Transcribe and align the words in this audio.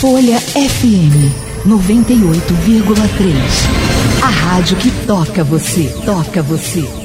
Folha 0.00 0.38
FM 0.38 1.66
98,3. 1.66 4.22
A 4.22 4.28
rádio 4.28 4.76
que 4.76 4.92
toca 5.08 5.42
você, 5.42 5.92
toca 6.06 6.40
você. 6.40 6.97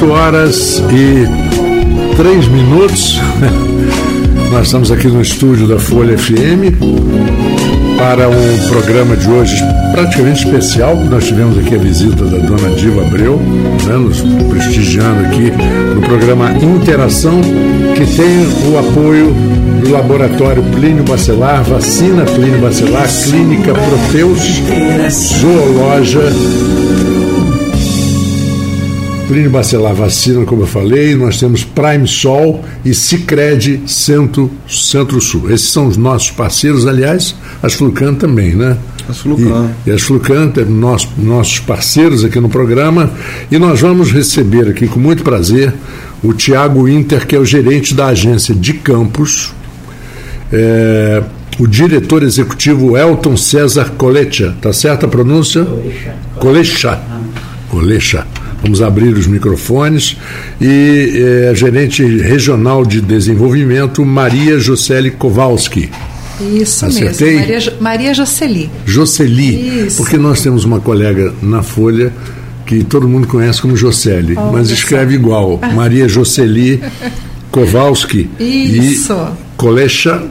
8 0.00 0.12
horas 0.12 0.82
e 0.90 2.16
3 2.16 2.48
minutos. 2.48 3.20
Nós 4.50 4.66
estamos 4.66 4.90
aqui 4.90 5.08
no 5.08 5.20
estúdio 5.20 5.68
da 5.68 5.78
Folha 5.78 6.16
FM 6.16 6.72
para 7.98 8.28
um 8.30 8.68
programa 8.68 9.14
de 9.14 9.28
hoje 9.28 9.62
praticamente 9.92 10.46
especial. 10.46 10.96
Nós 10.96 11.26
tivemos 11.26 11.58
aqui 11.58 11.74
a 11.74 11.78
visita 11.78 12.24
da 12.24 12.38
dona 12.38 12.74
Diva 12.76 13.02
Abreu, 13.02 13.36
né, 13.36 13.96
nos 13.96 14.22
prestigiando 14.48 15.26
aqui 15.26 15.52
no 15.94 16.00
programa 16.00 16.50
Interação, 16.52 17.38
que 17.94 18.06
tem 18.16 18.72
o 18.72 18.78
apoio 18.78 19.34
do 19.82 19.90
Laboratório 19.90 20.62
Plínio 20.62 21.04
Bacelar, 21.04 21.62
Vacina 21.64 22.24
Plínio 22.24 22.58
Bacelar, 22.58 23.06
Clínica 23.24 23.74
Proteus, 23.74 24.62
Zoologia 25.40 26.30
Plínio 29.30 29.48
Bacelar 29.48 29.94
Vacina, 29.94 30.44
como 30.44 30.62
eu 30.62 30.66
falei, 30.66 31.14
nós 31.14 31.38
temos 31.38 31.62
Prime 31.62 32.04
Sol 32.08 32.64
e 32.84 32.92
Cicred 32.92 33.80
Centro, 33.86 34.50
Centro 34.68 35.20
Sul. 35.20 35.52
Esses 35.52 35.70
são 35.70 35.86
os 35.86 35.96
nossos 35.96 36.32
parceiros, 36.32 36.84
aliás, 36.84 37.36
as 37.62 37.74
Flucan 37.74 38.14
também, 38.14 38.56
né? 38.56 38.76
As 39.08 39.18
Flucan. 39.18 39.70
E, 39.86 39.90
e 39.90 39.92
as 39.92 40.02
Flucan, 40.02 40.52
nós, 40.68 41.08
nossos 41.16 41.60
parceiros 41.60 42.24
aqui 42.24 42.40
no 42.40 42.48
programa, 42.48 43.08
e 43.52 43.56
nós 43.56 43.80
vamos 43.80 44.10
receber 44.10 44.68
aqui 44.68 44.88
com 44.88 44.98
muito 44.98 45.22
prazer 45.22 45.72
o 46.24 46.32
Tiago 46.32 46.88
Inter, 46.88 47.24
que 47.24 47.36
é 47.36 47.38
o 47.38 47.44
gerente 47.44 47.94
da 47.94 48.06
agência 48.06 48.52
de 48.52 48.72
campos, 48.72 49.54
é, 50.52 51.22
o 51.56 51.68
diretor 51.68 52.24
executivo 52.24 52.96
Elton 52.96 53.36
César 53.36 53.92
Colecha, 53.96 54.56
tá 54.60 54.72
certa 54.72 55.06
a 55.06 55.08
pronúncia? 55.08 55.64
Colecha. 55.64 56.16
Colecha. 56.40 57.00
Colecha. 57.70 58.39
Vamos 58.62 58.82
abrir 58.82 59.14
os 59.14 59.26
microfones. 59.26 60.16
E 60.60 61.44
é, 61.46 61.48
a 61.50 61.54
gerente 61.54 62.04
regional 62.04 62.84
de 62.84 63.00
desenvolvimento, 63.00 64.04
Maria 64.04 64.58
Jocely 64.58 65.10
Kowalski. 65.12 65.90
Isso 66.40 66.86
Acertei? 66.86 67.36
mesmo, 67.36 67.50
Maria, 67.50 67.76
Maria 67.80 68.14
Jocely. 68.14 68.70
Jocely, 68.86 69.86
Isso. 69.86 69.98
porque 69.98 70.16
nós 70.16 70.40
temos 70.40 70.64
uma 70.64 70.80
colega 70.80 71.34
na 71.42 71.62
Folha 71.62 72.12
que 72.64 72.82
todo 72.84 73.08
mundo 73.08 73.26
conhece 73.26 73.60
como 73.60 73.76
Jocely, 73.76 74.36
Olha 74.36 74.52
mas 74.52 74.70
escreve 74.70 75.14
igual. 75.14 75.58
Maria 75.74 76.08
Jocely 76.08 76.80
Kowalski 77.50 78.30
Isso. 78.38 79.12
e 79.12 79.56
Kolecha. 79.56 80.22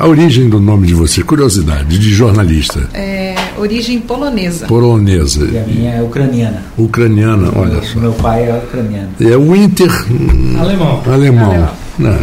A 0.00 0.08
origem 0.08 0.48
do 0.48 0.58
nome 0.58 0.86
de 0.86 0.94
você, 0.94 1.22
curiosidade, 1.22 1.98
de 1.98 2.10
jornalista. 2.14 2.88
É, 2.94 3.34
origem 3.58 4.00
polonesa. 4.00 4.64
Polonesa, 4.66 5.44
E 5.52 5.58
a 5.58 5.62
minha 5.62 5.90
é 5.96 6.02
ucraniana. 6.02 6.62
ucraniana, 6.78 7.50
olha 7.54 7.72
meu, 7.74 7.82
só. 7.82 7.98
meu 7.98 8.12
pai 8.12 8.48
é 8.48 8.54
ucraniano. 8.56 9.08
É 9.20 9.36
o 9.36 9.54
Inter 9.54 9.90
hum, 10.10 10.56
Alemão. 10.58 11.02
alemão. 11.06 11.44
Alemão. 11.50 11.68
né? 11.98 12.18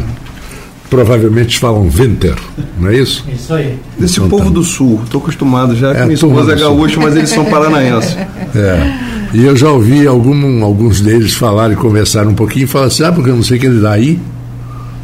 Provavelmente 0.89 1.59
falam 1.59 1.87
Winter, 1.87 2.33
não 2.79 2.89
é 2.89 2.97
isso? 2.97 3.23
Isso 3.31 3.53
aí. 3.53 3.77
Desse 3.99 4.17
Então 4.19 4.29
povo 4.29 4.45
tá. 4.45 4.49
do 4.51 4.63
sul, 4.63 5.01
estou 5.03 5.21
acostumado 5.21 5.75
já, 5.75 5.93
que 5.93 5.99
É, 5.99 6.03
minha 6.05 6.15
esposa 6.15 6.53
é 6.53 6.55
gaúcha, 6.55 6.99
mas 6.99 7.15
eles 7.15 7.29
são 7.29 7.45
paranaenses. 7.45 8.17
É. 8.55 9.17
E 9.33 9.43
eu 9.45 9.55
já 9.55 9.69
ouvi 9.69 10.07
algum, 10.07 10.63
alguns 10.63 11.01
deles 11.01 11.33
falarem, 11.35 11.75
conversarem 11.75 12.29
um 12.29 12.33
pouquinho 12.33 12.63
e 12.63 12.67
falar 12.67 12.85
assim, 12.85 13.03
ah, 13.03 13.11
porque 13.11 13.29
eu 13.29 13.35
não 13.35 13.43
sei 13.43 13.59
que 13.59 13.65
ele 13.67 13.77
é 13.79 13.81
daí. 13.81 14.19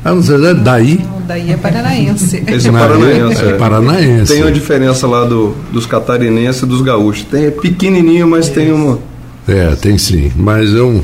Ah, 0.03 0.13
não 0.13 0.23
sei, 0.23 0.44
é 0.44 0.53
daí. 0.55 1.00
Daí 1.33 1.51
é 1.51 1.57
paranaense. 1.57 2.44
Esse 2.45 2.69
é 2.69 2.71
paranaense. 2.71 3.44
é 3.44 3.49
é. 3.49 3.53
paranaense. 3.53 4.33
Tem 4.33 4.44
uma 4.44 4.51
diferença 4.51 5.07
lá 5.07 5.25
do, 5.25 5.55
dos 5.71 5.88
catarinenses 5.88 6.61
e 6.61 6.66
dos 6.67 6.81
gaúchos. 6.81 7.23
Tem, 7.23 7.45
é 7.45 7.51
pequenininho, 7.51 8.27
mas 8.27 8.49
tem 8.49 8.71
uma. 8.71 8.99
É, 9.47 9.75
tem 9.75 9.97
sim. 9.97 10.31
Mas 10.35 10.75
é, 10.75 10.81
um, 10.83 11.01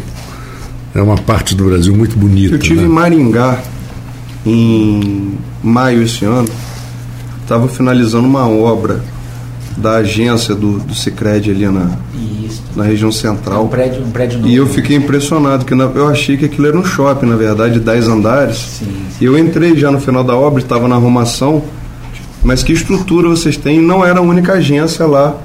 é 0.94 1.02
uma 1.02 1.18
parte 1.18 1.56
do 1.56 1.64
Brasil 1.64 1.96
muito 1.96 2.16
bonita. 2.16 2.54
Eu 2.54 2.60
tive 2.60 2.82
né? 2.82 2.86
em 2.86 2.90
Maringá 2.90 3.60
em 4.46 5.34
maio 5.64 6.04
esse 6.04 6.24
ano. 6.26 6.48
Estava 7.42 7.68
finalizando 7.68 8.28
uma 8.28 8.48
obra 8.48 9.04
da 9.82 9.96
agência 9.98 10.54
do, 10.56 10.80
do 10.80 10.94
Cicred 10.94 11.50
ali 11.52 11.66
na, 11.68 11.92
Isso. 12.46 12.62
na 12.76 12.84
região 12.84 13.08
É 13.08 13.10
um 13.10 13.14
central. 13.14 13.68
prédio, 13.68 14.04
um 14.04 14.12
prédio 14.12 14.40
novo. 14.40 14.50
E 14.52 14.56
eu 14.56 14.68
fiquei 14.68 14.96
impressionado, 14.98 15.66
que 15.66 15.74
na- 15.74 15.86
eu 15.86 16.08
achei 16.08 16.36
que 16.38 16.46
aquilo 16.46 16.68
era 16.68 16.78
um 16.78 16.84
shopping, 16.84 17.26
na 17.28 17.36
verdade, 17.36 17.76
de 17.76 17.80
10 17.80 18.08
andares. 18.08 18.58
Sim, 18.58 18.86
sim. 18.86 18.96
E 19.22 19.26
eu 19.26 19.38
entrei 19.38 19.76
já 19.78 19.90
no 19.92 20.00
final 20.00 20.24
da 20.24 20.36
obra, 20.36 20.62
estava 20.62 20.88
na 20.88 20.96
arrumação, 20.96 21.64
mas 22.44 22.62
que 22.64 22.74
estrutura 22.74 23.30
vocês 23.30 23.56
têm? 23.58 23.80
Não 23.82 24.06
era 24.06 24.20
a 24.20 24.22
única 24.22 24.54
agência 24.54 25.06
lá 25.06 25.36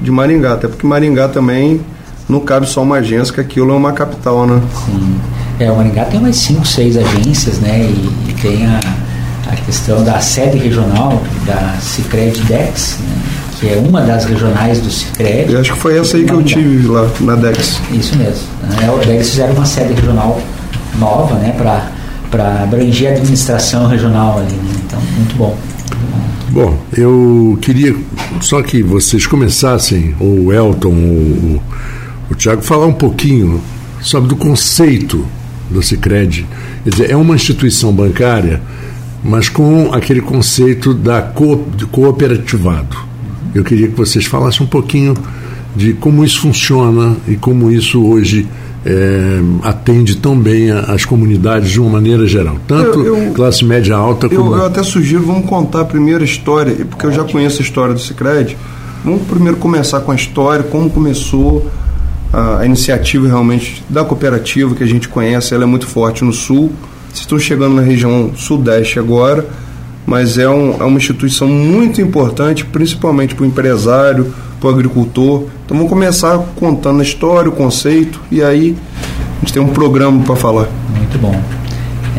de 0.00 0.10
Maringá, 0.10 0.52
até 0.54 0.68
porque 0.68 0.86
Maringá 0.86 1.28
também 1.28 1.80
não 2.28 2.40
cabe 2.40 2.68
só 2.68 2.82
uma 2.82 2.96
agência, 2.98 3.34
que 3.34 3.40
aquilo 3.40 3.72
é 3.72 3.74
uma 3.74 3.92
capital, 3.92 4.46
né? 4.46 4.60
Sim. 4.86 5.16
É, 5.58 5.70
o 5.70 5.76
Maringá 5.76 6.04
tem 6.04 6.20
umas 6.20 6.36
5, 6.36 6.64
6 6.66 6.96
agências, 6.96 7.58
né? 7.58 7.80
E, 7.82 8.30
e 8.30 8.34
tem 8.40 8.66
a, 8.66 8.80
a 9.52 9.56
questão 9.56 10.02
da 10.04 10.20
sede 10.20 10.56
regional 10.58 11.20
da 11.44 11.76
Cicred 11.80 12.40
Dex, 12.44 12.98
né? 13.00 13.16
Que 13.60 13.68
é 13.68 13.76
uma 13.76 14.00
das 14.00 14.24
regionais 14.24 14.80
do 14.80 14.90
Cicred. 14.90 15.52
E 15.52 15.56
acho 15.56 15.74
que 15.74 15.78
foi 15.78 15.98
essa 15.98 16.16
aí 16.16 16.24
que 16.24 16.32
eu 16.32 16.42
tive 16.42 16.88
lá 16.88 17.06
na 17.20 17.34
Dex. 17.36 17.78
Isso 17.92 18.16
mesmo. 18.16 18.48
Né? 18.62 19.14
Eles 19.14 19.30
fizeram 19.30 19.54
uma 19.54 19.66
sede 19.66 19.92
regional 19.92 20.40
nova, 20.98 21.34
né? 21.34 21.54
Para 22.30 22.62
abranger 22.62 23.10
a 23.10 23.14
administração 23.16 23.86
regional 23.86 24.38
ali, 24.38 24.54
né? 24.54 24.72
Então, 24.86 25.00
muito 25.16 25.36
bom. 25.36 25.56
Bom, 26.48 26.78
eu 26.96 27.58
queria 27.60 27.94
só 28.40 28.62
que 28.62 28.82
vocês 28.82 29.26
começassem, 29.26 30.14
ou 30.18 30.46
o 30.46 30.52
Elton, 30.52 30.88
ou 30.88 30.94
o, 30.94 31.62
o 32.30 32.34
Tiago, 32.34 32.62
falar 32.62 32.86
um 32.86 32.92
pouquinho 32.92 33.60
sobre 34.00 34.28
do 34.28 34.36
conceito 34.36 35.24
do 35.70 35.82
Cicred. 35.82 36.46
Quer 36.82 36.90
dizer, 36.90 37.10
é 37.10 37.16
uma 37.16 37.34
instituição 37.34 37.92
bancária, 37.92 38.60
mas 39.22 39.48
com 39.48 39.92
aquele 39.92 40.22
conceito 40.22 40.94
da 40.94 41.20
co, 41.20 41.64
de 41.76 41.84
cooperativado. 41.86 43.09
Eu 43.54 43.64
queria 43.64 43.88
que 43.88 43.96
vocês 43.96 44.24
falassem 44.26 44.64
um 44.64 44.68
pouquinho 44.68 45.14
de 45.76 45.92
como 45.94 46.24
isso 46.24 46.40
funciona 46.40 47.16
e 47.28 47.36
como 47.36 47.70
isso 47.70 48.04
hoje 48.04 48.46
eh, 48.84 49.40
atende 49.62 50.16
tão 50.16 50.38
bem 50.38 50.70
as 50.70 51.04
comunidades 51.04 51.70
de 51.70 51.78
uma 51.80 51.90
maneira 51.90 52.26
geral, 52.26 52.56
tanto 52.66 53.00
Eu- 53.04 53.16
eu- 53.26 53.32
classe 53.32 53.64
média 53.64 53.94
alta 53.94 54.26
Eu, 54.30 54.40
como 54.42 54.54
eu 54.54 54.64
até 54.64 54.82
sugiro, 54.82 55.22
vamos 55.22 55.46
contar 55.46 55.82
a 55.82 55.84
primeira 55.84 56.24
história, 56.24 56.74
porque 56.88 57.04
eu 57.06 57.12
já 57.12 57.22
conheço 57.24 57.60
a 57.60 57.64
história 57.64 57.92
do 57.94 58.00
Cicred. 58.00 58.56
Vamos 59.04 59.22
primeiro 59.28 59.56
começar 59.58 60.00
com 60.00 60.12
a 60.12 60.14
história, 60.14 60.62
como 60.64 60.88
começou 60.90 61.70
a, 62.32 62.58
a 62.60 62.66
iniciativa 62.66 63.26
realmente 63.26 63.82
da 63.88 64.02
cooperativa, 64.04 64.74
que 64.74 64.82
a 64.82 64.86
gente 64.86 65.08
conhece, 65.08 65.52
ela 65.54 65.64
é 65.64 65.66
muito 65.66 65.86
forte 65.86 66.24
no 66.24 66.32
sul. 66.32 66.72
Vocês 67.08 67.20
estão 67.20 67.38
chegando 67.38 67.74
na 67.74 67.82
região 67.82 68.30
sudeste 68.36 68.98
agora, 68.98 69.46
mas 70.06 70.38
é, 70.38 70.48
um- 70.48 70.76
é 70.80 70.84
uma 70.84 70.96
instituição 70.98 71.46
muito 71.48 72.00
importante, 72.00 72.64
principalmente 72.64 73.34
para 73.34 73.44
o 73.44 73.46
empresário, 73.46 74.34
para 74.60 74.68
o 74.68 74.72
agricultor. 74.72 75.44
Então 75.64 75.76
vamos 75.76 75.88
começar 75.88 76.38
contando 76.56 77.00
a 77.00 77.02
história, 77.02 77.48
o 77.48 77.52
conceito, 77.52 78.20
e 78.30 78.42
aí 78.42 78.76
a 79.36 79.40
gente 79.40 79.52
tem 79.52 79.62
um 79.62 79.68
programa 79.68 80.22
para 80.24 80.36
falar. 80.36 80.68
Muito 80.96 81.18
bom. 81.18 81.34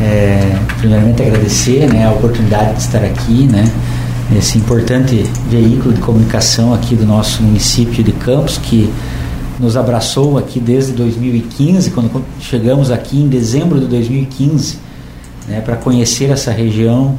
É, 0.00 0.56
primeiramente 0.78 1.22
agradecer 1.22 1.86
né, 1.92 2.06
a 2.06 2.10
oportunidade 2.10 2.74
de 2.74 2.80
estar 2.80 3.04
aqui, 3.04 3.46
né, 3.46 3.64
nesse 4.30 4.58
importante 4.58 5.24
veículo 5.48 5.92
de 5.94 6.00
comunicação 6.00 6.72
aqui 6.74 6.96
do 6.96 7.04
nosso 7.04 7.42
município 7.42 8.02
de 8.02 8.12
Campos, 8.12 8.58
que 8.58 8.90
nos 9.60 9.76
abraçou 9.76 10.38
aqui 10.38 10.58
desde 10.58 10.92
2015, 10.92 11.90
quando 11.90 12.10
chegamos 12.40 12.90
aqui 12.90 13.18
em 13.20 13.28
dezembro 13.28 13.78
de 13.78 13.86
2015, 13.86 14.78
né, 15.46 15.60
para 15.60 15.76
conhecer 15.76 16.30
essa 16.30 16.50
região 16.50 17.16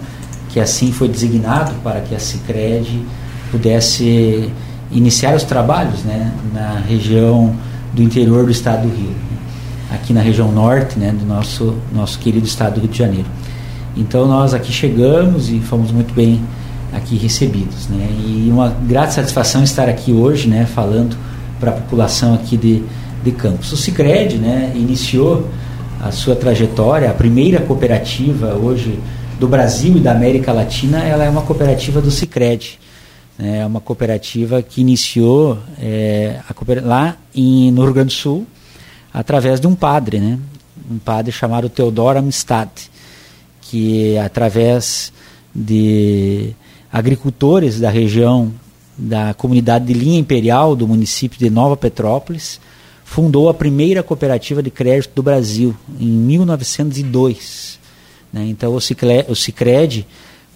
que 0.54 0.60
assim 0.60 0.92
foi 0.92 1.10
designado 1.10 1.74
para 1.84 2.00
que 2.02 2.14
a 2.14 2.20
Cicred 2.20 3.04
pudesse 3.50 4.52
iniciar 4.92 5.36
os 5.36 5.44
trabalhos 5.44 6.04
né, 6.04 6.32
na 6.54 6.80
região 6.88 7.56
do 7.92 8.04
interior 8.04 8.46
do 8.46 8.52
estado 8.52 8.88
do 8.88 8.96
Rio, 8.96 9.10
né, 9.10 9.38
aqui 9.92 10.14
na 10.14 10.22
região 10.22 10.52
norte 10.52 11.00
né, 11.00 11.12
do 11.12 11.26
nosso, 11.26 11.76
nosso 11.92 12.20
querido 12.20 12.46
estado 12.46 12.76
do 12.76 12.82
Rio 12.82 12.90
de 12.90 12.98
Janeiro. 12.98 13.28
Então 13.98 14.28
nós 14.28 14.54
aqui 14.54 14.72
chegamos 14.72 15.50
e 15.50 15.60
fomos 15.60 15.92
muito 15.92 16.14
bem 16.14 16.40
aqui 16.92 17.16
recebidos, 17.16 17.88
né? 17.88 18.08
E 18.20 18.50
uma 18.52 18.70
grata 18.70 19.12
satisfação 19.12 19.64
estar 19.64 19.90
aqui 19.90 20.12
hoje, 20.12 20.48
né, 20.48 20.66
falando 20.66 21.18
para 21.60 21.72
a 21.72 21.74
população 21.74 22.36
aqui 22.36 22.56
de, 22.56 22.84
de 23.24 23.32
Campos. 23.32 23.72
O 23.72 23.78
Sicredi, 23.78 24.38
né, 24.38 24.72
iniciou 24.76 25.50
a 26.02 26.12
sua 26.12 26.36
trajetória, 26.36 27.10
a 27.10 27.14
primeira 27.14 27.60
cooperativa 27.62 28.54
hoje 28.54 29.00
do 29.39 29.47
Brasil 29.47 29.97
e 29.97 30.00
da 30.00 30.12
América 30.12 30.51
Latina, 30.51 31.03
ela 31.03 31.24
é 31.24 31.30
uma 31.30 31.41
cooperativa 31.41 32.01
do 32.01 32.12
Sicredi. 32.12 32.80
Né? 33.38 33.59
É 33.59 33.65
uma 33.65 33.80
cooperativa 33.80 34.62
que 34.62 34.81
iniciou 34.81 35.57
é, 35.80 36.39
cooper 36.56 36.85
lá 36.85 37.18
em, 37.33 37.71
no 37.71 37.83
Rio 37.83 37.94
Grande 37.94 38.15
do 38.15 38.19
Sul 38.19 38.47
através 39.13 39.59
de 39.59 39.68
um 39.68 39.75
padre, 39.75 40.19
né? 40.19 40.39
um 40.89 40.97
padre 40.97 41.31
chamado 41.31 41.69
Teodoro 41.69 42.19
Amistad, 42.19 42.69
que 43.62 44.18
através 44.18 45.12
de 45.53 46.53
agricultores 46.91 47.80
da 47.80 47.89
região 47.89 48.51
da 48.97 49.33
comunidade 49.33 49.85
de 49.85 49.94
linha 49.94 50.19
imperial 50.19 50.75
do 50.75 50.88
município 50.88 51.39
de 51.39 51.50
Nova 51.50 51.75
Petrópolis, 51.75 52.59
fundou 53.03 53.50
a 53.50 53.53
primeira 53.53 54.03
cooperativa 54.03 54.62
de 54.62 54.69
crédito 54.69 55.12
do 55.15 55.24
Brasil 55.24 55.75
em 56.00 56.07
1902. 56.07 57.80
Né? 58.33 58.47
Então 58.47 58.74
o, 58.74 58.81
Cicre, 58.81 59.25
o 59.30 59.35
Cicred 59.35 60.06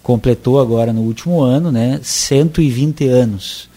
completou 0.02 0.60
agora 0.60 0.92
no 0.92 1.02
último 1.02 1.40
ano 1.40 1.70
né, 1.70 2.00
120 2.02 3.06
anos 3.06 3.68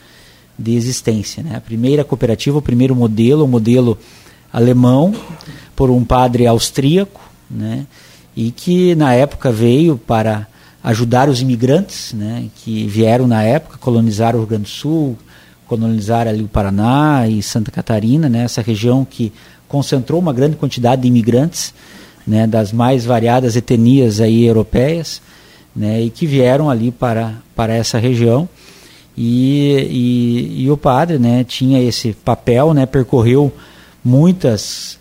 de 0.58 0.76
existência. 0.76 1.44
Né? 1.44 1.56
A 1.56 1.62
primeira 1.62 2.04
cooperativa, 2.04 2.58
o 2.58 2.62
primeiro 2.62 2.96
modelo, 2.96 3.46
o 3.46 3.48
modelo 3.48 3.98
alemão, 4.52 5.14
por 5.76 5.90
um 5.92 6.04
padre 6.04 6.48
austríaco, 6.48 7.22
né? 7.50 7.86
e 8.36 8.52
que 8.52 8.96
na 8.96 9.14
época 9.14 9.52
veio 9.52 9.98
para 9.98 10.48
ajudar 10.84 11.30
os 11.30 11.42
imigrantes 11.42 12.14
né, 12.14 12.48
que 12.56 12.88
vieram 12.88 13.28
na 13.28 13.44
época, 13.44 13.78
colonizar 13.78 14.36
o 14.36 14.40
Rio 14.40 14.48
Grande 14.48 14.64
do 14.64 14.70
Sul, 14.70 15.18
colonizar 15.68 16.28
ali 16.28 16.44
o 16.44 16.48
Paraná 16.48 17.28
e 17.28 17.42
Santa 17.44 17.72
Catarina, 17.72 18.28
né, 18.28 18.44
essa 18.44 18.62
região 18.62 19.06
que 19.06 19.32
concentrou 19.68 20.20
uma 20.20 20.34
grande 20.34 20.56
quantidade 20.56 21.04
de 21.04 21.08
imigrantes 21.08 21.74
né, 22.32 22.48
das 22.48 22.72
mais 22.72 23.04
variadas 23.04 23.58
etnias 23.58 24.22
aí 24.22 24.46
europeias 24.46 25.22
né, 25.76 26.02
e 26.02 26.10
que 26.10 26.26
vieram 26.26 26.70
ali 26.70 26.90
para, 26.90 27.34
para 27.54 27.74
essa 27.74 28.00
região. 28.00 28.48
E, 29.18 30.56
e, 30.56 30.64
e 30.64 30.72
o 30.72 30.78
padre 30.78 31.20
né, 31.20 31.44
tinha 31.44 31.84
esse 31.84 32.14
papel, 32.14 32.74
né, 32.74 32.86
percorreu 32.86 33.52
muitas 34.02 34.98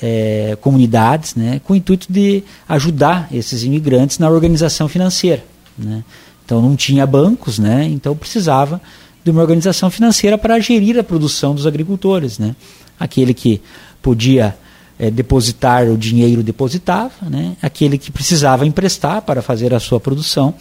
é, 0.00 0.56
comunidades, 0.60 1.34
né, 1.34 1.60
com 1.64 1.72
o 1.72 1.76
intuito 1.76 2.06
de 2.08 2.44
ajudar 2.68 3.26
esses 3.32 3.64
imigrantes 3.64 4.20
na 4.20 4.30
organização 4.30 4.86
financeira. 4.86 5.42
Né. 5.76 6.04
Então 6.44 6.62
não 6.62 6.76
tinha 6.76 7.04
bancos, 7.04 7.58
né, 7.58 7.88
então 7.90 8.14
precisava 8.14 8.80
de 9.24 9.32
uma 9.32 9.40
organização 9.40 9.90
financeira 9.90 10.38
para 10.38 10.60
gerir 10.60 10.96
a 10.96 11.02
produção 11.02 11.56
dos 11.56 11.66
agricultores. 11.66 12.38
Né. 12.38 12.54
Aquele 13.00 13.34
que 13.34 13.60
podia 14.00 14.56
é, 14.98 15.10
depositar 15.10 15.84
o 15.84 15.96
dinheiro 15.96 16.42
depositava, 16.42 17.12
né, 17.22 17.56
aquele 17.62 17.96
que 17.96 18.10
precisava 18.10 18.66
emprestar 18.66 19.22
para 19.22 19.40
fazer 19.40 19.72
a 19.72 19.80
sua 19.80 20.00
produção, 20.00 20.54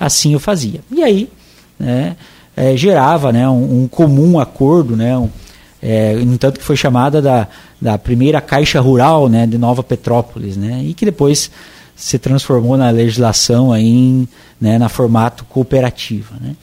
assim 0.00 0.34
o 0.34 0.38
fazia. 0.38 0.80
E 0.90 1.02
aí 1.02 1.28
né, 1.78 2.16
é, 2.56 2.76
gerava 2.76 3.32
né, 3.32 3.48
um, 3.48 3.82
um, 3.82 3.88
comum 3.88 4.40
acordo, 4.40 4.96
né, 4.96 5.16
um, 5.18 5.28
é, 5.82 6.14
no 6.14 6.38
tanto 6.38 6.58
que 6.58 6.64
foi 6.64 6.76
chamada 6.76 7.20
da, 7.20 7.46
da 7.80 7.98
primeira 7.98 8.40
Caixa 8.40 8.80
Rural 8.80 9.28
né, 9.28 9.46
de 9.46 9.58
Nova 9.58 9.82
Petrópolis, 9.82 10.56
né, 10.56 10.82
e 10.82 10.94
que 10.94 11.04
depois 11.04 11.50
se 11.94 12.18
transformou 12.18 12.76
na 12.76 12.90
legislação 12.90 13.72
aí 13.72 13.86
em, 13.86 14.28
né, 14.60 14.78
na 14.78 14.88
formato 14.88 15.44
cooperativa. 15.44 16.34
Né. 16.40 16.56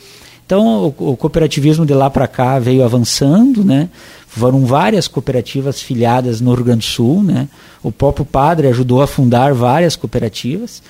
Então 0.52 0.94
o, 0.98 1.12
o 1.12 1.16
cooperativismo 1.16 1.86
de 1.86 1.94
lá 1.94 2.10
para 2.10 2.28
cá 2.28 2.60
veio 2.60 2.84
avançando, 2.84 3.64
né, 3.64 3.88
foram 4.28 4.66
várias 4.66 5.08
cooperativas 5.08 5.80
filiadas 5.82 6.42
no 6.42 6.54
Rio 6.54 6.66
Grande 6.66 6.86
do 6.86 6.92
Sul, 6.92 7.24
né, 7.24 7.48
o 7.82 7.90
próprio 7.90 8.26
padre 8.26 8.68
ajudou 8.68 9.02
a 9.02 9.08
fundar 9.08 9.54
várias 9.54 9.96
cooperativas, 9.96 10.84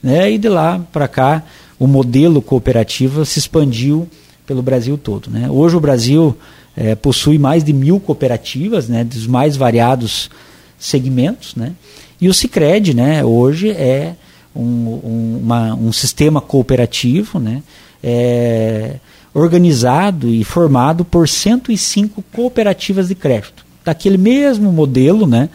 né, 0.00 0.30
e 0.30 0.38
de 0.38 0.48
lá 0.48 0.80
para 0.92 1.08
cá 1.08 1.42
o 1.80 1.88
modelo 1.88 2.40
cooperativo 2.40 3.26
se 3.26 3.40
expandiu 3.40 4.08
pelo 4.46 4.62
Brasil 4.62 4.96
todo. 4.96 5.28
Né. 5.28 5.50
Hoje 5.50 5.74
o 5.74 5.80
Brasil 5.80 6.38
é, 6.76 6.94
possui 6.94 7.38
mais 7.38 7.64
de 7.64 7.72
mil 7.72 7.98
cooperativas, 7.98 8.88
né, 8.88 9.02
dos 9.02 9.26
mais 9.26 9.56
variados 9.56 10.30
segmentos, 10.78 11.56
né, 11.56 11.72
e 12.20 12.28
o 12.28 12.34
Cicred, 12.34 12.94
né, 12.94 13.24
hoje 13.24 13.70
é 13.70 14.14
um, 14.54 14.62
um, 14.62 15.40
uma, 15.42 15.74
um 15.74 15.92
sistema 15.92 16.40
cooperativo, 16.40 17.40
né, 17.40 17.64
é, 18.02 18.96
organizado 19.34 20.28
e 20.28 20.44
formado 20.44 21.04
por 21.04 21.28
105 21.28 22.22
cooperativas 22.32 23.08
de 23.08 23.14
crédito, 23.14 23.64
daquele 23.84 24.18
mesmo 24.18 24.72
modelo, 24.72 25.26
né, 25.26 25.48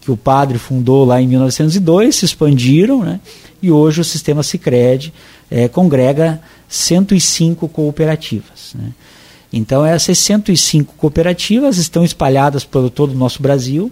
que 0.00 0.10
o 0.10 0.16
padre 0.16 0.58
fundou 0.58 1.04
lá 1.04 1.20
em 1.20 1.26
1902, 1.26 2.16
se 2.16 2.24
expandiram, 2.24 3.02
né, 3.02 3.20
e 3.62 3.70
hoje 3.70 4.00
o 4.00 4.04
sistema 4.04 4.42
Cicred 4.42 5.12
é, 5.50 5.68
congrega 5.68 6.40
105 6.68 7.68
cooperativas. 7.68 8.74
Né. 8.74 8.92
Então, 9.52 9.84
essas 9.84 10.18
105 10.18 10.94
cooperativas 10.96 11.78
estão 11.78 12.04
espalhadas 12.04 12.64
por 12.64 12.90
todo 12.90 13.12
o 13.12 13.16
nosso 13.16 13.42
Brasil. 13.42 13.90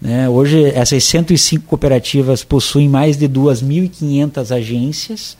Né? 0.00 0.28
Hoje, 0.28 0.64
essas 0.64 1.04
105 1.04 1.64
cooperativas 1.66 2.42
possuem 2.42 2.88
mais 2.88 3.16
de 3.16 3.28
2.500 3.28 4.54
agências. 4.54 5.36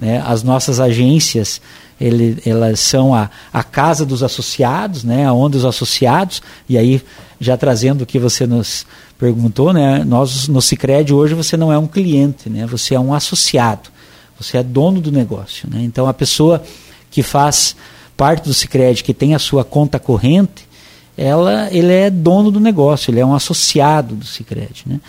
Né? 0.00 0.22
As 0.24 0.42
nossas 0.42 0.80
agências 0.80 1.60
ele, 2.00 2.40
elas 2.46 2.80
são 2.80 3.14
a, 3.14 3.28
a 3.52 3.62
casa 3.62 4.06
dos 4.06 4.22
associados, 4.22 5.04
né? 5.04 5.30
onde 5.30 5.58
os 5.58 5.64
associados, 5.64 6.42
e 6.68 6.78
aí 6.78 7.02
já 7.38 7.56
trazendo 7.56 8.02
o 8.02 8.06
que 8.06 8.18
você 8.18 8.46
nos 8.46 8.86
perguntou, 9.18 9.72
né? 9.72 10.02
nós 10.02 10.48
no 10.48 10.62
Cicred 10.62 11.12
hoje 11.12 11.34
você 11.34 11.56
não 11.56 11.70
é 11.70 11.78
um 11.78 11.86
cliente, 11.86 12.48
né? 12.48 12.66
você 12.66 12.94
é 12.94 13.00
um 13.00 13.12
associado, 13.12 13.90
você 14.38 14.56
é 14.56 14.62
dono 14.62 15.00
do 15.00 15.12
negócio. 15.12 15.68
Né? 15.70 15.82
Então, 15.82 16.06
a 16.06 16.14
pessoa 16.14 16.62
que 17.10 17.22
faz 17.22 17.76
parte 18.16 18.44
do 18.44 18.54
Sicredi 18.54 19.04
que 19.04 19.12
tem 19.12 19.34
a 19.34 19.38
sua 19.38 19.62
conta 19.64 19.98
corrente, 19.98 20.68
ela, 21.16 21.68
ele 21.70 21.92
é 21.92 22.08
dono 22.08 22.50
do 22.50 22.58
negócio, 22.58 23.10
ele 23.10 23.20
é 23.20 23.26
um 23.26 23.34
associado 23.34 24.14
do 24.14 24.24
Sicredi, 24.24 24.84
né? 24.86 25.00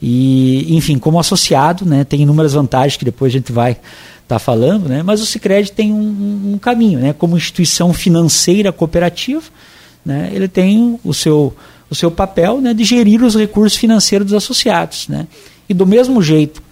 E, 0.00 0.76
enfim, 0.76 0.98
como 0.98 1.18
associado, 1.18 1.84
né, 1.84 2.04
tem 2.04 2.22
inúmeras 2.22 2.52
vantagens 2.52 2.96
que 2.96 3.04
depois 3.04 3.32
a 3.32 3.36
gente 3.36 3.50
vai 3.50 3.72
estar 3.72 3.82
tá 4.26 4.38
falando, 4.38 4.88
né? 4.88 5.02
Mas 5.02 5.20
o 5.20 5.26
Sicredi 5.26 5.72
tem 5.72 5.92
um, 5.92 6.52
um, 6.52 6.58
caminho, 6.58 7.00
né? 7.00 7.12
Como 7.12 7.36
instituição 7.36 7.92
financeira 7.92 8.72
cooperativa, 8.72 9.42
né? 10.04 10.30
Ele 10.32 10.46
tem 10.48 10.98
o 11.02 11.12
seu 11.12 11.54
o 11.90 11.94
seu 11.94 12.10
papel, 12.10 12.60
né, 12.60 12.74
de 12.74 12.84
gerir 12.84 13.22
os 13.22 13.34
recursos 13.34 13.78
financeiros 13.78 14.26
dos 14.26 14.36
associados, 14.36 15.08
né? 15.08 15.26
E 15.68 15.74
do 15.74 15.86
mesmo 15.86 16.22
jeito 16.22 16.62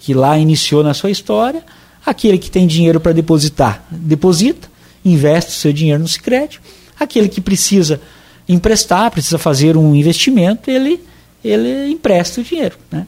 que 0.00 0.12
lá 0.12 0.36
iniciou 0.36 0.82
na 0.82 0.92
sua 0.92 1.10
história, 1.10 1.62
aquele 2.04 2.38
que 2.38 2.50
tem 2.50 2.66
dinheiro 2.66 3.00
para 3.00 3.12
depositar, 3.12 3.86
deposita, 3.90 4.68
investe 5.04 5.52
o 5.52 5.54
seu 5.54 5.72
dinheiro 5.72 6.02
no 6.02 6.08
Sicredi. 6.08 6.60
Aquele 6.98 7.28
que 7.28 7.40
precisa 7.40 8.00
emprestar, 8.48 9.10
precisa 9.10 9.38
fazer 9.38 9.76
um 9.76 9.94
investimento, 9.94 10.70
ele, 10.70 11.00
ele 11.44 11.90
empresta 11.90 12.40
o 12.40 12.44
dinheiro. 12.44 12.76
Né? 12.90 13.06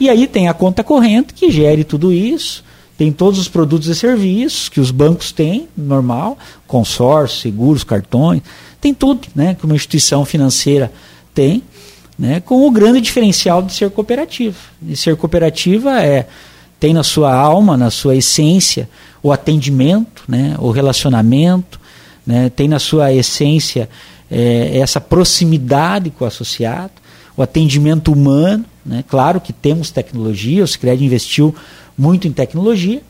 E 0.00 0.08
aí 0.08 0.26
tem 0.26 0.48
a 0.48 0.54
conta 0.54 0.82
corrente 0.82 1.34
que 1.34 1.50
gere 1.50 1.84
tudo 1.84 2.12
isso, 2.12 2.64
tem 2.96 3.12
todos 3.12 3.38
os 3.38 3.48
produtos 3.48 3.88
e 3.88 3.94
serviços 3.94 4.68
que 4.68 4.80
os 4.80 4.90
bancos 4.90 5.32
têm, 5.32 5.68
normal, 5.76 6.38
consórcio, 6.66 7.40
seguros, 7.40 7.84
cartões, 7.84 8.42
tem 8.80 8.94
tudo 8.94 9.26
né, 9.34 9.54
que 9.54 9.64
uma 9.64 9.74
instituição 9.74 10.24
financeira 10.24 10.92
tem, 11.34 11.62
né, 12.18 12.40
com 12.40 12.66
o 12.66 12.70
grande 12.70 13.00
diferencial 13.00 13.62
de 13.62 13.72
ser 13.72 13.90
cooperativa. 13.90 14.56
E 14.86 14.96
ser 14.96 15.16
cooperativa 15.16 16.00
é 16.00 16.26
tem 16.78 16.92
na 16.92 17.02
sua 17.02 17.34
alma, 17.34 17.76
na 17.76 17.90
sua 17.90 18.14
essência, 18.14 18.88
o 19.22 19.32
atendimento, 19.32 20.22
né, 20.28 20.54
o 20.58 20.70
relacionamento, 20.70 21.80
né, 22.26 22.50
tem 22.50 22.68
na 22.68 22.78
sua 22.78 23.12
essência 23.12 23.88
é, 24.30 24.78
essa 24.78 25.00
proximidade 25.00 26.10
com 26.10 26.24
o 26.24 26.28
associado, 26.28 26.92
o 27.36 27.42
atendimento 27.42 28.12
humano. 28.12 28.64
Né, 28.84 29.04
claro 29.08 29.40
que 29.40 29.52
temos 29.52 29.90
tecnologia, 29.90 30.62
o 30.64 30.68
Sicredi 30.68 31.04
investiu 31.04 31.54
muito 31.96 32.28
em 32.28 32.32
tecnologia. 32.32 33.02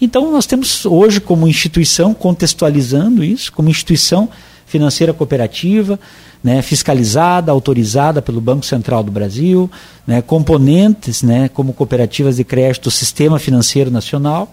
Então, 0.00 0.30
nós 0.30 0.44
temos 0.44 0.84
hoje, 0.84 1.20
como 1.20 1.48
instituição, 1.48 2.12
contextualizando 2.12 3.24
isso, 3.24 3.52
como 3.52 3.70
instituição 3.70 4.28
financeira 4.66 5.12
cooperativa, 5.12 5.98
né, 6.42 6.60
fiscalizada, 6.60 7.52
autorizada 7.52 8.20
pelo 8.20 8.40
Banco 8.40 8.66
Central 8.66 9.02
do 9.02 9.10
Brasil, 9.10 9.70
né, 10.06 10.20
componentes 10.20 11.22
né, 11.22 11.48
como 11.48 11.72
cooperativas 11.72 12.36
de 12.36 12.44
crédito 12.44 12.84
do 12.84 12.90
Sistema 12.90 13.38
Financeiro 13.38 13.90
Nacional. 13.90 14.52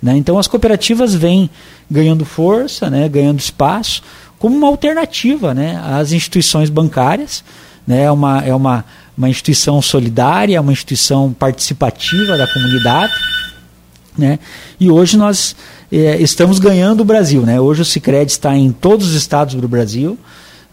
Né, 0.00 0.16
então 0.16 0.38
as 0.38 0.46
cooperativas 0.46 1.14
vêm 1.14 1.48
ganhando 1.90 2.24
força, 2.24 2.90
né, 2.90 3.08
ganhando 3.08 3.40
espaço, 3.40 4.02
como 4.38 4.56
uma 4.56 4.68
alternativa 4.68 5.54
né, 5.54 5.80
às 5.84 6.12
instituições 6.12 6.68
bancárias. 6.68 7.42
Né, 7.86 8.04
é 8.04 8.10
uma, 8.10 8.40
é 8.44 8.54
uma, 8.54 8.84
uma 9.16 9.28
instituição 9.28 9.82
solidária, 9.82 10.60
uma 10.60 10.72
instituição 10.72 11.32
participativa 11.32 12.36
da 12.36 12.46
comunidade. 12.46 13.12
Né, 14.16 14.38
e 14.78 14.90
hoje 14.90 15.16
nós 15.16 15.56
é, 15.90 16.20
estamos 16.20 16.58
ganhando 16.58 17.00
o 17.00 17.04
Brasil. 17.04 17.42
Né? 17.42 17.60
Hoje 17.60 17.82
o 17.82 17.84
Cicred 17.84 18.30
está 18.30 18.56
em 18.56 18.72
todos 18.72 19.08
os 19.08 19.14
estados 19.14 19.54
do 19.54 19.68
Brasil. 19.68 20.18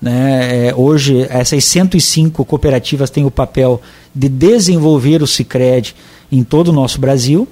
Né? 0.02 0.68
É, 0.68 0.76
hoje, 0.76 1.28
essas 1.30 1.66
105 1.66 2.46
cooperativas 2.46 3.10
têm 3.10 3.26
o 3.26 3.32
papel 3.32 3.82
de 4.16 4.30
desenvolver 4.30 5.22
o 5.22 5.28
Cicred 5.28 5.96
em 6.32 6.44
todo 6.44 6.70
o 6.70 6.74
nosso 6.74 7.00
Brasil. 7.00 7.48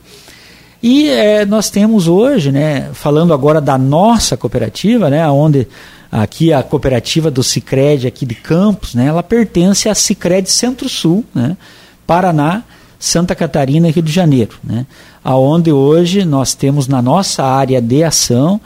E 0.81 1.09
é, 1.09 1.45
nós 1.45 1.69
temos 1.69 2.07
hoje, 2.07 2.51
né, 2.51 2.89
falando 2.93 3.33
agora 3.33 3.59
da 3.59 3.77
nossa 3.77 4.37
cooperativa, 4.37 5.09
né, 5.09 5.27
onde 5.27 5.67
aqui 6.11 6.53
a 6.53 6.63
cooperativa 6.63 7.29
do 7.29 7.43
Cicred 7.43 8.07
aqui 8.07 8.25
de 8.25 8.35
Campos, 8.35 8.95
né, 8.95 9.07
ela 9.07 9.23
pertence 9.23 9.89
à 9.89 9.95
Cicred 9.95 10.49
Centro-Sul, 10.49 11.25
né, 11.33 11.57
Paraná, 12.05 12.63
Santa 12.99 13.35
Catarina 13.35 13.87
e 13.87 13.91
Rio 13.91 14.03
de 14.03 14.11
Janeiro, 14.11 14.57
né, 14.63 14.85
aonde 15.23 15.71
hoje 15.71 16.25
nós 16.25 16.53
temos 16.53 16.87
na 16.87 17.01
nossa 17.01 17.43
área 17.43 17.81
de 17.81 18.03
ação 18.03 18.59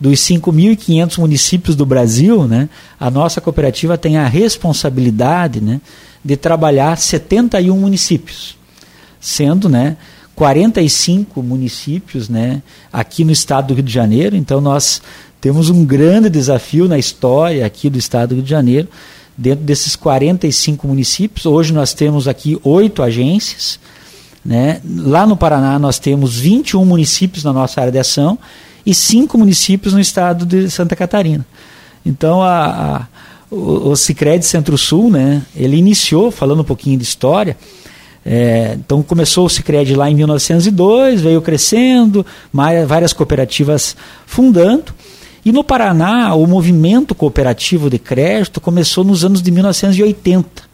dos 0.00 0.20
5.500 0.20 1.18
municípios 1.18 1.74
do 1.74 1.84
Brasil, 1.84 2.46
né, 2.46 2.68
a 2.98 3.10
nossa 3.10 3.40
cooperativa 3.40 3.98
tem 3.98 4.16
a 4.16 4.26
responsabilidade, 4.26 5.60
né, 5.60 5.80
de 6.24 6.36
trabalhar 6.36 6.96
71 6.96 7.76
municípios, 7.76 8.56
sendo, 9.20 9.68
né, 9.68 9.96
45 10.36 11.42
municípios, 11.42 12.28
né, 12.28 12.62
aqui 12.92 13.24
no 13.24 13.32
estado 13.32 13.68
do 13.68 13.74
Rio 13.74 13.82
de 13.82 13.92
Janeiro. 13.92 14.36
Então 14.36 14.60
nós 14.60 15.00
temos 15.46 15.70
um 15.70 15.84
grande 15.84 16.28
desafio 16.28 16.88
na 16.88 16.98
história 16.98 17.64
aqui 17.64 17.88
do 17.88 17.96
estado 17.96 18.30
do 18.30 18.34
Rio 18.34 18.42
de 18.42 18.50
Janeiro, 18.50 18.88
dentro 19.38 19.64
desses 19.64 19.94
45 19.94 20.88
municípios. 20.88 21.46
Hoje 21.46 21.72
nós 21.72 21.94
temos 21.94 22.26
aqui 22.26 22.58
oito 22.64 23.00
agências, 23.00 23.78
né? 24.44 24.80
Lá 24.84 25.24
no 25.24 25.36
Paraná 25.36 25.78
nós 25.78 26.00
temos 26.00 26.36
21 26.36 26.84
municípios 26.84 27.44
na 27.44 27.52
nossa 27.52 27.80
área 27.80 27.92
de 27.92 27.98
ação 28.00 28.36
e 28.84 28.92
cinco 28.92 29.38
municípios 29.38 29.94
no 29.94 30.00
estado 30.00 30.44
de 30.44 30.68
Santa 30.68 30.96
Catarina. 30.96 31.46
Então 32.04 32.42
a, 32.42 32.64
a 32.96 33.06
o, 33.48 33.90
o 33.90 33.96
Cicred 33.96 34.44
Centro-Sul, 34.44 35.12
né, 35.12 35.42
ele 35.54 35.76
iniciou, 35.76 36.32
falando 36.32 36.62
um 36.62 36.64
pouquinho 36.64 36.98
de 36.98 37.04
história, 37.04 37.56
é, 38.28 38.76
então 38.76 39.00
começou 39.00 39.46
o 39.46 39.48
Cicred 39.48 39.94
lá 39.94 40.10
em 40.10 40.14
1902, 40.16 41.20
veio 41.20 41.40
crescendo, 41.40 42.26
várias 42.88 43.12
cooperativas 43.12 43.96
fundando. 44.26 44.92
E 45.46 45.52
no 45.52 45.62
Paraná, 45.62 46.34
o 46.34 46.44
movimento 46.44 47.14
cooperativo 47.14 47.88
de 47.88 48.00
crédito 48.00 48.60
começou 48.60 49.04
nos 49.04 49.24
anos 49.24 49.40
de 49.40 49.52
1980. 49.52 50.64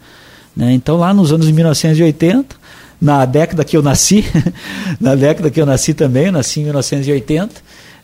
Né? 0.57 0.73
Então, 0.73 0.97
lá 0.97 1.13
nos 1.13 1.31
anos 1.31 1.45
de 1.45 1.53
1980, 1.53 2.55
na 2.99 3.23
década 3.23 3.63
que 3.63 3.77
eu 3.77 3.83
nasci, 3.83 4.25
na 4.99 5.13
década 5.13 5.51
que 5.51 5.61
eu 5.61 5.65
nasci 5.67 5.93
também, 5.93 6.25
eu 6.25 6.31
nasci 6.31 6.61
em 6.61 6.63
1980, 6.63 7.53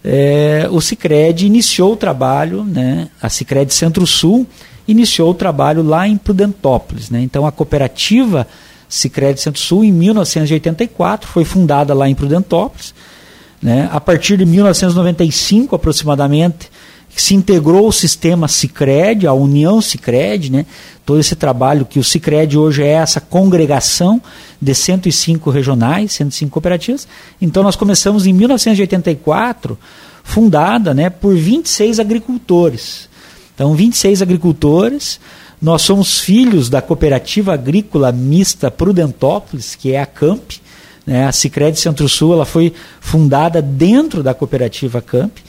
é, 0.06 0.68
o 0.70 0.80
Cicred 0.80 1.44
iniciou 1.44 1.94
o 1.94 1.98
trabalho, 1.98 2.64
né, 2.64 3.10
a 3.20 3.30
Cicred 3.30 3.74
Centro-Sul 3.74 4.46
iniciou 4.88 5.32
o 5.32 5.34
trabalho 5.34 5.82
lá 5.82 6.08
em 6.08 6.18
Prudentópolis. 6.18 7.10
Né? 7.10 7.20
Então, 7.22 7.48
a 7.48 7.52
cooperativa 7.52 8.46
Sicredi 8.88 9.40
Centro-Sul 9.42 9.86
em 9.86 9.92
1984, 9.92 11.28
foi 11.28 11.46
fundada 11.46 11.94
lá 11.94 12.08
em 12.10 12.16
Prudentópolis. 12.16 12.94
Né? 13.62 13.90
A 13.92 14.00
partir 14.00 14.38
de 14.38 14.46
1995 14.46 15.76
aproximadamente, 15.76 16.70
se 17.16 17.34
integrou 17.36 17.88
o 17.88 17.92
sistema 17.92 18.48
Sicredi, 18.48 19.28
a 19.28 19.34
União 19.34 19.82
Sicredi, 19.82 20.52
né? 20.52 20.66
todo 21.06 21.20
esse 21.20 21.36
trabalho 21.36 21.86
que 21.86 22.00
o 22.00 22.04
Sicredi 22.04 22.58
hoje 22.58 22.84
é 22.84 22.92
essa 22.92 23.20
congregação 23.20 24.22
de 24.62 24.74
105 24.74 25.50
regionais, 25.50 26.14
105 26.14 26.52
cooperativas. 26.52 27.08
Então 27.42 27.64
nós 27.64 27.76
começamos 27.76 28.28
em 28.28 28.34
1984, 28.34 29.78
fundada 30.24 30.94
né, 30.94 31.10
por 31.10 31.36
26 31.36 32.00
agricultores. 32.00 33.10
Então 33.56 33.74
26 33.74 34.22
agricultores 34.22 35.20
nós 35.62 35.82
somos 35.82 36.20
filhos 36.20 36.70
da 36.70 36.82
cooperativa 36.82 37.54
agrícola 37.54 38.12
mista 38.12 38.72
Prudentópolis, 38.72 39.76
que 39.76 39.92
é 39.92 40.02
a 40.02 40.06
CAMP. 40.06 40.62
Né? 41.10 41.26
A 41.26 41.32
Cicred 41.32 41.80
Centro-Sul 41.80 42.34
ela 42.34 42.46
foi 42.46 42.72
fundada 43.02 43.64
dentro 43.64 44.22
da 44.22 44.32
cooperativa 44.32 45.02
CAMP. 45.02 45.40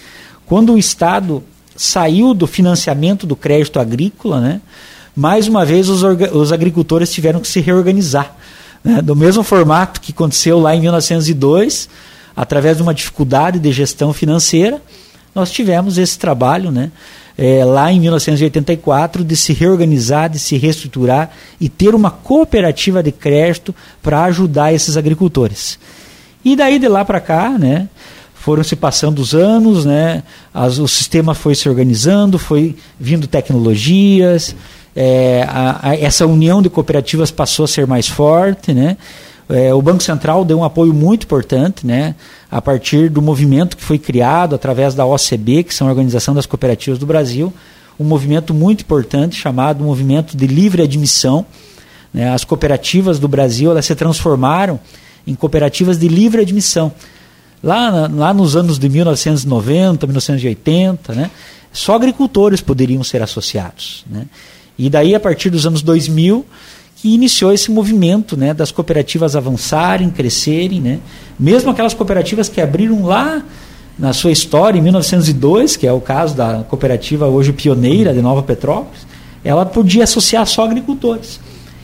Quando 0.46 0.72
o 0.72 0.78
Estado 0.78 1.44
saiu 1.76 2.32
do 2.32 2.46
financiamento 2.46 3.26
do 3.26 3.36
crédito 3.36 3.78
agrícola, 3.78 4.40
né? 4.40 4.62
mais 5.14 5.48
uma 5.48 5.62
vez 5.66 5.90
os, 5.90 6.02
os 6.02 6.50
agricultores 6.50 7.12
tiveram 7.12 7.40
que 7.40 7.46
se 7.46 7.60
reorganizar. 7.60 8.34
Né? 8.82 9.02
Do 9.02 9.14
mesmo 9.14 9.42
formato 9.42 10.00
que 10.00 10.12
aconteceu 10.12 10.58
lá 10.58 10.74
em 10.74 10.80
1902, 10.80 11.90
através 12.34 12.78
de 12.78 12.82
uma 12.82 12.94
dificuldade 12.94 13.58
de 13.58 13.70
gestão 13.70 14.14
financeira, 14.14 14.80
nós 15.34 15.50
tivemos 15.50 15.98
esse 15.98 16.18
trabalho, 16.18 16.70
né? 16.70 16.90
É, 17.40 17.64
lá 17.64 17.90
em 17.90 17.99
1984 17.99 19.25
de 19.25 19.35
se 19.35 19.54
reorganizar, 19.54 20.28
de 20.28 20.38
se 20.38 20.59
reestruturar 20.59 21.30
e 21.59 21.70
ter 21.70 21.94
uma 21.94 22.11
cooperativa 22.11 23.02
de 23.02 23.11
crédito 23.11 23.75
para 24.02 24.25
ajudar 24.25 24.75
esses 24.75 24.94
agricultores. 24.94 25.78
E 26.44 26.54
daí 26.54 26.78
de 26.78 26.87
lá 26.87 27.02
para 27.02 27.18
cá, 27.18 27.49
né, 27.59 27.88
foram 28.35 28.62
se 28.62 28.76
passando 28.76 29.20
os 29.20 29.35
anos, 29.35 29.87
né, 29.87 30.23
as, 30.52 30.76
o 30.76 30.87
sistema 30.87 31.32
foi 31.35 31.54
se 31.54 31.66
organizando, 31.66 32.38
foi 32.38 32.76
vindo 32.99 33.26
tecnologias, 33.26 34.54
é, 34.94 35.47
a, 35.49 35.88
a, 35.88 35.97
essa 35.97 36.26
união 36.26 36.61
de 36.61 36.68
cooperativas 36.68 37.30
passou 37.30 37.64
a 37.64 37.68
ser 37.68 37.87
mais 37.87 38.06
forte, 38.06 38.75
né, 38.75 38.99
é, 39.50 39.75
o 39.75 39.83
Banco 39.83 40.02
Central 40.02 40.45
deu 40.45 40.59
um 40.59 40.64
apoio 40.64 40.95
muito 40.95 41.25
importante, 41.25 41.87
né, 41.87 42.14
a 42.50 42.62
partir 42.62 43.11
do 43.11 43.21
movimento 43.21 43.76
que 43.76 43.83
foi 43.83 43.99
criado 43.99 44.54
através 44.54 44.95
da 44.95 45.04
OCB, 45.04 45.64
que 45.64 45.75
são 45.75 45.88
a 45.88 45.90
Organização 45.90 46.35
das 46.35 46.47
Cooperativas 46.47 46.99
do 46.99 47.07
Brasil, 47.07 47.52
um 47.99 48.04
movimento 48.04 48.54
muito 48.54 48.83
importante 48.83 49.37
chamado 49.37 49.85
Movimento 49.85 50.37
de 50.37 50.47
Livre 50.47 50.83
Admissão. 50.83 51.45
Né, 52.14 52.30
as 52.30 52.45
cooperativas 52.45 53.19
do 53.19 53.28
Brasil 53.28 53.71
elas 53.71 53.85
se 53.85 53.95
transformaram 53.95 54.80
em 55.26 55.35
cooperativas 55.35 55.99
de 55.99 56.09
livre 56.09 56.40
admissão. 56.40 56.92
Lá, 57.62 58.09
lá 58.11 58.33
nos 58.33 58.57
anos 58.57 58.78
de 58.78 58.88
1990, 58.88 60.07
1980, 60.07 61.14
né, 61.14 61.30
só 61.73 61.95
agricultores 61.95 62.61
poderiam 62.61 63.04
ser 63.04 63.23
associados. 63.23 64.04
Né? 64.09 64.26
E 64.78 64.88
daí, 64.88 65.14
a 65.14 65.21
partir 65.21 65.50
dos 65.50 65.66
anos 65.66 65.83
2000, 65.83 66.45
que 67.00 67.14
iniciou 67.14 67.50
esse 67.50 67.71
movimento 67.71 68.37
né, 68.37 68.52
das 68.52 68.71
cooperativas 68.71 69.35
avançarem, 69.35 70.11
crescerem. 70.11 70.80
Né? 70.83 70.99
Mesmo 71.38 71.71
aquelas 71.71 71.95
cooperativas 71.95 72.47
que 72.47 72.61
abriram 72.61 73.04
lá 73.04 73.42
na 73.99 74.12
sua 74.12 74.30
história, 74.30 74.78
em 74.78 74.83
1902, 74.83 75.78
que 75.78 75.87
é 75.87 75.92
o 75.92 76.00
caso 76.00 76.35
da 76.35 76.62
cooperativa 76.69 77.26
hoje 77.26 77.52
pioneira 77.52 78.12
de 78.12 78.21
Nova 78.21 78.42
Petrópolis, 78.42 79.07
ela 79.42 79.64
podia 79.64 80.04
associar 80.04 80.47
só 80.47 80.64
agricultores. 80.64 81.40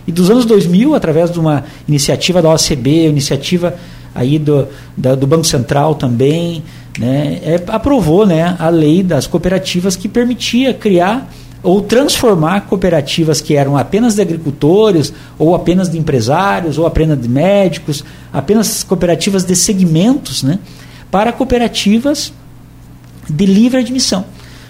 E 0.07 0.13
dos 0.13 0.31
anos 0.31 0.45
2000, 0.45 0.95
através 0.95 1.31
de 1.31 1.41
uma 1.41 1.65
iniciativa 1.89 2.43
da 2.43 2.51
OCB, 2.51 3.09
iniciativa 3.09 3.75
aí 4.15 4.39
do, 4.39 4.69
da, 4.95 5.15
do 5.15 5.27
Banco 5.27 5.45
Central 5.45 5.95
também, 5.95 6.63
né, 6.99 7.41
é, 7.43 7.63
aprovou 7.69 8.27
né, 8.27 8.55
a 8.59 8.69
lei 8.69 9.03
das 9.03 9.27
cooperativas 9.27 9.97
que 9.97 10.09
permitia 10.09 10.75
criar 10.75 11.31
ou 11.67 11.83
transformar 11.83 12.61
cooperativas 12.63 13.41
que 13.41 13.57
eram 13.57 13.77
apenas 13.77 14.15
de 14.15 14.23
agricultores, 14.23 15.13
ou 15.37 15.53
apenas 15.53 15.91
de 15.91 15.99
empresários, 15.99 16.79
ou 16.79 16.87
apenas 16.87 17.21
de 17.21 17.29
médicos, 17.29 18.05
apenas 18.33 18.85
cooperativas 18.85 19.45
de 19.45 19.57
segmentos, 19.57 20.45
né, 20.45 20.61
para 21.11 21.33
cooperativas 21.33 22.33
de 23.29 23.47
livre 23.47 23.81
admissão. 23.81 24.25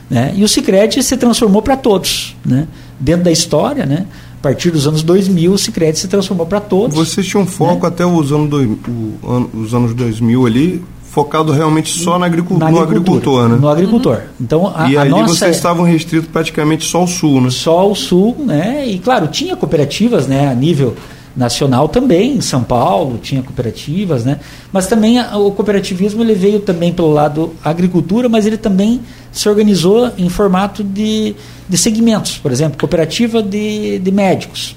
Né? 0.08 0.32
E 0.36 0.42
o 0.42 0.48
Sicredi 0.48 1.02
se 1.02 1.18
transformou 1.18 1.60
para 1.60 1.76
todos. 1.76 2.34
Né? 2.42 2.66
Dentro 2.98 3.24
da 3.24 3.32
história, 3.32 3.84
né? 3.84 4.06
a 4.38 4.42
partir 4.42 4.70
dos 4.70 4.86
anos 4.86 5.02
2000, 5.02 5.52
o 5.52 5.58
Sicredi 5.58 5.98
se 5.98 6.08
transformou 6.08 6.46
para 6.46 6.60
todos. 6.60 6.96
Vocês 6.96 7.26
tinham 7.26 7.46
foco 7.46 7.82
né? 7.82 7.88
até 7.88 8.06
os 8.06 8.32
anos, 8.32 8.48
do, 8.48 8.62
o, 8.62 9.50
os 9.52 9.74
anos 9.74 9.92
2000 9.92 10.46
ali, 10.46 10.84
focado 11.16 11.50
realmente 11.50 11.88
só 11.88 12.18
na 12.18 12.26
agricultura, 12.26 12.70
no 12.70 12.78
agricultor, 12.78 13.48
né? 13.48 13.56
No 13.58 13.70
agricultor. 13.70 14.20
Então, 14.38 14.70
a, 14.76 14.90
e 14.90 14.98
a 14.98 15.00
ali 15.00 15.08
nossa... 15.12 15.34
vocês 15.34 15.56
estavam 15.56 15.82
restritos 15.82 16.28
praticamente 16.28 16.84
só 16.84 16.98
ao 16.98 17.06
sul, 17.06 17.40
né? 17.40 17.48
Só 17.48 17.78
ao 17.78 17.94
sul, 17.94 18.36
né? 18.38 18.86
E 18.86 18.98
claro, 18.98 19.26
tinha 19.28 19.56
cooperativas, 19.56 20.26
né, 20.26 20.46
a 20.46 20.54
nível 20.54 20.94
nacional 21.34 21.88
também, 21.88 22.36
em 22.36 22.40
São 22.42 22.62
Paulo 22.62 23.16
tinha 23.16 23.42
cooperativas, 23.42 24.26
né? 24.26 24.40
Mas 24.70 24.88
também 24.88 25.18
a, 25.18 25.38
o 25.38 25.50
cooperativismo 25.52 26.22
ele 26.22 26.34
veio 26.34 26.60
também 26.60 26.92
pelo 26.92 27.10
lado 27.10 27.54
agricultura, 27.64 28.28
mas 28.28 28.44
ele 28.44 28.58
também 28.58 29.00
se 29.32 29.48
organizou 29.48 30.10
em 30.18 30.28
formato 30.28 30.84
de, 30.84 31.34
de 31.66 31.78
segmentos, 31.78 32.36
por 32.36 32.52
exemplo, 32.52 32.78
cooperativa 32.78 33.42
de, 33.42 33.98
de 34.00 34.12
médicos, 34.12 34.76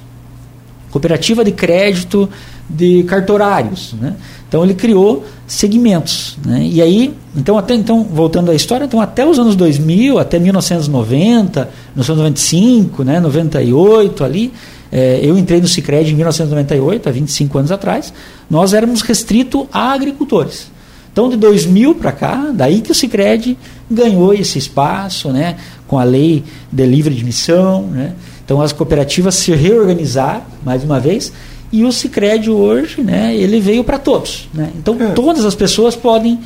cooperativa 0.89 1.43
de 1.43 1.51
crédito 1.51 2.29
de 2.69 3.03
cartorários, 3.03 3.93
né? 3.99 4.15
Então 4.49 4.63
ele 4.63 4.73
criou 4.73 5.23
segmentos, 5.45 6.35
né? 6.43 6.67
E 6.69 6.81
aí, 6.81 7.13
então 7.35 7.55
até 7.55 7.75
então 7.75 8.03
voltando 8.03 8.49
à 8.49 8.55
história, 8.55 8.83
então 8.83 8.99
até 8.99 9.23
os 9.23 9.37
anos 9.37 9.55
2000, 9.55 10.17
até 10.17 10.39
1990, 10.39 11.69
1995, 11.95 13.03
né, 13.03 13.19
98 13.19 14.23
ali, 14.23 14.51
é, 14.91 15.19
eu 15.21 15.37
entrei 15.37 15.61
no 15.61 15.67
Sicredi 15.67 16.13
em 16.13 16.15
1998, 16.15 17.07
há 17.07 17.11
25 17.11 17.57
anos 17.59 17.71
atrás, 17.71 18.11
nós 18.49 18.73
éramos 18.73 19.01
restrito 19.01 19.69
a 19.71 19.93
agricultores. 19.93 20.71
Então, 21.11 21.29
de 21.29 21.37
2000 21.37 21.95
para 21.95 22.11
cá, 22.11 22.51
daí 22.53 22.81
que 22.81 22.91
o 22.91 22.95
Sicredi 22.95 23.57
ganhou 23.89 24.33
esse 24.33 24.57
espaço, 24.57 25.29
né, 25.29 25.57
com 25.87 25.99
a 25.99 26.03
lei 26.03 26.43
de 26.71 26.85
livre 26.85 27.13
admissão, 27.13 27.83
né? 27.83 28.13
Então, 28.45 28.61
as 28.61 28.73
cooperativas 28.73 29.35
se 29.35 29.51
reorganizaram, 29.51 30.41
mais 30.65 30.83
uma 30.83 30.99
vez, 30.99 31.31
e 31.71 31.83
o 31.83 31.91
Sicredi 31.91 32.49
hoje, 32.49 33.01
né, 33.01 33.35
ele 33.35 33.59
veio 33.59 33.83
para 33.83 33.97
todos, 33.99 34.49
né? 34.53 34.71
Então, 34.75 34.97
É. 34.99 35.09
todas 35.11 35.45
as 35.45 35.53
pessoas 35.55 35.95
podem 35.95 36.39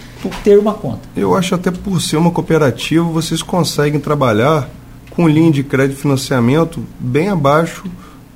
ter 0.43 0.57
uma 0.59 0.73
conta. 0.73 0.99
Eu 1.15 1.35
acho 1.35 1.55
até 1.55 1.71
por 1.71 2.01
ser 2.01 2.17
uma 2.17 2.31
cooperativa, 2.31 3.03
vocês 3.05 3.41
conseguem 3.41 3.99
trabalhar 3.99 4.69
com 5.11 5.27
linha 5.27 5.51
de 5.51 5.63
crédito 5.63 5.97
e 5.97 6.01
financiamento 6.01 6.81
bem 6.99 7.29
abaixo 7.29 7.83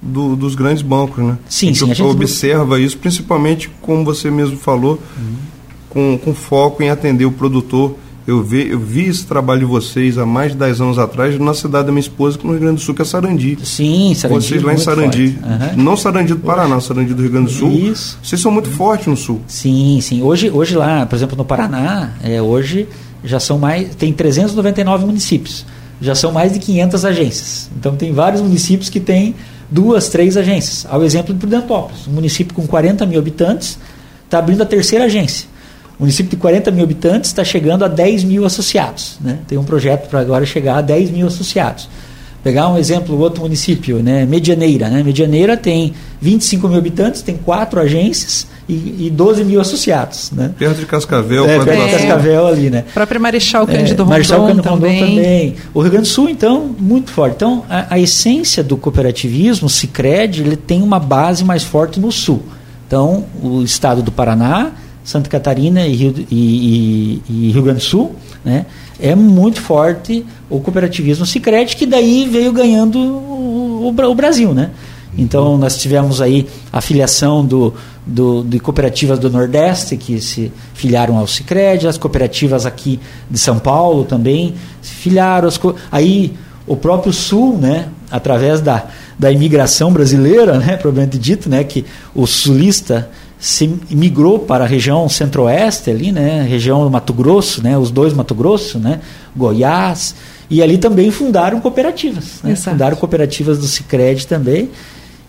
do- 0.02 0.36
dos 0.36 0.54
grandes 0.56 0.82
bancos, 0.84 1.24
né? 1.24 1.38
Sim, 1.50 1.68
a 1.68 1.70
gente, 1.72 1.80
sim, 1.86 1.92
a 1.92 1.94
gente- 1.96 2.08
observa 2.10 2.80
isso, 2.80 2.98
principalmente, 2.98 3.70
como 3.82 4.06
você 4.06 4.30
mesmo 4.30 4.58
falou, 4.58 5.00
com, 5.90 6.18
com 6.24 6.34
foco 6.34 6.84
em 6.84 6.90
atender 6.90 7.26
o 7.26 7.32
produtor. 7.32 7.96
Eu 8.28 8.44
vi, 8.44 8.72
eu 8.72 8.78
vi 8.78 9.06
esse 9.06 9.26
trabalho 9.26 9.62
de 9.62 9.66
vocês 9.66 10.18
há 10.18 10.26
mais 10.26 10.52
de 10.52 10.58
10 10.58 10.82
anos 10.82 11.00
atrás 11.00 11.40
na 11.40 11.54
cidade 11.54 11.86
da 11.86 11.94
minha 11.94 12.02
esposa, 12.02 12.38
que 12.38 12.46
no 12.46 12.52
Rio 12.52 12.60
Grande 12.60 12.76
do 12.76 12.82
Sul, 12.82 12.94
que 12.94 13.02
é 13.02 13.06
Sarandi. 13.06 13.58
Sim, 13.64 14.14
Sarandi. 14.14 14.46
Vocês 14.46 14.62
lá 14.62 14.74
em 14.74 14.78
Sarandi. 14.78 15.40
Aham. 15.42 15.72
Não 15.78 15.96
Sarandi 15.96 16.34
do 16.34 16.40
Paraná, 16.42 16.82
Sarandi 16.82 17.14
do 17.14 17.22
Rio 17.22 17.32
Grande 17.32 17.46
do 17.46 17.54
Sul. 17.54 17.72
Isso. 17.72 18.20
Vocês 18.22 18.42
são 18.42 18.52
muito 18.52 18.70
fortes 18.70 19.08
no 19.08 19.16
Sul. 19.16 19.40
Sim, 19.48 20.00
sim. 20.02 20.22
Hoje, 20.22 20.50
hoje 20.50 20.76
lá, 20.76 21.06
por 21.06 21.16
exemplo, 21.16 21.38
no 21.38 21.46
Paraná, 21.46 22.16
é, 22.22 22.42
hoje 22.42 22.90
já 23.24 23.40
são 23.40 23.58
mais, 23.58 23.96
tem 23.96 24.12
399 24.12 25.06
municípios. 25.06 25.66
Já 26.02 26.14
são 26.14 26.34
mais 26.34 26.52
de 26.52 26.60
500 26.60 27.06
agências. 27.06 27.70
Então 27.80 27.96
tem 27.96 28.12
vários 28.12 28.42
municípios 28.42 28.90
que 28.90 29.00
têm 29.00 29.36
duas, 29.72 30.10
três 30.10 30.36
agências. 30.36 30.86
Ao 30.90 31.02
exemplo 31.02 31.34
de 31.34 31.40
Prudentópolis, 31.40 32.06
um 32.06 32.12
município 32.12 32.54
com 32.54 32.68
40 32.68 33.06
mil 33.06 33.20
habitantes 33.20 33.80
está 34.26 34.40
abrindo 34.40 34.64
a 34.64 34.66
terceira 34.66 35.06
agência. 35.06 35.48
O 36.00 36.04
município 36.04 36.30
de 36.30 36.38
40 36.38 36.70
mil 36.72 36.84
habitantes 36.84 37.30
está 37.32 37.44
chegando 37.44 37.84
a 37.84 37.88
10 37.88 38.24
mil 38.24 38.46
associados. 38.46 39.18
Né? 39.20 39.40
Tem 39.48 39.58
um 39.58 39.64
projeto 39.64 40.08
para 40.10 40.20
agora 40.20 40.46
chegar 40.46 40.78
a 40.78 40.82
10 40.82 41.10
mil 41.12 41.28
associados. 41.28 41.90
Pegar 42.44 42.70
um 42.70 42.78
exemplo, 42.78 43.20
outro 43.20 43.42
município, 43.42 43.98
né? 44.02 44.24
Medianeira. 44.26 44.90
Né? 44.90 45.02
Medianeira 45.04 45.58
tem 45.58 45.94
25 46.22 46.70
mil 46.70 46.78
habitantes, 46.78 47.22
tem 47.22 47.36
quatro 47.36 47.80
agências 47.80 48.48
e, 48.70 49.08
e 49.08 49.10
12 49.10 49.44
mil 49.44 49.60
associados. 49.60 50.32
Né? 50.32 50.52
Perto 50.58 50.80
de 50.80 50.86
Cascavel, 50.86 51.46
É, 51.46 51.66
perto 51.66 51.86
de. 51.88 51.92
Cascavel 51.92 52.48
ali, 52.48 52.70
né? 52.70 52.86
Marechal 53.20 53.64
É, 53.64 53.66
Cândido 53.66 54.06
Marechal 54.06 54.42
Rondon 54.42 54.54
Cândido 54.54 54.70
Rondon 54.70 54.82
também. 54.88 55.00
também. 55.16 55.56
O 55.74 55.82
Rio 55.82 55.92
Grande 55.92 56.08
do 56.08 56.14
Sul, 56.14 56.30
então, 56.30 56.74
muito 56.80 57.12
forte. 57.12 57.34
Então, 57.36 57.66
a, 57.68 57.96
a 57.96 58.00
essência 58.00 58.64
do 58.64 58.78
cooperativismo, 58.78 59.66
o 59.66 59.70
Cicred, 59.70 60.42
ele 60.42 60.56
tem 60.56 60.84
uma 60.84 61.00
base 61.00 61.44
mais 61.44 61.64
forte 61.64 62.00
no 62.00 62.12
Sul. 62.12 62.44
Então, 62.86 63.26
o 63.42 63.64
estado 63.64 64.02
do 64.02 64.12
Paraná, 64.12 64.72
Santa 65.08 65.30
Catarina 65.30 65.88
e 65.88 65.96
Rio, 65.96 66.14
e, 66.30 66.36
e- 66.36 67.48
e 67.48 67.52
Rio 67.54 67.64
Grande 67.64 67.80
do 67.80 67.86
Sul, 67.86 68.14
né? 68.44 68.66
É 69.00 69.16
muito 69.16 69.62
forte 69.62 70.26
o 70.50 70.60
cooperativismo 70.60 71.26
Cicred, 71.26 71.78
que 71.78 71.86
daí 71.86 72.28
veio 72.30 72.52
ganhando 72.52 73.00
o, 73.00 73.88
o 73.88 74.10
o 74.10 74.16
Brasil, 74.16 74.54
né? 74.54 74.72
Então, 75.18 75.58
nós 75.58 75.78
tivemos 75.78 76.20
aí 76.22 76.46
a 76.74 76.82
filiação 76.82 77.46
do, 77.46 77.74
do, 78.06 78.44
de 78.44 78.60
cooperativas 78.60 79.18
do 79.18 79.30
Nordeste 79.30 79.96
que 79.96 80.20
se 80.20 80.52
filiaram 80.74 81.18
ao 81.18 81.26
Cicred, 81.26 81.88
as 81.88 81.98
cooperativas 81.98 82.66
aqui 82.66 83.00
de 83.32 83.38
São 83.40 83.60
Paulo 83.60 84.04
também 84.04 84.56
se 84.82 84.94
filiaram. 84.94 85.48
aí, 85.90 86.34
o 86.68 86.76
próprio 86.76 87.14
Sul, 87.14 87.58
né, 87.58 87.88
através 88.12 88.60
da, 88.60 88.88
da 89.18 89.32
imigração 89.32 89.94
brasileira, 89.94 90.58
né, 90.60 90.76
propriamente 90.78 91.18
dito, 91.18 91.50
né, 91.50 91.64
que 91.64 91.86
o 92.14 92.28
sulista 92.28 93.10
se 93.40 93.68
migrou 93.90 94.40
para 94.40 94.64
a 94.64 94.68
região 94.68 95.08
centro-oeste 95.08 95.90
ali, 95.92 96.12
né, 96.12 96.42
região 96.50 96.84
do 96.84 96.90
Mato 96.90 97.14
Grosso, 97.14 97.62
né, 97.62 97.78
os 97.78 97.92
dois 97.92 98.14
Mato 98.14 98.34
Grosso, 98.34 98.80
né, 98.80 99.00
Goiás, 99.36 100.16
e 100.50 100.62
ali 100.64 100.78
também 100.78 101.12
fundaram 101.12 101.60
cooperativas, 101.62 102.40
né, 102.44 102.56
fundaram 102.56 102.98
cooperativas 102.98 103.60
do 103.60 103.68
Sicredi 103.68 104.26
também. 104.26 104.70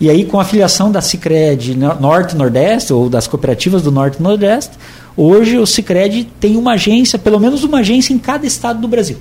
E 0.01 0.09
aí 0.09 0.25
com 0.25 0.39
a 0.39 0.45
filiação 0.45 0.93
da 0.93 1.01
Sicredi 1.01 1.75
no- 1.77 2.01
Norte 2.01 2.35
e 2.35 2.39
Nordeste 2.39 2.93
ou 2.93 3.11
das 3.11 3.27
cooperativas 3.27 3.83
do 3.83 3.91
Norte 3.91 4.19
e 4.21 4.23
Nordeste, 4.23 4.71
hoje 5.17 5.59
o 5.59 5.67
Sicredi 5.67 6.25
tem 6.39 6.57
uma 6.57 6.73
agência, 6.75 7.19
pelo 7.19 7.39
menos 7.41 7.65
uma 7.65 7.81
agência 7.81 8.15
em 8.15 8.19
cada 8.19 8.47
estado 8.47 8.81
do 8.81 8.87
Brasil. 8.89 9.19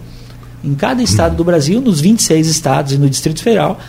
Em 0.64 0.76
cada 0.76 1.02
estado 1.04 1.36
do 1.36 1.44
Brasil, 1.44 1.82
nos 1.82 2.00
26 2.00 2.48
estados 2.48 2.94
e 2.94 2.98
no 2.98 3.10
Distrito 3.10 3.42
Federal, 3.42 3.80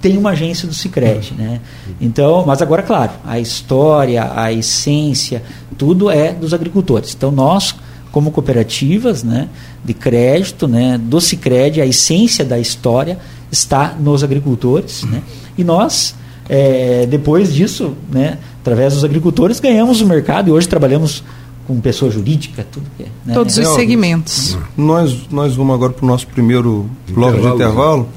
tem 0.00 0.16
uma 0.18 0.30
agência 0.30 0.68
do 0.68 0.74
Sicredi, 0.74 1.34
né? 1.36 1.60
Então, 2.00 2.44
mas 2.46 2.60
agora 2.62 2.82
claro, 2.82 3.12
a 3.24 3.38
história, 3.40 4.30
a 4.34 4.52
essência, 4.52 5.42
tudo 5.78 6.10
é 6.10 6.32
dos 6.32 6.52
agricultores. 6.52 7.14
Então 7.16 7.30
nós, 7.30 7.74
como 8.12 8.30
cooperativas, 8.30 9.22
né, 9.22 9.48
de 9.84 9.94
crédito, 9.94 10.68
né, 10.68 10.98
do 10.98 11.20
Sicredi, 11.20 11.80
a 11.80 11.86
essência 11.86 12.44
da 12.44 12.58
história 12.58 13.18
está 13.50 13.94
nos 13.98 14.22
agricultores, 14.22 15.02
né? 15.04 15.22
E 15.56 15.64
nós, 15.64 16.14
eh, 16.48 17.06
depois 17.08 17.52
disso, 17.54 17.94
né, 18.10 18.38
através 18.60 18.94
dos 18.94 19.04
agricultores, 19.04 19.60
ganhamos 19.60 20.00
o 20.00 20.06
mercado 20.06 20.48
e 20.48 20.52
hoje 20.52 20.68
trabalhamos 20.68 21.22
com 21.66 21.80
pessoa 21.80 22.10
jurídica, 22.10 22.64
tudo 22.70 22.86
que 22.96 23.04
é, 23.04 23.06
né? 23.24 23.34
Todos 23.34 23.58
É, 23.58 23.62
os 23.62 23.68
segmentos. 23.74 24.56
Nós, 24.76 25.26
nós 25.30 25.56
vamos 25.56 25.74
agora 25.74 25.92
para 25.92 26.04
o 26.04 26.08
nosso 26.08 26.26
primeiro 26.28 26.88
bloco 27.08 27.32
de 27.40 27.46
Intervalo. 27.46 27.54
intervalo. 27.54 28.08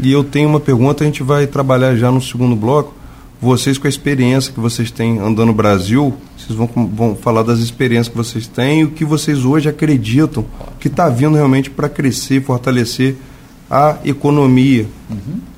E 0.00 0.12
eu 0.12 0.22
tenho 0.22 0.48
uma 0.48 0.60
pergunta, 0.60 1.04
a 1.04 1.06
gente 1.06 1.22
vai 1.22 1.46
trabalhar 1.46 1.96
já 1.96 2.10
no 2.10 2.20
segundo 2.20 2.54
bloco. 2.54 2.94
Vocês, 3.40 3.76
com 3.76 3.86
a 3.86 3.90
experiência 3.90 4.52
que 4.52 4.60
vocês 4.60 4.90
têm 4.90 5.18
andando 5.18 5.46
no 5.46 5.52
Brasil, 5.52 6.14
vocês 6.36 6.56
vão, 6.56 6.68
vão 6.88 7.14
falar 7.14 7.42
das 7.42 7.58
experiências 7.58 8.08
que 8.08 8.16
vocês 8.16 8.46
têm 8.46 8.80
e 8.80 8.84
o 8.84 8.90
que 8.90 9.04
vocês 9.04 9.44
hoje 9.44 9.68
acreditam 9.68 10.44
que 10.80 10.88
está 10.88 11.08
vindo 11.08 11.34
realmente 11.34 11.68
para 11.68 11.88
crescer, 11.88 12.42
fortalecer 12.42 13.16
a 13.70 13.96
economia 14.04 14.86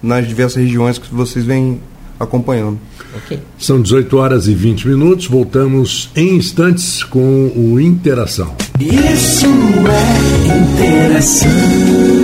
nas 0.02 0.26
diversas 0.26 0.62
regiões 0.62 0.98
que 0.98 1.14
vocês 1.14 1.44
vêm 1.44 1.80
acompanhando. 2.18 2.78
Ok. 3.14 3.38
São 3.58 3.80
18 3.80 4.16
horas 4.16 4.48
e 4.48 4.54
20 4.54 4.88
minutos. 4.88 5.26
Voltamos 5.26 6.10
em 6.16 6.36
instantes 6.36 7.02
com 7.04 7.52
o 7.54 7.78
Interação. 7.80 8.54
Isso 8.80 9.46
é 9.86 10.56
interação. 10.56 12.17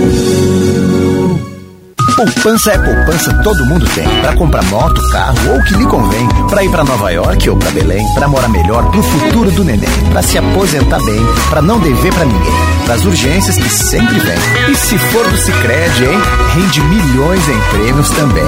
Poupança 2.17 2.71
é 2.71 2.79
poupança, 2.79 3.35
todo 3.43 3.67
mundo 3.67 3.85
tem. 3.95 4.09
Pra 4.21 4.37
comprar 4.37 4.63
moto, 4.67 5.01
carro 5.11 5.37
ou 5.51 5.59
o 5.59 5.65
que 5.65 5.75
lhe 5.75 5.85
convém. 5.85 6.29
Pra 6.49 6.63
ir 6.63 6.71
pra 6.71 6.85
Nova 6.85 7.11
York 7.11 7.51
ou 7.51 7.57
pra 7.57 7.71
Belém. 7.73 8.07
Pra 8.15 8.29
morar 8.29 8.49
melhor 8.49 8.89
pro 8.91 9.03
futuro 9.03 9.51
do 9.51 9.65
neném. 9.65 9.91
Pra 10.11 10.23
se 10.23 10.39
aposentar 10.39 11.03
bem. 11.05 11.21
Pra 11.51 11.61
não 11.61 11.81
dever 11.81 12.15
pra 12.15 12.25
ninguém. 12.25 12.53
Pras 12.85 13.05
urgências 13.05 13.57
que 13.57 13.69
sempre 13.69 14.19
vem. 14.21 14.39
E 14.71 14.77
se 14.77 14.97
for 14.97 15.29
do 15.29 15.37
Cicred, 15.37 16.05
hein? 16.05 16.23
Rende 16.55 16.81
milhões 16.83 17.49
em 17.49 17.61
prêmios 17.77 18.09
também. 18.11 18.47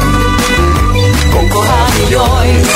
Concorra 1.33 1.75
a 1.75 1.91
milhões. 1.99 2.69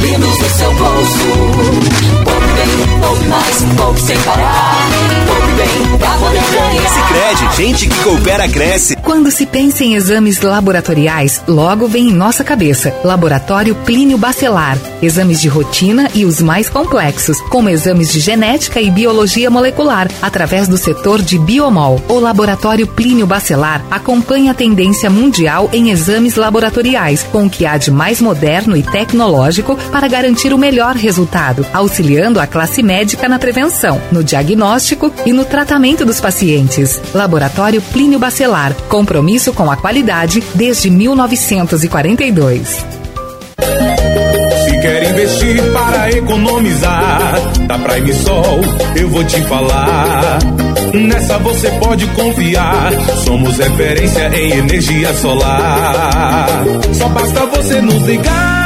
Lindos 0.00 0.38
no 0.38 0.48
seu 0.50 0.72
bolso. 0.74 2.37
Bem, 2.58 3.00
poupe 3.00 3.24
mais, 3.26 3.62
poupe 3.76 4.00
sem 4.00 4.18
parar. 4.18 4.88
Poupe 5.28 5.52
bem, 5.52 5.98
pra 5.98 6.10
poder 6.16 6.42
ganhar. 6.50 6.88
Sicredi, 6.88 7.56
gente 7.56 7.88
que 7.88 8.02
coopera 8.02 8.48
cresce. 8.48 8.96
Quando 8.96 9.30
se 9.30 9.46
pensa 9.46 9.84
em 9.84 9.94
exames 9.94 10.40
laboratoriais, 10.40 11.40
logo 11.46 11.86
vem 11.86 12.08
em 12.08 12.12
nossa 12.12 12.42
cabeça 12.42 12.92
Laboratório 13.04 13.76
Plínio 13.76 14.18
Bacelar. 14.18 14.76
Exames 15.00 15.40
de 15.40 15.46
rotina 15.46 16.10
e 16.14 16.24
os 16.24 16.42
mais 16.42 16.68
complexos, 16.68 17.40
como 17.42 17.68
exames 17.68 18.10
de 18.10 18.18
genética 18.18 18.80
e 18.80 18.90
biologia 18.90 19.48
molecular, 19.48 20.08
através 20.20 20.66
do 20.66 20.76
setor 20.76 21.22
de 21.22 21.38
biomol. 21.38 22.02
O 22.08 22.18
Laboratório 22.18 22.88
Plínio 22.88 23.26
Bacelar 23.26 23.84
acompanha 23.88 24.50
a 24.50 24.54
tendência 24.54 25.08
mundial 25.08 25.70
em 25.72 25.90
exames 25.90 26.34
laboratoriais, 26.34 27.22
com 27.30 27.46
o 27.46 27.50
que 27.50 27.64
há 27.64 27.76
de 27.76 27.92
mais 27.92 28.20
moderno 28.20 28.76
e 28.76 28.82
tecnológico 28.82 29.76
para 29.92 30.08
garantir 30.08 30.52
o 30.52 30.58
melhor 30.58 30.96
resultado, 30.96 31.64
auxiliando 31.72 32.40
a 32.40 32.47
classe 32.48 32.82
médica 32.82 33.28
na 33.28 33.38
prevenção, 33.38 34.00
no 34.10 34.24
diagnóstico 34.24 35.12
e 35.24 35.32
no 35.32 35.44
tratamento 35.44 36.04
dos 36.04 36.20
pacientes. 36.20 37.00
Laboratório 37.14 37.80
Plínio 37.80 38.18
Bacelar, 38.18 38.74
compromisso 38.88 39.52
com 39.52 39.70
a 39.70 39.76
qualidade 39.76 40.42
desde 40.54 40.90
1942. 40.90 42.84
Se 44.64 44.80
quer 44.80 45.10
investir 45.10 45.62
para 45.72 46.10
economizar, 46.10 47.34
da 47.66 47.78
Prime 47.78 48.14
Sol 48.14 48.60
eu 48.96 49.08
vou 49.10 49.24
te 49.24 49.40
falar. 49.42 50.38
Nessa 50.94 51.38
você 51.38 51.70
pode 51.72 52.06
confiar. 52.08 52.92
Somos 53.24 53.56
referência 53.58 54.28
em 54.34 54.52
energia 54.52 55.14
solar. 55.14 56.64
Só 56.92 57.08
basta 57.08 57.46
você 57.46 57.80
nos 57.80 58.02
ligar. 58.06 58.57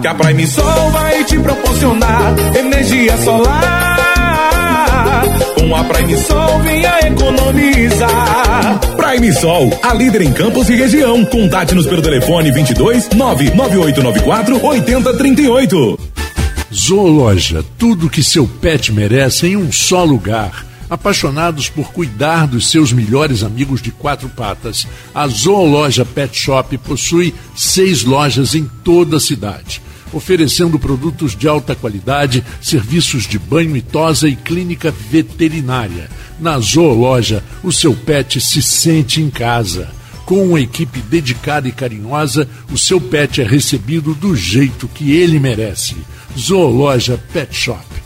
Que 0.00 0.06
a 0.08 0.14
Prime 0.14 0.46
Sol 0.46 0.90
vai 0.90 1.24
te 1.24 1.38
proporcionar 1.38 2.34
energia 2.54 3.16
solar. 3.18 3.96
Com 5.58 5.74
a 5.74 5.84
Prime 5.84 6.16
Sol 6.18 6.58
venha 6.60 6.98
economizar. 7.06 8.80
Prime 8.96 9.32
Sol, 9.32 9.70
a 9.82 9.94
líder 9.94 10.22
em 10.22 10.32
campos 10.32 10.68
e 10.68 10.76
região. 10.76 11.24
Contate-nos 11.24 11.86
pelo 11.86 12.02
telefone 12.02 12.50
22 12.50 13.10
99894 13.10 14.64
8038. 14.64 15.98
Zoologia, 16.74 17.64
tudo 17.78 18.10
que 18.10 18.22
seu 18.22 18.46
pet 18.46 18.92
merece 18.92 19.46
em 19.46 19.56
um 19.56 19.72
só 19.72 20.04
lugar. 20.04 20.65
Apaixonados 20.88 21.68
por 21.68 21.90
cuidar 21.90 22.46
dos 22.46 22.70
seus 22.70 22.92
melhores 22.92 23.42
amigos 23.42 23.82
de 23.82 23.90
quatro 23.90 24.28
patas, 24.28 24.86
a 25.12 25.26
Zoologia 25.26 26.04
Pet 26.04 26.36
Shop 26.38 26.78
possui 26.78 27.34
seis 27.56 28.04
lojas 28.04 28.54
em 28.54 28.70
toda 28.84 29.16
a 29.16 29.20
cidade, 29.20 29.82
oferecendo 30.12 30.78
produtos 30.78 31.34
de 31.34 31.48
alta 31.48 31.74
qualidade, 31.74 32.44
serviços 32.60 33.26
de 33.26 33.36
banho 33.36 33.76
e 33.76 33.82
tosa 33.82 34.28
e 34.28 34.36
clínica 34.36 34.92
veterinária. 35.10 36.08
Na 36.38 36.58
Zoologia, 36.60 37.42
o 37.64 37.72
seu 37.72 37.92
pet 37.94 38.40
se 38.40 38.62
sente 38.62 39.20
em 39.20 39.28
casa. 39.28 39.88
Com 40.24 40.48
uma 40.48 40.60
equipe 40.60 41.00
dedicada 41.00 41.68
e 41.68 41.72
carinhosa, 41.72 42.48
o 42.70 42.78
seu 42.78 43.00
pet 43.00 43.40
é 43.40 43.44
recebido 43.44 44.14
do 44.14 44.36
jeito 44.36 44.86
que 44.88 45.12
ele 45.12 45.40
merece. 45.40 45.96
Zoologia 46.36 47.18
Pet 47.32 47.54
Shop. 47.54 48.05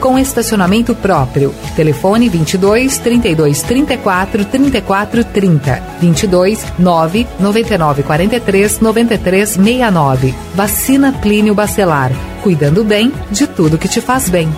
com 0.00 0.18
estacionamento 0.18 0.94
próprio. 0.94 1.54
Telefone 1.76 2.28
22 2.28 2.98
32 2.98 3.62
34 3.62 4.44
34 4.44 5.24
30. 5.24 5.82
22 6.00 6.64
9 6.78 7.26
99 7.40 8.02
43 8.02 8.80
93 8.80 9.48
69. 9.50 10.34
Vacina 10.54 11.12
Plínio 11.12 11.54
Bacelar. 11.54 12.12
Cuidando 12.42 12.84
bem 12.84 13.12
de 13.30 13.46
tudo 13.46 13.78
que 13.78 13.88
te 13.88 14.00
faz 14.00 14.28
bem. 14.28 14.48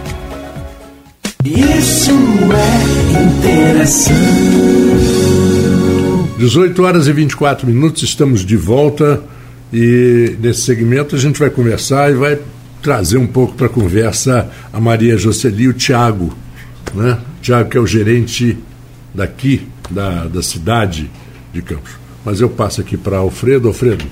Isso 1.45 2.13
é 2.53 3.23
interação. 3.23 4.17
18 6.39 6.83
horas 6.83 7.07
e 7.07 7.13
24 7.13 7.67
minutos, 7.67 8.03
estamos 8.03 8.45
de 8.45 8.57
volta 8.57 9.23
e 9.73 10.37
nesse 10.41 10.63
segmento 10.63 11.17
a 11.17 11.19
gente 11.19 11.39
vai 11.39 11.49
conversar 11.49 12.11
e 12.11 12.15
vai 12.15 12.39
trazer 12.83 13.17
um 13.19 13.27
pouco 13.27 13.55
para 13.55 13.67
a 13.67 13.71
conversa 13.71 14.49
a 14.73 14.81
Maria 14.81 15.17
Jocely 15.17 15.65
e 15.65 15.69
o 15.69 15.73
Tiago, 15.73 16.33
né? 16.95 17.19
Tiago 17.43 17.69
que 17.71 17.77
é 17.77 17.81
o 17.81 17.87
gerente 17.87 18.57
daqui, 19.15 19.67
da, 19.91 20.25
da 20.25 20.43
cidade 20.43 21.11
de 21.53 21.63
Campos. 21.63 21.93
Mas 22.25 22.41
eu 22.41 22.49
passo 22.51 22.81
aqui 22.81 22.97
para 22.97 23.19
Alfredo. 23.19 23.69
Alfredo, 23.69 24.05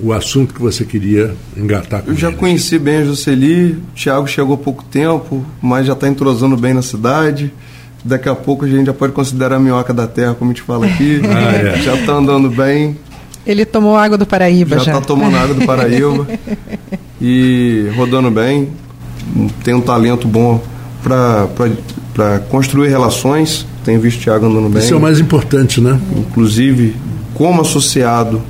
o 0.00 0.12
assunto 0.12 0.54
que 0.54 0.60
você 0.60 0.84
queria 0.84 1.34
engatar 1.56 2.02
com 2.02 2.10
Eu 2.10 2.16
já 2.16 2.28
ele. 2.28 2.36
conheci 2.36 2.78
bem 2.78 2.98
a 2.98 3.04
Jocely, 3.04 3.72
o 3.72 3.80
Thiago 3.96 4.26
chegou 4.28 4.54
há 4.54 4.58
pouco 4.58 4.84
tempo, 4.84 5.44
mas 5.60 5.86
já 5.86 5.94
está 5.94 6.06
entrosando 6.06 6.56
bem 6.56 6.72
na 6.74 6.82
cidade. 6.82 7.52
Daqui 8.04 8.28
a 8.28 8.34
pouco 8.34 8.64
a 8.64 8.68
gente 8.68 8.86
já 8.86 8.94
pode 8.94 9.12
considerar 9.12 9.56
a 9.56 9.58
minhoca 9.58 9.92
da 9.92 10.06
terra, 10.06 10.34
como 10.34 10.50
a 10.50 10.54
gente 10.54 10.62
fala 10.62 10.86
aqui. 10.86 11.20
Ah, 11.26 11.52
é. 11.52 11.82
Já 11.82 11.94
está 11.96 12.12
andando 12.12 12.48
bem, 12.48 12.96
Ele 13.44 13.64
tomou 13.64 13.96
água 13.96 14.16
do 14.16 14.24
Paraíba 14.26 14.76
já 14.78 14.84
já. 14.84 14.92
está 14.92 15.04
tomando 15.04 15.36
água 15.36 15.54
do 15.54 15.66
Paraíba 15.66 16.26
e 17.20 17.90
rodando 17.96 18.30
bem. 18.30 18.68
Tem 19.64 19.74
um 19.74 19.80
talento 19.80 20.26
bom 20.26 20.62
para 21.02 22.38
construir 22.48 22.88
relações. 22.88 23.66
Tenho 23.84 24.00
visto 24.00 24.20
o 24.20 24.24
Thiago 24.24 24.46
andando 24.46 24.68
bem. 24.68 24.82
Isso 24.82 24.94
é 24.94 24.96
o 24.96 25.00
mais 25.00 25.18
importante, 25.20 25.80
né? 25.80 26.00
Inclusive, 26.16 26.94
como 27.34 27.60
associado 27.60 28.42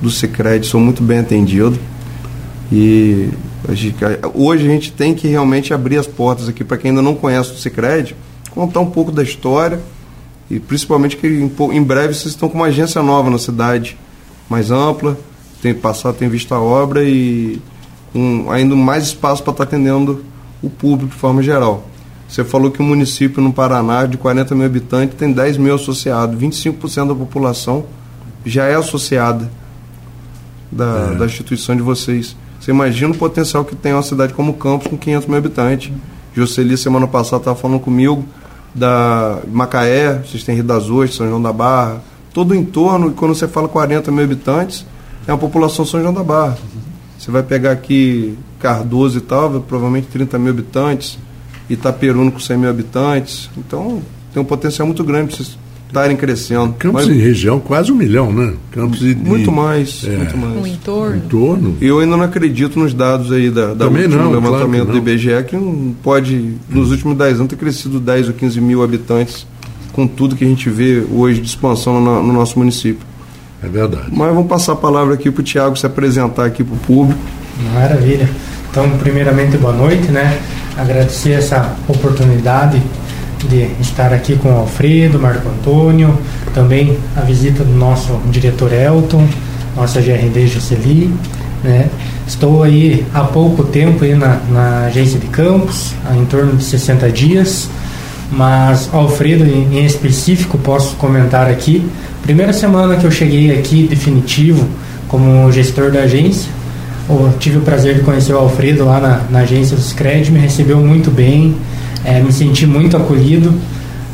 do 0.00 0.10
Sicredi, 0.10 0.66
sou 0.66 0.80
muito 0.80 1.02
bem 1.02 1.18
atendido. 1.18 1.78
E 2.70 3.28
hoje 4.34 4.66
a 4.66 4.70
gente 4.70 4.92
tem 4.92 5.14
que 5.14 5.26
realmente 5.28 5.74
abrir 5.74 5.96
as 5.98 6.06
portas 6.06 6.48
aqui 6.48 6.62
para 6.62 6.76
quem 6.76 6.90
ainda 6.90 7.02
não 7.02 7.14
conhece 7.14 7.52
o 7.52 7.56
Sicredi, 7.56 8.14
contar 8.50 8.80
um 8.80 8.90
pouco 8.90 9.10
da 9.10 9.22
história 9.22 9.80
e 10.50 10.58
principalmente 10.58 11.16
que 11.16 11.26
em 11.26 11.82
breve 11.82 12.14
vocês 12.14 12.32
estão 12.32 12.48
com 12.48 12.56
uma 12.56 12.66
agência 12.66 13.02
nova 13.02 13.28
na 13.28 13.38
cidade, 13.38 13.98
mais 14.48 14.70
ampla, 14.70 15.18
tem 15.60 15.74
passado, 15.74 16.16
tem 16.16 16.28
visto 16.28 16.54
a 16.54 16.60
obra 16.60 17.04
e 17.04 17.60
com 18.12 18.50
ainda 18.50 18.74
mais 18.74 19.04
espaço 19.04 19.42
para 19.42 19.52
estar 19.52 19.64
atendendo 19.64 20.24
o 20.62 20.68
público 20.70 21.12
de 21.12 21.20
forma 21.20 21.42
geral. 21.42 21.86
Você 22.28 22.44
falou 22.44 22.70
que 22.70 22.80
o 22.80 22.84
município 22.84 23.42
no 23.42 23.52
Paraná, 23.52 24.04
de 24.04 24.18
40 24.18 24.54
mil 24.54 24.66
habitantes, 24.66 25.16
tem 25.16 25.32
10 25.32 25.56
mil 25.56 25.74
associados. 25.74 26.38
25% 26.38 27.08
da 27.08 27.14
população 27.14 27.86
já 28.44 28.64
é 28.66 28.74
associada 28.74 29.50
da, 30.70 31.14
da 31.14 31.24
instituição 31.24 31.74
de 31.74 31.82
vocês. 31.82 32.36
Você 32.60 32.70
imagina 32.70 33.14
o 33.14 33.16
potencial 33.16 33.64
que 33.64 33.74
tem 33.74 33.94
uma 33.94 34.02
cidade 34.02 34.34
como 34.34 34.54
Campos, 34.54 34.88
com 34.88 34.98
500 34.98 35.26
mil 35.26 35.38
habitantes. 35.38 35.90
Jocely, 36.34 36.76
semana 36.76 37.06
passada, 37.06 37.40
estava 37.40 37.56
falando 37.56 37.80
comigo 37.80 38.24
da 38.74 39.38
Macaé, 39.50 40.22
vocês 40.24 40.44
têm 40.44 40.54
Rio 40.54 40.64
das 40.64 40.90
Ostras, 40.90 41.14
São 41.14 41.28
João 41.28 41.40
da 41.40 41.52
Barra, 41.52 42.02
todo 42.32 42.50
o 42.50 42.54
entorno, 42.54 43.08
e 43.08 43.12
quando 43.14 43.34
você 43.34 43.48
fala 43.48 43.68
40 43.68 44.10
mil 44.12 44.22
habitantes, 44.22 44.84
é 45.26 45.32
a 45.32 45.36
população 45.36 45.84
São 45.84 46.00
João 46.00 46.12
da 46.12 46.22
Barra. 46.22 46.58
Você 47.18 47.30
vai 47.30 47.42
pegar 47.42 47.72
aqui 47.72 48.36
Cardoso 48.60 49.18
e 49.18 49.20
tal, 49.20 49.60
provavelmente 49.60 50.06
30 50.06 50.38
mil 50.38 50.50
habitantes, 50.50 51.18
Itaperuno 51.68 52.32
com 52.32 52.40
100 52.40 52.56
mil 52.56 52.70
habitantes. 52.70 53.50
Então, 53.56 54.00
tem 54.32 54.42
um 54.42 54.46
potencial 54.46 54.86
muito 54.86 55.02
grande 55.04 55.28
para 55.28 55.36
vocês 55.36 55.58
estarem 55.88 56.16
crescendo. 56.16 56.74
Campos 56.74 57.06
Mas 57.06 57.16
e 57.16 57.20
região, 57.20 57.58
quase 57.58 57.90
um 57.90 57.94
milhão, 57.94 58.32
né? 58.32 58.54
Campos 58.70 59.02
e, 59.02 59.14
muito 59.14 59.50
mais, 59.50 60.04
é, 60.06 60.16
muito 60.16 60.36
mais. 60.36 60.54
No 60.54 60.66
entorno. 60.66 61.16
em 61.16 61.20
torno. 61.20 61.76
Eu 61.80 61.98
ainda 61.98 62.16
não 62.16 62.24
acredito 62.24 62.78
nos 62.78 62.94
dados 62.94 63.32
aí 63.32 63.50
da, 63.50 63.74
da 63.74 63.86
Também 63.86 64.04
último 64.04 64.22
não, 64.22 64.32
levantamento 64.32 64.86
claro 64.86 65.00
do 65.00 65.10
IBGE, 65.10 65.44
que 65.48 65.56
não 65.56 65.94
pode, 66.02 66.54
nos 66.68 66.90
últimos 66.90 67.16
10 67.16 67.36
anos, 67.36 67.48
ter 67.48 67.56
crescido 67.56 67.98
10 67.98 68.28
ou 68.28 68.34
15 68.34 68.60
mil 68.60 68.82
habitantes 68.82 69.46
com 69.92 70.06
tudo 70.06 70.36
que 70.36 70.44
a 70.44 70.48
gente 70.48 70.70
vê 70.70 71.04
hoje 71.10 71.40
de 71.40 71.48
expansão 71.48 72.00
no, 72.00 72.22
no 72.22 72.32
nosso 72.32 72.58
município. 72.58 73.07
É 73.62 73.68
verdade. 73.68 74.06
Mas 74.10 74.28
vamos 74.28 74.46
passar 74.46 74.72
a 74.72 74.76
palavra 74.76 75.14
aqui 75.14 75.30
para 75.30 75.40
o 75.40 75.44
Tiago 75.44 75.76
se 75.76 75.86
apresentar 75.86 76.44
aqui 76.44 76.62
para 76.62 76.74
o 76.74 76.78
público. 76.78 77.20
Maravilha. 77.74 78.28
Então, 78.70 78.88
primeiramente, 78.98 79.56
boa 79.56 79.72
noite, 79.72 80.10
né? 80.12 80.38
Agradecer 80.76 81.32
essa 81.32 81.74
oportunidade 81.88 82.80
de 83.48 83.68
estar 83.80 84.12
aqui 84.12 84.36
com 84.36 84.48
o 84.48 84.58
Alfredo, 84.58 85.18
Marco 85.18 85.48
Antônio, 85.48 86.16
também 86.54 86.98
a 87.16 87.20
visita 87.20 87.64
do 87.64 87.72
nosso 87.72 88.20
diretor 88.30 88.72
Elton, 88.72 89.26
nossa 89.76 90.00
GRD 90.00 90.46
Jocely, 90.46 91.12
né? 91.62 91.88
Estou 92.26 92.62
aí 92.62 93.06
há 93.14 93.24
pouco 93.24 93.64
tempo 93.64 94.04
aí 94.04 94.14
na, 94.14 94.38
na 94.50 94.86
agência 94.86 95.18
de 95.18 95.26
campos, 95.28 95.94
há 96.08 96.14
em 96.14 96.24
torno 96.26 96.56
de 96.56 96.64
60 96.64 97.10
dias, 97.10 97.70
mas 98.30 98.88
Alfredo 98.92 99.44
em, 99.44 99.84
específico 99.84 100.58
posso 100.58 100.96
comentar 100.96 101.48
aqui. 101.50 101.88
Primeira 102.22 102.52
semana 102.52 102.96
que 102.96 103.04
eu 103.04 103.10
cheguei 103.10 103.58
aqui 103.58 103.86
definitivo 103.88 104.66
como 105.08 105.50
gestor 105.50 105.90
da 105.90 106.00
agência, 106.00 106.50
eu 107.08 107.32
tive 107.38 107.56
o 107.56 107.60
prazer 107.62 107.94
de 107.94 108.00
conhecer 108.02 108.34
o 108.34 108.38
Alfredo 108.38 108.84
lá 108.84 109.00
na, 109.00 109.20
na 109.30 109.38
agência 109.40 109.74
dos 109.74 109.94
Cred, 109.94 110.30
me 110.30 110.38
recebeu 110.38 110.76
muito 110.78 111.10
bem, 111.10 111.56
eh, 112.04 112.20
me 112.20 112.30
senti 112.30 112.66
muito 112.66 112.98
acolhido, 112.98 113.54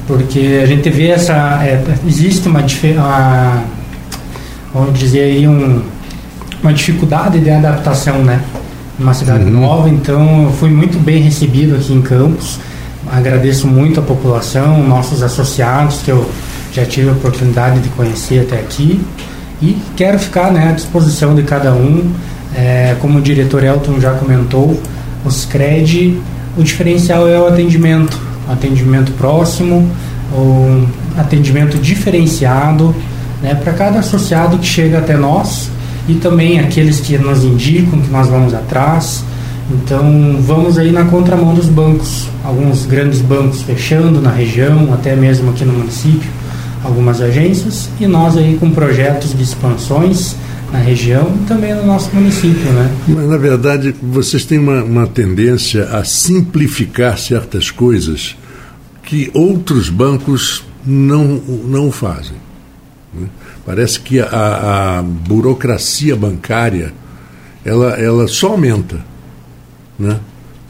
porque 0.07 0.61
a 0.62 0.66
gente 0.66 0.88
vê 0.90 1.09
essa. 1.09 1.61
eh, 1.64 1.83
existe 2.07 2.46
uma, 2.48 2.64
uma. 2.96 3.64
Vamos 4.72 4.98
dizer 4.98 5.20
aí, 5.22 5.48
um, 5.48 5.83
uma 6.62 6.72
dificuldade 6.72 7.40
de 7.40 7.50
adaptação, 7.50 8.22
né? 8.22 8.40
Numa 8.96 9.12
cidade 9.12 9.44
nova, 9.44 9.88
então 9.88 10.44
eu 10.44 10.53
fui 10.53 10.70
muito 10.70 10.96
bem 11.03 11.20
recebido 11.20 11.74
aqui 11.74 11.92
em 11.92 12.00
Campos. 12.00 12.61
Agradeço 13.14 13.68
muito 13.68 14.00
a 14.00 14.03
população, 14.03 14.83
nossos 14.83 15.22
associados, 15.22 16.03
que 16.03 16.11
eu 16.11 16.29
já 16.72 16.85
tive 16.85 17.11
a 17.11 17.12
oportunidade 17.12 17.79
de 17.79 17.88
conhecer 17.90 18.40
até 18.40 18.59
aqui. 18.59 19.00
E 19.62 19.79
quero 19.94 20.18
ficar 20.18 20.53
né, 20.53 20.70
à 20.70 20.72
disposição 20.72 21.33
de 21.33 21.44
cada 21.44 21.72
um. 21.72 22.12
É, 22.57 22.96
como 23.00 23.20
o 23.20 23.22
diretor 23.22 23.62
Elton 23.62 24.00
já 24.00 24.14
comentou, 24.14 24.81
os 25.24 25.44
CRED, 25.44 26.18
o 26.57 26.62
diferencial 26.64 27.29
é 27.29 27.38
o 27.38 27.46
atendimento. 27.46 28.20
Atendimento 28.48 29.12
próximo, 29.12 29.88
um 30.37 30.85
atendimento 31.16 31.79
diferenciado 31.79 32.92
né, 33.40 33.55
para 33.55 33.72
cada 33.74 34.00
associado 34.00 34.59
que 34.59 34.66
chega 34.66 34.98
até 34.98 35.16
nós 35.16 35.70
e 36.09 36.14
também 36.14 36.59
aqueles 36.59 36.98
que 36.98 37.16
nos 37.16 37.44
indicam 37.44 38.00
que 38.00 38.11
nós 38.11 38.27
vamos 38.27 38.53
atrás. 38.53 39.22
Então 39.70 40.38
vamos 40.42 40.79
aí 40.79 40.92
na 40.92 41.05
contramão 41.05 41.55
dos 41.55 41.66
bancos, 41.66 42.29
alguns 42.44 42.85
grandes 42.85 43.20
bancos 43.20 43.62
fechando 43.62 44.20
na 44.20 44.31
região, 44.31 44.92
até 44.92 45.16
mesmo 45.16 45.50
aqui 45.50 45.64
no 45.64 45.72
município, 45.72 46.31
algumas 46.83 47.20
agências, 47.20 47.88
e 47.98 48.07
nós 48.07 48.37
aí 48.37 48.59
com 48.59 48.70
projetos 48.70 49.35
de 49.35 49.42
expansões, 49.42 50.37
na 50.74 50.81
região 50.81 51.33
e 51.40 51.46
também 51.46 51.72
no 51.72 51.87
nosso 51.87 52.12
município, 52.12 52.72
né? 52.72 52.90
Mas, 53.07 53.29
na 53.29 53.37
verdade, 53.37 53.94
vocês 54.03 54.44
têm 54.44 54.59
uma, 54.59 54.83
uma 54.83 55.07
tendência 55.07 55.85
a 55.85 56.03
simplificar 56.03 57.16
certas 57.16 57.70
coisas 57.70 58.37
que 59.05 59.31
outros 59.33 59.88
bancos 59.88 60.64
não, 60.85 61.40
não 61.64 61.92
fazem. 61.92 62.37
né? 63.14 63.29
Parece 63.64 64.00
que 64.00 64.18
a, 64.18 64.98
a 64.98 65.03
burocracia 65.03 66.16
bancária 66.16 66.92
ela, 67.64 67.90
ela 67.90 68.27
só 68.27 68.48
aumenta. 68.48 68.98
Né? 69.98 70.18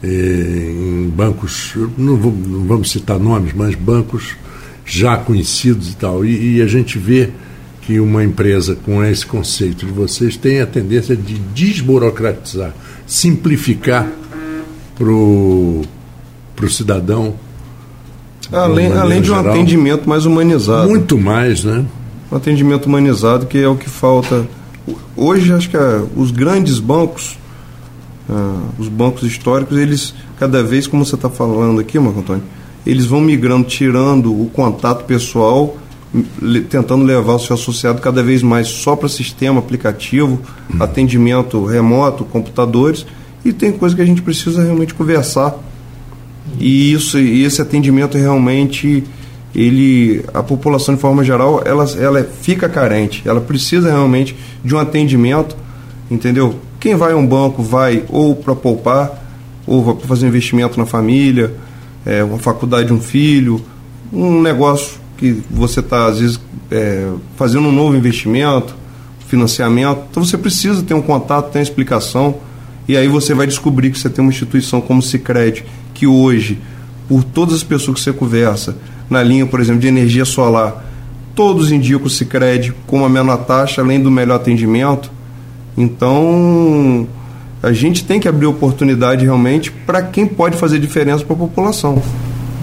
Em 0.03 1.09
bancos, 1.15 1.73
não, 1.97 2.15
vou- 2.17 2.31
não 2.31 2.65
vamos 2.65 2.91
citar 2.91 3.19
nomes, 3.19 3.53
mas 3.53 3.73
bancos 3.75 4.35
já 4.85 5.17
conhecidos 5.17 5.89
e 5.91 5.95
tal. 5.95 6.23
E, 6.23 6.57
e 6.57 6.61
a 6.61 6.67
gente 6.67 6.99
vê 6.99 7.29
que 7.81 7.99
uma 7.99 8.23
empresa 8.23 8.75
com 8.75 9.03
esse 9.03 9.25
conceito 9.25 9.85
de 9.85 9.91
vocês 9.91 10.35
tem 10.37 10.59
a 10.61 10.65
tendência 10.65 11.15
de 11.15 11.35
desburocratizar, 11.53 12.73
simplificar 13.07 14.07
para 14.97 15.07
o 15.09 15.83
cidadão. 16.69 17.35
Além, 18.51 18.85
maneira 18.89 19.01
além 19.01 19.21
de 19.21 19.31
um 19.31 19.35
geral. 19.35 19.53
atendimento 19.53 20.07
mais 20.07 20.25
humanizado. 20.25 20.87
Muito 20.87 21.17
mais, 21.17 21.63
né? 21.63 21.83
Um 22.31 22.35
atendimento 22.35 22.85
humanizado 22.85 23.45
que 23.47 23.57
é 23.57 23.67
o 23.67 23.75
que 23.75 23.89
falta. 23.89 24.45
Hoje, 25.15 25.51
acho 25.51 25.69
que 25.69 25.77
ah, 25.77 26.03
os 26.15 26.29
grandes 26.31 26.79
bancos, 26.79 27.37
ah, 28.29 28.61
os 28.77 28.87
bancos 28.87 29.23
históricos, 29.23 29.77
eles, 29.77 30.13
cada 30.39 30.63
vez, 30.63 30.87
como 30.87 31.05
você 31.05 31.15
está 31.15 31.29
falando 31.29 31.79
aqui, 31.79 31.99
Marco 31.99 32.19
Antônio, 32.19 32.43
eles 32.85 33.05
vão 33.05 33.21
migrando, 33.21 33.65
tirando 33.65 34.31
o 34.31 34.47
contato 34.53 35.05
pessoal, 35.05 35.77
le- 36.41 36.61
tentando 36.61 37.03
levar 37.03 37.33
o 37.33 37.39
seu 37.39 37.55
associado 37.55 38.01
cada 38.01 38.21
vez 38.23 38.41
mais 38.43 38.67
só 38.67 38.95
para 38.95 39.09
sistema, 39.09 39.59
aplicativo, 39.59 40.39
atendimento 40.79 41.65
remoto, 41.65 42.23
computadores, 42.23 43.05
e 43.43 43.51
tem 43.51 43.71
coisa 43.71 43.95
que 43.95 44.01
a 44.01 44.05
gente 44.05 44.21
precisa 44.21 44.63
realmente 44.63 44.93
conversar. 44.93 45.55
E 46.59 46.93
isso, 46.93 47.19
e 47.19 47.43
esse 47.43 47.61
atendimento 47.61 48.17
realmente, 48.17 49.03
ele, 49.53 50.23
a 50.33 50.41
população 50.41 50.95
de 50.95 51.01
forma 51.01 51.23
geral, 51.23 51.61
ela, 51.65 51.85
ela 51.99 52.23
fica 52.23 52.69
carente. 52.69 53.23
Ela 53.25 53.41
precisa 53.41 53.89
realmente 53.89 54.35
de 54.63 54.73
um 54.73 54.79
atendimento, 54.79 55.55
entendeu? 56.09 56.55
Quem 56.85 56.93
vai 56.93 57.13
a 57.13 57.15
um 57.15 57.25
banco 57.25 57.63
vai 57.63 58.03
ou 58.09 58.35
para 58.35 58.53
poupar, 58.53 59.09
ou 59.65 59.95
para 59.95 60.07
fazer 60.07 60.27
investimento 60.27 60.77
na 60.77 60.85
família, 60.85 61.51
é, 62.05 62.23
uma 62.23 62.37
faculdade 62.37 62.89
de 62.89 62.93
um 62.93 63.01
filho, 63.01 63.59
um 64.13 64.39
negócio 64.39 64.99
que 65.17 65.41
você 65.49 65.79
está, 65.79 66.05
às 66.05 66.19
vezes, 66.19 66.39
é, 66.69 67.09
fazendo 67.37 67.69
um 67.69 67.71
novo 67.71 67.97
investimento, 67.97 68.75
financiamento. 69.27 70.03
Então 70.11 70.23
você 70.23 70.37
precisa 70.37 70.83
ter 70.83 70.93
um 70.93 71.01
contato, 71.01 71.51
ter 71.51 71.57
uma 71.57 71.63
explicação. 71.63 72.35
E 72.87 72.95
aí 72.95 73.07
você 73.07 73.33
vai 73.33 73.47
descobrir 73.47 73.89
que 73.89 73.97
você 73.97 74.07
tem 74.07 74.23
uma 74.23 74.29
instituição 74.29 74.79
como 74.79 74.99
o 74.99 75.01
Cicred, 75.01 75.65
que 75.91 76.05
hoje, 76.05 76.59
por 77.09 77.23
todas 77.23 77.55
as 77.55 77.63
pessoas 77.63 77.97
que 77.97 78.03
você 78.03 78.13
conversa, 78.13 78.77
na 79.09 79.23
linha, 79.23 79.47
por 79.47 79.59
exemplo, 79.59 79.81
de 79.81 79.87
energia 79.87 80.23
solar, 80.23 80.85
todos 81.33 81.71
indicam 81.71 82.05
o 82.05 82.09
Cicred 82.11 82.75
como 82.85 83.03
a 83.03 83.09
menor 83.09 83.37
taxa, 83.37 83.81
além 83.81 83.99
do 83.99 84.11
melhor 84.11 84.35
atendimento. 84.35 85.14
Então, 85.77 87.07
a 87.61 87.73
gente 87.73 88.03
tem 88.03 88.19
que 88.19 88.27
abrir 88.27 88.45
oportunidade 88.45 89.25
realmente 89.25 89.71
para 89.71 90.01
quem 90.01 90.25
pode 90.25 90.57
fazer 90.57 90.79
diferença 90.79 91.23
para 91.23 91.35
a 91.35 91.39
população. 91.39 92.01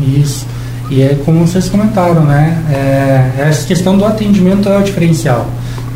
Isso. 0.01 0.47
E 0.91 1.03
é 1.03 1.19
como 1.25 1.47
vocês 1.47 1.69
comentaram, 1.69 2.25
né? 2.25 2.63
É, 2.71 3.43
essa 3.49 3.67
questão 3.67 3.97
do 3.97 4.05
atendimento 4.05 4.69
é 4.69 4.79
o 4.79 4.83
diferencial. 4.83 5.47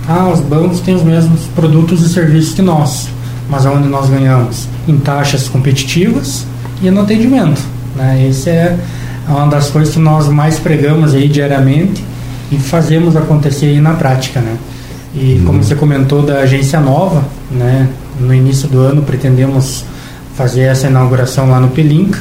Ah, 0.09 0.29
os 0.29 0.41
bancos 0.41 0.81
têm 0.81 0.95
os 0.95 1.03
mesmos 1.03 1.43
produtos 1.55 2.03
e 2.03 2.09
serviços 2.09 2.55
que 2.55 2.63
nós, 2.63 3.09
mas 3.49 3.67
aonde 3.67 3.89
nós 3.89 4.09
ganhamos? 4.09 4.69
Em 4.87 4.97
taxas 4.99 5.49
competitivas 5.49 6.47
e 6.83 6.91
no 6.91 7.03
atendimento. 7.03 7.61
Né? 7.95 8.27
Esse 8.29 8.51
é 8.51 8.79
uma 9.29 9.47
das 9.47 9.71
coisas 9.71 9.93
que 9.93 10.01
nós 10.01 10.29
mais 10.29 10.59
pregamos 10.59 11.15
aí 11.15 11.29
diariamente 11.29 12.05
e 12.51 12.57
fazemos 12.57 13.17
acontecer 13.17 13.67
aí 13.67 13.81
na 13.81 13.95
prática, 13.95 14.41
né? 14.41 14.57
E 15.17 15.43
como 15.47 15.63
você 15.63 15.75
comentou 15.75 16.23
da 16.23 16.41
agência 16.41 16.79
nova, 16.79 17.25
né? 17.51 17.89
No 18.21 18.35
início 18.35 18.69
do 18.69 18.81
ano 18.81 19.03
pretendemos 19.03 19.85
fazer 20.35 20.63
essa 20.63 20.89
inauguração 20.89 21.49
lá 21.49 21.59
no 21.59 21.69
Pelinca 21.69 22.21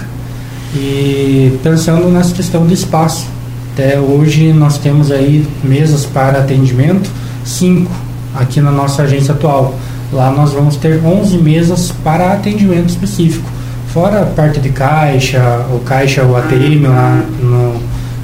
e 0.73 1.60
pensando 1.62 2.08
nessa 2.10 2.34
questão 2.34 2.65
do 2.65 2.73
espaço. 2.73 3.27
Até 3.73 3.99
hoje 3.99 4.53
nós 4.53 4.77
temos 4.77 5.12
aí 5.12 5.45
mesas 5.62 6.05
para 6.05 6.39
atendimento, 6.39 7.12
cinco 7.43 7.91
aqui 8.34 8.62
na 8.62 8.71
nossa 8.71 9.03
agência 9.03 9.34
atual. 9.34 9.75
Lá 10.13 10.31
nós 10.31 10.53
vamos 10.53 10.77
ter 10.77 11.03
11 11.03 11.38
mesas 11.39 11.91
para 12.03 12.31
atendimento 12.31 12.89
específico. 12.89 13.49
Fora 13.93 14.21
a 14.21 14.25
parte 14.25 14.62
de 14.62 14.69
caixa, 14.69 15.65
o 15.73 15.79
caixa, 15.79 16.23
o 16.23 16.36
ATM 16.38 16.88
lá 16.88 17.21
no, 17.41 17.81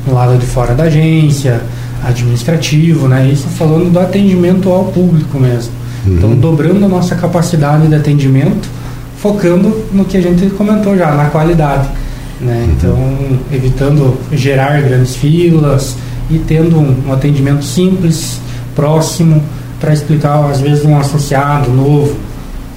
no 0.07 0.13
lado 0.13 0.37
de 0.37 0.45
fora 0.45 0.73
da 0.73 0.83
agência, 0.83 1.61
administrativo, 2.03 3.07
né? 3.07 3.29
Isso 3.31 3.47
falando 3.49 3.91
do 3.91 3.99
atendimento 3.99 4.69
ao 4.69 4.85
público 4.85 5.39
mesmo. 5.39 5.71
Então, 6.05 6.35
dobrando 6.35 6.83
a 6.85 6.87
nossa 6.87 7.15
capacidade 7.15 7.87
de 7.87 7.93
atendimento, 7.93 8.67
focando 9.17 9.85
no 9.93 10.03
que 10.03 10.17
a 10.17 10.21
gente 10.21 10.49
comentou 10.51 10.97
já, 10.97 11.11
na 11.11 11.25
qualidade. 11.25 11.87
Né? 12.39 12.67
Então, 12.75 12.97
evitando 13.51 14.17
gerar 14.31 14.81
grandes 14.81 15.15
filas 15.15 15.95
e 16.29 16.39
tendo 16.39 16.79
um, 16.79 17.03
um 17.07 17.13
atendimento 17.13 17.63
simples, 17.63 18.39
próximo, 18.75 19.43
para 19.79 19.93
explicar, 19.93 20.49
às 20.49 20.59
vezes, 20.59 20.83
um 20.83 20.97
associado 20.97 21.69
novo, 21.69 22.15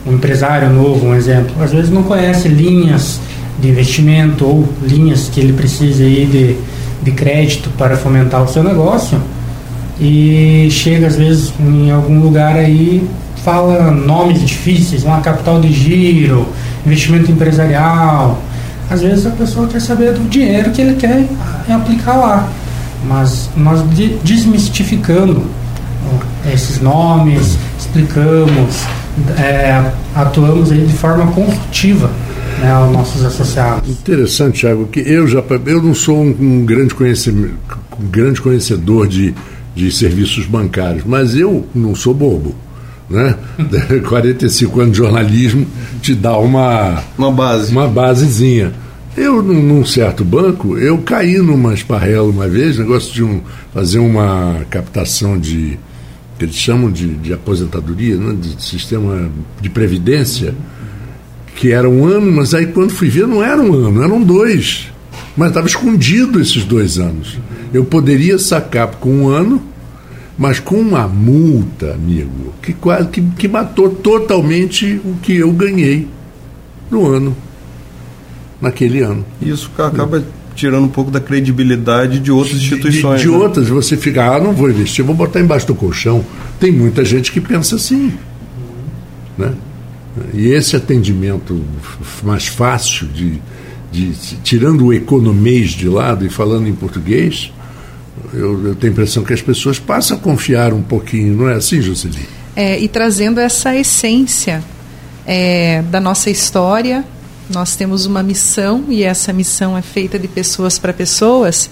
um 0.06 0.12
empresário 0.12 0.68
novo, 0.68 1.06
um 1.06 1.14
exemplo. 1.14 1.54
Às 1.62 1.72
vezes 1.72 1.90
não 1.90 2.02
conhece 2.02 2.48
linhas 2.48 3.20
de 3.58 3.68
investimento 3.68 4.44
ou 4.44 4.68
linhas 4.82 5.28
que 5.28 5.40
ele 5.40 5.54
precisa 5.54 6.02
aí 6.02 6.26
de, 6.26 6.56
de 7.04 7.10
crédito 7.12 7.70
para 7.78 7.96
fomentar 7.96 8.42
o 8.42 8.48
seu 8.48 8.64
negócio 8.64 9.20
e 10.00 10.68
chega 10.70 11.06
às 11.06 11.16
vezes 11.16 11.52
em 11.60 11.90
algum 11.90 12.20
lugar 12.20 12.56
aí 12.56 13.06
fala 13.44 13.90
nomes 13.90 14.40
difíceis, 14.44 15.04
uma 15.04 15.20
capital 15.20 15.60
de 15.60 15.70
giro, 15.72 16.48
investimento 16.86 17.30
empresarial. 17.30 18.40
Às 18.90 19.02
vezes 19.02 19.26
a 19.26 19.30
pessoa 19.30 19.68
quer 19.68 19.80
saber 19.80 20.12
do 20.14 20.28
dinheiro 20.28 20.70
que 20.70 20.80
ele 20.80 20.94
quer 20.94 21.26
aplicar 21.70 22.16
lá. 22.16 22.48
Mas 23.06 23.50
nós 23.54 23.82
de- 23.94 24.16
desmistificando 24.24 25.42
esses 26.52 26.80
nomes, 26.80 27.58
explicamos, 27.78 28.82
é, 29.38 29.90
atuamos 30.14 30.72
aí 30.72 30.86
de 30.86 30.92
forma 30.94 31.26
construtiva 31.32 32.10
né, 32.60 32.70
aos 32.70 32.92
nossos 32.92 33.24
associados. 33.24 33.88
Interessante, 33.88 34.60
Thiago, 34.60 34.86
que 34.86 35.00
eu 35.00 35.26
já 35.26 35.42
eu 35.66 35.82
não 35.82 35.94
sou 35.94 36.22
um, 36.22 36.36
um 36.40 36.64
grande, 36.64 36.94
conhecedor, 36.94 37.50
um 38.00 38.06
grande 38.06 38.40
conhecedor 38.40 39.06
de, 39.06 39.34
de 39.74 39.90
serviços 39.92 40.46
bancários, 40.46 41.04
mas 41.04 41.34
eu 41.34 41.66
não 41.74 41.94
sou 41.94 42.14
bobo. 42.14 42.54
Né? 43.08 43.36
45 44.08 44.80
anos 44.80 44.92
de 44.92 44.98
jornalismo 44.98 45.66
te 46.00 46.14
dá 46.14 46.36
uma, 46.38 47.02
uma 47.18 47.30
base. 47.30 47.70
Uma 47.70 47.86
basezinha. 47.86 48.72
Eu, 49.16 49.42
num, 49.42 49.84
certo 49.84 50.24
banco, 50.24 50.76
eu 50.76 50.98
caí 50.98 51.38
numa 51.38 51.72
esparrela 51.72 52.28
uma 52.28 52.48
vez, 52.48 52.78
negócio 52.78 53.12
de 53.12 53.22
um, 53.22 53.40
fazer 53.72 54.00
uma 54.00 54.66
captação 54.68 55.38
de, 55.38 55.78
que 56.36 56.44
eles 56.44 56.56
chamam 56.56 56.90
de, 56.90 57.14
de 57.14 57.32
aposentadoria, 57.32 58.16
né? 58.16 58.34
de 58.40 58.60
sistema 58.60 59.30
de 59.60 59.70
previdência, 59.70 60.52
que 61.54 61.72
era 61.72 61.88
um 61.88 62.04
ano, 62.04 62.32
mas 62.32 62.52
aí 62.54 62.66
quando 62.66 62.90
fui 62.90 63.08
ver 63.08 63.26
não 63.26 63.42
era 63.42 63.60
um 63.60 63.72
ano, 63.72 64.02
eram 64.02 64.22
dois. 64.22 64.88
Mas 65.36 65.48
estava 65.48 65.66
escondido 65.66 66.40
esses 66.40 66.64
dois 66.64 66.98
anos. 66.98 67.38
Eu 67.72 67.84
poderia 67.84 68.38
sacar 68.38 68.88
com 68.88 69.10
um 69.10 69.28
ano, 69.28 69.62
mas 70.38 70.60
com 70.60 70.76
uma 70.76 71.08
multa, 71.08 71.92
amigo, 71.92 72.52
que 72.62 72.72
quase 72.72 73.08
que, 73.08 73.20
que 73.20 73.48
matou 73.48 73.88
totalmente 73.88 75.00
o 75.04 75.16
que 75.22 75.36
eu 75.36 75.50
ganhei 75.52 76.08
no 76.90 77.06
ano, 77.06 77.36
naquele 78.60 79.00
ano. 79.00 79.24
Isso 79.40 79.70
acaba 79.76 80.24
tirando 80.54 80.84
um 80.84 80.88
pouco 80.88 81.10
da 81.10 81.20
credibilidade 81.20 82.20
de 82.20 82.30
outras 82.30 82.56
instituições. 82.56 83.20
De, 83.20 83.26
de 83.26 83.32
né? 83.32 83.36
outras, 83.36 83.68
você 83.68 83.96
fica, 83.96 84.24
ah, 84.24 84.40
não 84.40 84.52
vou 84.52 84.70
investir, 84.70 85.04
vou 85.04 85.14
botar 85.14 85.40
embaixo 85.40 85.66
do 85.66 85.74
colchão. 85.74 86.24
Tem 86.60 86.70
muita 86.70 87.04
gente 87.04 87.32
que 87.32 87.40
pensa 87.40 87.76
assim. 87.76 88.12
Né? 89.36 89.52
E 90.32 90.48
esse 90.48 90.76
atendimento 90.76 91.60
mais 92.22 92.46
fácil, 92.46 93.06
de, 93.08 93.40
de, 93.90 94.12
tirando 94.42 94.86
o 94.86 94.92
economês 94.92 95.70
de 95.70 95.88
lado 95.88 96.24
e 96.24 96.28
falando 96.28 96.68
em 96.68 96.74
português, 96.74 97.52
eu, 98.32 98.68
eu 98.68 98.74
tenho 98.74 98.92
a 98.92 98.94
impressão 98.94 99.24
que 99.24 99.32
as 99.32 99.42
pessoas 99.42 99.78
passam 99.78 100.16
a 100.16 100.20
confiar 100.20 100.72
um 100.72 100.82
pouquinho, 100.82 101.36
não 101.36 101.48
é 101.48 101.54
assim, 101.54 101.80
Jocely? 101.80 102.28
É, 102.54 102.78
e 102.78 102.86
trazendo 102.86 103.40
essa 103.40 103.74
essência 103.74 104.62
é, 105.26 105.82
da 105.82 106.00
nossa 106.00 106.30
história, 106.30 107.04
nós 107.50 107.74
temos 107.76 108.06
uma 108.06 108.22
missão 108.22 108.84
e 108.88 109.02
essa 109.02 109.32
missão 109.32 109.76
é 109.76 109.82
feita 109.82 110.18
de 110.18 110.28
pessoas 110.28 110.78
para 110.78 110.92
pessoas. 110.92 111.68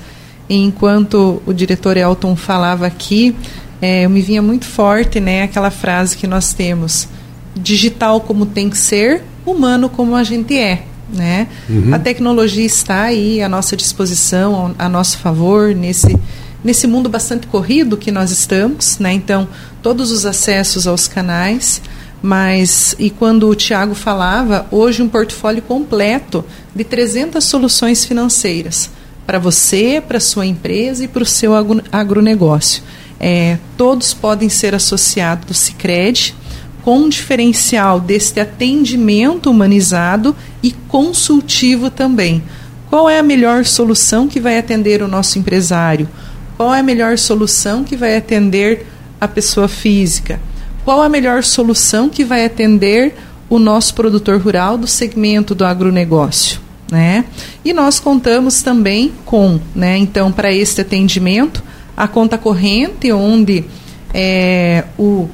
E 0.48 0.56
enquanto 0.56 1.40
o 1.46 1.52
diretor 1.52 1.96
Elton 1.96 2.34
falava 2.34 2.86
aqui, 2.86 3.34
é, 3.80 4.04
eu 4.04 4.10
me 4.10 4.20
vinha 4.20 4.42
muito 4.42 4.66
forte, 4.66 5.20
né, 5.20 5.44
aquela 5.44 5.70
frase 5.70 6.16
que 6.16 6.26
nós 6.26 6.52
temos: 6.52 7.08
digital 7.54 8.20
como 8.20 8.46
tem 8.46 8.70
que 8.70 8.78
ser, 8.78 9.22
humano 9.44 9.88
como 9.88 10.16
a 10.16 10.22
gente 10.22 10.56
é. 10.56 10.84
Né? 11.12 11.48
Uhum. 11.68 11.94
A 11.94 11.98
tecnologia 11.98 12.64
está 12.64 13.02
aí 13.02 13.42
à 13.42 13.48
nossa 13.48 13.76
disposição, 13.76 14.74
a 14.78 14.88
nosso 14.88 15.18
favor, 15.18 15.74
nesse, 15.74 16.18
nesse 16.64 16.86
mundo 16.86 17.08
bastante 17.08 17.46
corrido 17.46 17.96
que 17.96 18.10
nós 18.10 18.30
estamos. 18.30 18.98
Né? 18.98 19.12
Então, 19.12 19.46
todos 19.82 20.10
os 20.10 20.24
acessos 20.24 20.86
aos 20.86 21.06
canais. 21.06 21.82
Mas, 22.22 22.94
e 23.00 23.10
quando 23.10 23.48
o 23.48 23.54
Tiago 23.54 23.96
falava, 23.96 24.66
hoje 24.70 25.02
um 25.02 25.08
portfólio 25.08 25.60
completo 25.60 26.44
de 26.74 26.84
300 26.84 27.42
soluções 27.44 28.04
financeiras 28.04 28.88
para 29.26 29.38
você, 29.38 30.02
para 30.06 30.20
sua 30.20 30.46
empresa 30.46 31.04
e 31.04 31.08
para 31.08 31.22
o 31.22 31.26
seu 31.26 31.54
agro, 31.54 31.82
agronegócio. 31.90 32.82
É, 33.18 33.58
todos 33.76 34.12
podem 34.12 34.48
ser 34.48 34.74
associados 34.74 35.46
do 35.46 35.54
Cicred, 35.54 36.34
com 36.82 36.98
um 36.98 37.08
diferencial 37.08 38.00
deste 38.00 38.40
atendimento 38.40 39.50
humanizado 39.50 40.34
e 40.62 40.72
consultivo 40.88 41.90
também. 41.90 42.42
Qual 42.90 43.08
é 43.08 43.18
a 43.18 43.22
melhor 43.22 43.64
solução 43.64 44.28
que 44.28 44.40
vai 44.40 44.58
atender 44.58 45.00
o 45.02 45.08
nosso 45.08 45.38
empresário? 45.38 46.08
Qual 46.56 46.74
é 46.74 46.80
a 46.80 46.82
melhor 46.82 47.16
solução 47.16 47.82
que 47.84 47.96
vai 47.96 48.16
atender 48.16 48.86
a 49.20 49.26
pessoa 49.26 49.68
física? 49.68 50.40
Qual 50.84 51.00
a 51.00 51.08
melhor 51.08 51.42
solução 51.44 52.08
que 52.08 52.24
vai 52.24 52.44
atender 52.44 53.14
o 53.48 53.58
nosso 53.58 53.94
produtor 53.94 54.40
rural 54.40 54.76
do 54.76 54.86
segmento 54.86 55.54
do 55.54 55.64
agronegócio? 55.64 56.60
Né? 56.90 57.24
E 57.64 57.72
nós 57.72 57.98
contamos 57.98 58.62
também 58.62 59.12
com, 59.24 59.58
né, 59.74 59.96
então, 59.96 60.30
para 60.30 60.52
este 60.52 60.82
atendimento, 60.82 61.62
a 61.96 62.06
conta 62.06 62.36
corrente, 62.36 63.10
onde 63.10 63.64
é, 64.12 64.84
o 64.98 65.28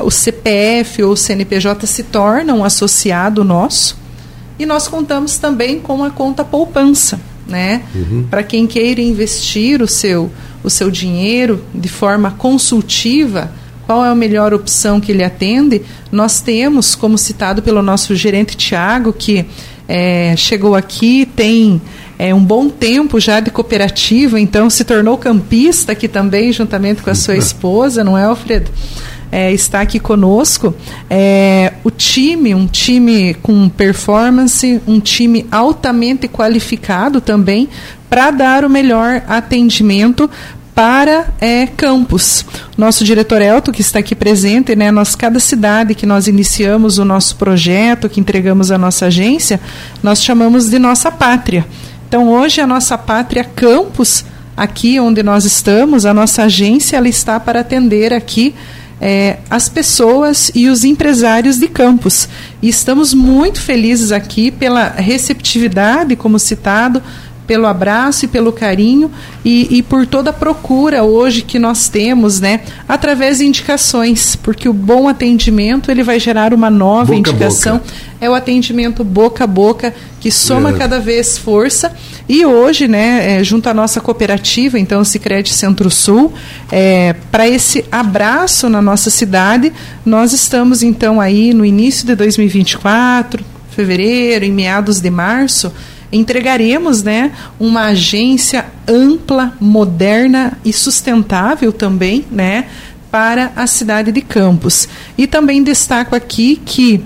o 0.00 0.10
CPF 0.10 1.02
ou 1.02 1.12
o 1.12 1.16
CNPJ 1.16 1.86
se 1.86 2.02
torna 2.04 2.52
um 2.52 2.64
associado 2.64 3.42
nosso. 3.44 3.96
E 4.58 4.64
nós 4.64 4.88
contamos 4.88 5.36
também 5.36 5.80
com 5.80 6.02
a 6.02 6.10
conta 6.10 6.44
poupança, 6.44 7.20
né? 7.46 7.82
Uhum. 7.94 8.26
Para 8.30 8.42
quem 8.42 8.66
queira 8.66 9.00
investir 9.00 9.82
o 9.82 9.86
seu, 9.86 10.30
o 10.64 10.70
seu 10.70 10.90
dinheiro 10.90 11.62
de 11.74 11.88
forma 11.88 12.30
consultiva, 12.30 13.50
qual 13.86 14.04
é 14.04 14.08
a 14.08 14.14
melhor 14.14 14.52
opção 14.52 15.00
que 15.00 15.12
ele 15.12 15.22
atende? 15.22 15.82
Nós 16.10 16.40
temos, 16.40 16.94
como 16.94 17.16
citado 17.16 17.62
pelo 17.62 17.82
nosso 17.82 18.14
gerente 18.16 18.56
Tiago, 18.56 19.12
que 19.12 19.46
é, 19.86 20.34
chegou 20.36 20.74
aqui, 20.74 21.24
tem 21.36 21.80
é, 22.18 22.34
um 22.34 22.42
bom 22.42 22.68
tempo 22.68 23.20
já 23.20 23.40
de 23.40 23.50
cooperativa, 23.50 24.40
então 24.40 24.68
se 24.68 24.84
tornou 24.84 25.16
campista 25.16 25.92
aqui 25.92 26.08
também, 26.08 26.52
juntamente 26.52 27.02
com 27.02 27.10
a 27.10 27.14
sua 27.14 27.36
esposa, 27.38 28.02
não 28.02 28.16
é, 28.18 28.24
Alfredo? 28.24 28.70
É, 29.36 29.52
está 29.52 29.82
aqui 29.82 30.00
conosco. 30.00 30.74
É, 31.10 31.74
o 31.84 31.90
time, 31.90 32.54
um 32.54 32.66
time 32.66 33.34
com 33.34 33.68
performance, 33.68 34.80
um 34.86 34.98
time 34.98 35.44
altamente 35.52 36.26
qualificado 36.26 37.20
também 37.20 37.68
para 38.08 38.30
dar 38.30 38.64
o 38.64 38.70
melhor 38.70 39.22
atendimento 39.28 40.30
para 40.74 41.34
é, 41.38 41.66
campus. 41.66 42.46
Nosso 42.78 43.04
diretor 43.04 43.42
Elton, 43.42 43.72
que 43.72 43.82
está 43.82 43.98
aqui 43.98 44.14
presente, 44.14 44.74
né, 44.74 44.90
nós, 44.90 45.14
cada 45.14 45.38
cidade 45.38 45.94
que 45.94 46.06
nós 46.06 46.26
iniciamos 46.26 46.96
o 46.96 47.04
nosso 47.04 47.36
projeto, 47.36 48.08
que 48.08 48.18
entregamos 48.18 48.70
a 48.70 48.78
nossa 48.78 49.04
agência, 49.04 49.60
nós 50.02 50.24
chamamos 50.24 50.70
de 50.70 50.78
nossa 50.78 51.12
pátria. 51.12 51.66
Então, 52.08 52.30
hoje, 52.30 52.62
a 52.62 52.66
nossa 52.66 52.96
pátria 52.96 53.44
campus, 53.44 54.24
aqui 54.56 54.98
onde 54.98 55.22
nós 55.22 55.44
estamos, 55.44 56.06
a 56.06 56.14
nossa 56.14 56.44
agência, 56.44 56.96
ela 56.96 57.08
está 57.08 57.38
para 57.38 57.60
atender 57.60 58.14
aqui 58.14 58.54
é, 59.00 59.38
as 59.50 59.68
pessoas 59.68 60.50
e 60.54 60.68
os 60.68 60.84
empresários 60.84 61.58
de 61.58 61.68
campos. 61.68 62.28
E 62.62 62.68
estamos 62.68 63.12
muito 63.12 63.60
felizes 63.60 64.12
aqui 64.12 64.50
pela 64.50 64.88
receptividade, 64.88 66.16
como 66.16 66.38
citado, 66.38 67.02
pelo 67.46 67.66
abraço 67.66 68.24
e 68.24 68.28
pelo 68.28 68.52
carinho 68.52 69.10
e, 69.44 69.78
e, 69.78 69.82
por 69.82 70.06
toda 70.06 70.30
a 70.30 70.32
procura 70.32 71.04
hoje 71.04 71.42
que 71.42 71.58
nós 71.58 71.88
temos, 71.88 72.40
né, 72.40 72.60
através 72.88 73.38
de 73.38 73.46
indicações, 73.46 74.34
porque 74.36 74.68
o 74.68 74.72
bom 74.72 75.08
atendimento 75.08 75.90
ele 75.90 76.02
vai 76.02 76.18
gerar 76.18 76.52
uma 76.52 76.68
nova 76.68 77.06
Boca 77.14 77.16
indicação. 77.18 77.78
boca. 77.78 77.92
É 78.20 78.28
o 78.28 78.34
atendimento 78.34 79.04
boca 79.04 79.44
a 79.44 79.46
boca 79.46 79.94
que 80.20 80.30
soma 80.30 80.70
É. 80.70 80.72
cada 80.72 80.98
vez 80.98 81.38
força 81.38 81.94
e 82.28 82.44
hoje, 82.44 82.88
né, 82.88 83.38
é, 83.38 83.44
junto 83.44 83.68
à 83.68 83.74
nossa 83.74 84.00
cooperativa, 84.00 84.78
então 84.78 85.00
o 85.00 85.04
Sicredi 85.04 85.52
Centro-Sul, 85.52 86.32
é, 86.72 87.14
para 87.30 87.46
esse 87.46 87.84
abraço 87.92 88.68
na 88.68 88.82
nossa 88.82 89.10
cidade, 89.10 89.72
nós 90.04 90.32
estamos 90.32 90.82
então 90.82 91.20
aí 91.20 91.54
no 91.54 91.64
início 91.64 92.04
de 92.06 92.16
2024, 92.16 93.44
fevereiro, 93.70 94.44
em 94.44 94.50
meados 94.50 95.00
de 95.00 95.10
março, 95.10 95.70
entregaremos 96.12 97.02
né, 97.02 97.32
uma 97.58 97.86
agência 97.86 98.66
ampla, 98.86 99.56
moderna 99.60 100.58
e 100.64 100.72
sustentável 100.72 101.72
também 101.72 102.24
né, 102.30 102.66
para 103.10 103.52
a 103.56 103.66
cidade 103.66 104.12
de 104.12 104.20
Campos. 104.20 104.88
E 105.16 105.26
também 105.26 105.62
destaco 105.62 106.14
aqui 106.14 106.60
que, 106.64 107.02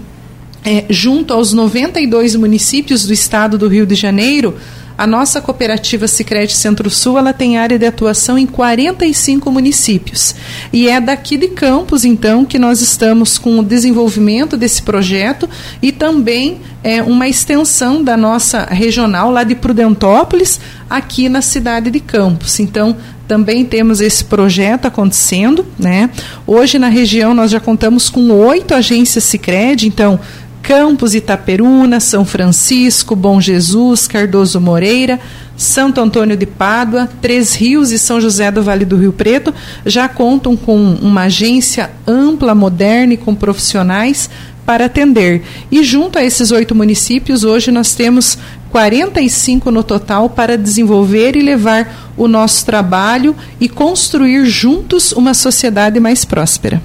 é, 0.64 0.84
junto 0.90 1.32
aos 1.32 1.52
92 1.52 2.36
municípios 2.36 3.06
do 3.06 3.12
estado 3.12 3.56
do 3.56 3.68
Rio 3.68 3.86
de 3.86 3.94
Janeiro, 3.94 4.56
a 5.00 5.06
nossa 5.06 5.40
cooperativa 5.40 6.06
Sicredi 6.06 6.52
Centro-Sul, 6.52 7.16
ela 7.16 7.32
tem 7.32 7.56
área 7.56 7.78
de 7.78 7.86
atuação 7.86 8.36
em 8.36 8.44
45 8.44 9.50
municípios. 9.50 10.34
E 10.70 10.90
é 10.90 11.00
daqui 11.00 11.38
de 11.38 11.48
Campos, 11.48 12.04
então, 12.04 12.44
que 12.44 12.58
nós 12.58 12.82
estamos 12.82 13.38
com 13.38 13.58
o 13.58 13.64
desenvolvimento 13.64 14.58
desse 14.58 14.82
projeto 14.82 15.48
e 15.80 15.90
também 15.90 16.60
é, 16.84 17.02
uma 17.02 17.26
extensão 17.26 18.04
da 18.04 18.14
nossa 18.14 18.66
regional 18.66 19.30
lá 19.30 19.42
de 19.42 19.54
Prudentópolis, 19.54 20.60
aqui 20.90 21.30
na 21.30 21.40
cidade 21.40 21.90
de 21.90 22.00
Campos. 22.00 22.60
Então, 22.60 22.94
também 23.26 23.64
temos 23.64 24.02
esse 24.02 24.22
projeto 24.22 24.84
acontecendo, 24.84 25.64
né? 25.78 26.10
Hoje 26.46 26.78
na 26.78 26.88
região 26.88 27.32
nós 27.32 27.50
já 27.50 27.60
contamos 27.60 28.10
com 28.10 28.28
oito 28.32 28.74
agências 28.74 29.24
Sicredi, 29.24 29.86
então 29.86 30.20
Campos, 30.62 31.14
Itaperuna, 31.14 32.00
São 32.00 32.24
Francisco, 32.24 33.16
Bom 33.16 33.40
Jesus, 33.40 34.06
Cardoso 34.06 34.60
Moreira, 34.60 35.18
Santo 35.56 36.00
Antônio 36.00 36.36
de 36.36 36.46
Pádua, 36.46 37.08
Três 37.20 37.54
Rios 37.54 37.90
e 37.92 37.98
São 37.98 38.20
José 38.20 38.50
do 38.50 38.62
Vale 38.62 38.84
do 38.84 38.96
Rio 38.96 39.12
Preto 39.12 39.52
já 39.84 40.08
contam 40.08 40.56
com 40.56 40.94
uma 40.94 41.22
agência 41.22 41.90
ampla, 42.06 42.54
moderna 42.54 43.14
e 43.14 43.16
com 43.16 43.34
profissionais 43.34 44.30
para 44.64 44.86
atender. 44.86 45.42
E 45.70 45.82
junto 45.82 46.18
a 46.18 46.24
esses 46.24 46.50
oito 46.50 46.74
municípios, 46.74 47.44
hoje 47.44 47.70
nós 47.70 47.94
temos 47.94 48.38
45 48.70 49.70
no 49.70 49.82
total 49.82 50.30
para 50.30 50.56
desenvolver 50.56 51.36
e 51.36 51.42
levar 51.42 52.12
o 52.16 52.28
nosso 52.28 52.64
trabalho 52.64 53.34
e 53.60 53.68
construir 53.68 54.46
juntos 54.46 55.12
uma 55.12 55.34
sociedade 55.34 55.98
mais 55.98 56.24
próspera. 56.24 56.80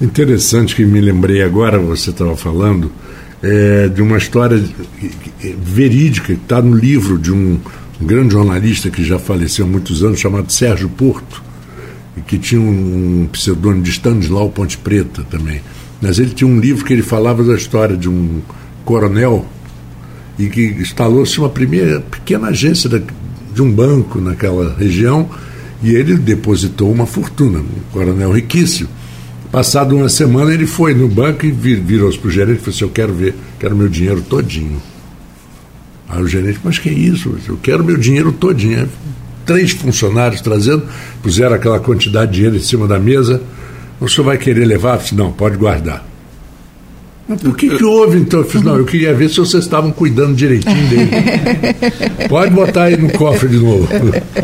Interessante 0.00 0.76
que 0.76 0.84
me 0.84 1.00
lembrei 1.00 1.42
agora, 1.42 1.78
você 1.78 2.10
estava 2.10 2.36
falando, 2.36 2.92
é, 3.42 3.88
de 3.88 4.02
uma 4.02 4.18
história 4.18 4.62
verídica 5.58 6.26
que 6.26 6.32
está 6.34 6.60
no 6.60 6.76
livro 6.76 7.18
de 7.18 7.32
um, 7.32 7.58
grande 8.00 8.34
jornalista 8.34 8.90
que 8.90 9.02
já 9.02 9.18
faleceu 9.18 9.64
há 9.64 9.68
muitos 9.68 10.02
anos, 10.02 10.20
chamado 10.20 10.52
Sérgio 10.52 10.88
Porto, 10.88 11.42
que 12.26 12.38
tinha 12.38 12.60
um, 12.60 13.22
um 13.22 13.28
pseudônimo 13.28 13.82
de 13.82 13.90
Stanislau 13.90 14.50
Ponte 14.50 14.76
Preta 14.76 15.24
também. 15.30 15.60
Mas 16.00 16.18
ele 16.18 16.30
tinha 16.30 16.48
um 16.48 16.60
livro 16.60 16.84
que 16.84 16.92
ele 16.92 17.02
falava 17.02 17.42
da 17.42 17.54
história 17.54 17.96
de 17.96 18.08
um 18.08 18.42
coronel 18.84 19.46
e 20.38 20.48
que 20.48 20.66
instalou-se 20.78 21.38
uma 21.38 21.48
primeira 21.48 22.00
pequena 22.00 22.48
agência 22.48 22.88
da, 22.90 23.00
de 23.54 23.62
um 23.62 23.70
banco 23.72 24.20
naquela 24.20 24.74
região 24.74 25.28
e 25.82 25.94
ele 25.94 26.16
depositou 26.16 26.92
uma 26.92 27.06
fortuna, 27.06 27.60
um 27.60 27.92
coronel 27.92 28.32
riquíssimo. 28.32 28.90
Passado 29.50 29.96
uma 29.96 30.08
semana 30.08 30.52
ele 30.52 30.66
foi 30.66 30.94
no 30.94 31.08
banco 31.08 31.46
e 31.46 31.50
vir- 31.50 31.80
virou-se 31.80 32.18
para 32.18 32.28
o 32.28 32.30
gerente 32.30 32.56
e 32.58 32.60
falou 32.60 32.74
assim, 32.74 32.84
eu 32.84 32.90
quero 32.90 33.12
ver, 33.14 33.34
quero 33.58 33.76
meu 33.76 33.88
dinheiro 33.88 34.20
todinho. 34.22 34.80
Aí 36.08 36.22
o 36.22 36.28
gerente, 36.28 36.60
mas 36.62 36.78
que 36.78 36.90
isso? 36.90 37.34
Eu 37.48 37.58
quero 37.62 37.82
meu 37.84 37.96
dinheiro 37.96 38.32
todinho. 38.32 38.80
Aí, 38.80 38.86
Três 39.44 39.70
funcionários 39.70 40.40
trazendo, 40.40 40.82
puseram 41.22 41.54
aquela 41.54 41.78
quantidade 41.78 42.32
de 42.32 42.36
dinheiro 42.38 42.56
em 42.56 42.60
cima 42.60 42.88
da 42.88 42.98
mesa. 42.98 43.40
O 44.00 44.08
senhor 44.08 44.24
vai 44.24 44.36
querer 44.38 44.64
levar? 44.64 44.94
Eu 44.96 45.02
disse, 45.02 45.14
não, 45.14 45.30
pode 45.32 45.56
guardar. 45.56 46.04
Mas 47.28 47.40
por 47.40 47.56
que, 47.56 47.70
que 47.70 47.84
houve 47.84 48.18
então? 48.18 48.40
Eu 48.40 48.44
fiz, 48.46 48.62
não, 48.62 48.76
eu 48.76 48.84
queria 48.84 49.12
ver 49.14 49.28
se 49.30 49.36
vocês 49.36 49.64
estavam 49.64 49.90
cuidando 49.90 50.34
direitinho 50.34 50.88
dele. 50.88 51.10
Pode 52.28 52.52
botar 52.52 52.84
aí 52.84 52.96
no 52.96 53.10
cofre 53.10 53.48
de 53.48 53.56
novo. 53.56 53.88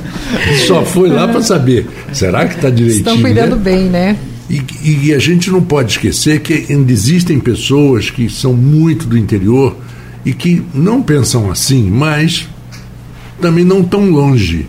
Só 0.67 0.85
foi 0.85 1.09
lá 1.09 1.29
para 1.29 1.43
saber. 1.43 1.87
Será 2.13 2.45
que 2.47 2.57
está 2.57 2.71
direitinho? 2.71 2.99
Estão 3.01 3.21
cuidando 3.21 3.55
né? 3.57 3.63
bem, 3.63 3.85
né? 3.89 4.17
E, 4.53 5.07
e 5.07 5.15
a 5.15 5.19
gente 5.19 5.51
não 5.51 5.63
pode 5.63 5.93
esquecer 5.93 6.41
que 6.41 6.67
ainda 6.69 6.93
existem 6.93 7.41
pessoas 7.41 8.11
que 8.11 8.29
são 8.29 8.53
muito 8.53 9.07
do 9.07 9.17
interior 9.17 9.75
e 10.27 10.35
que 10.35 10.63
não 10.75 11.03
pensam 11.03 11.51
assim, 11.51 11.91
mas 11.91 12.47
também 13.41 13.65
não 13.65 13.83
tão 13.83 14.11
longe. 14.11 14.67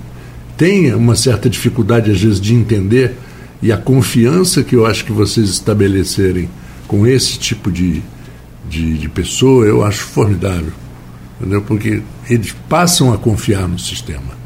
Tem 0.55 0.93
uma 0.93 1.17
certa 1.17 1.49
dificuldade, 1.49 2.09
às 2.09 2.21
vezes, 2.21 2.39
de 2.39 2.53
entender 2.53 3.17
e 3.61 3.73
a 3.73 3.77
confiança 3.77 4.63
que 4.63 4.75
eu 4.75 4.86
acho 4.86 5.03
que 5.03 5.11
vocês 5.11 5.49
estabelecerem 5.49 6.49
com 6.88 7.05
esse 7.05 7.38
tipo 7.38 7.69
de, 7.69 8.01
de, 8.69 8.97
de 8.97 9.09
pessoa, 9.09 9.65
eu 9.65 9.84
acho 9.84 10.03
formidável. 10.03 10.71
Entendeu? 11.39 11.61
Porque 11.61 12.01
eles 12.29 12.55
passam 12.69 13.11
a 13.11 13.17
confiar 13.17 13.67
no 13.67 13.77
sistema. 13.77 14.43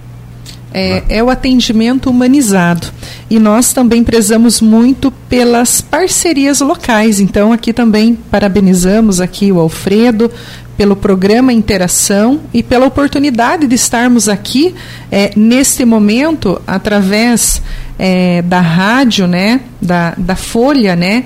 É, 0.74 1.02
é, 1.10 1.24
o 1.24 1.30
atendimento 1.30 2.10
humanizado. 2.10 2.88
E 3.30 3.40
nós 3.40 3.74
também 3.74 4.04
prezamos 4.04 4.62
muito 4.62 5.10
pelas 5.30 5.82
parcerias 5.82 6.60
locais. 6.60 7.20
Então, 7.20 7.52
aqui 7.54 7.72
também 7.72 8.16
parabenizamos 8.30 9.20
aqui 9.22 9.52
o 9.52 9.60
Alfredo 9.60 10.30
pelo 10.78 10.96
programa 10.96 11.52
Interação 11.52 12.42
e 12.54 12.62
pela 12.62 12.86
oportunidade 12.86 13.66
de 13.66 13.74
estarmos 13.74 14.30
aqui 14.30 14.76
é, 15.12 15.32
neste 15.36 15.84
momento 15.84 16.62
através 16.68 17.62
é, 17.98 18.44
da 18.44 18.62
rádio, 18.62 19.28
né, 19.28 19.62
da, 19.82 20.14
da 20.16 20.36
Folha, 20.36 20.96
né, 20.96 21.26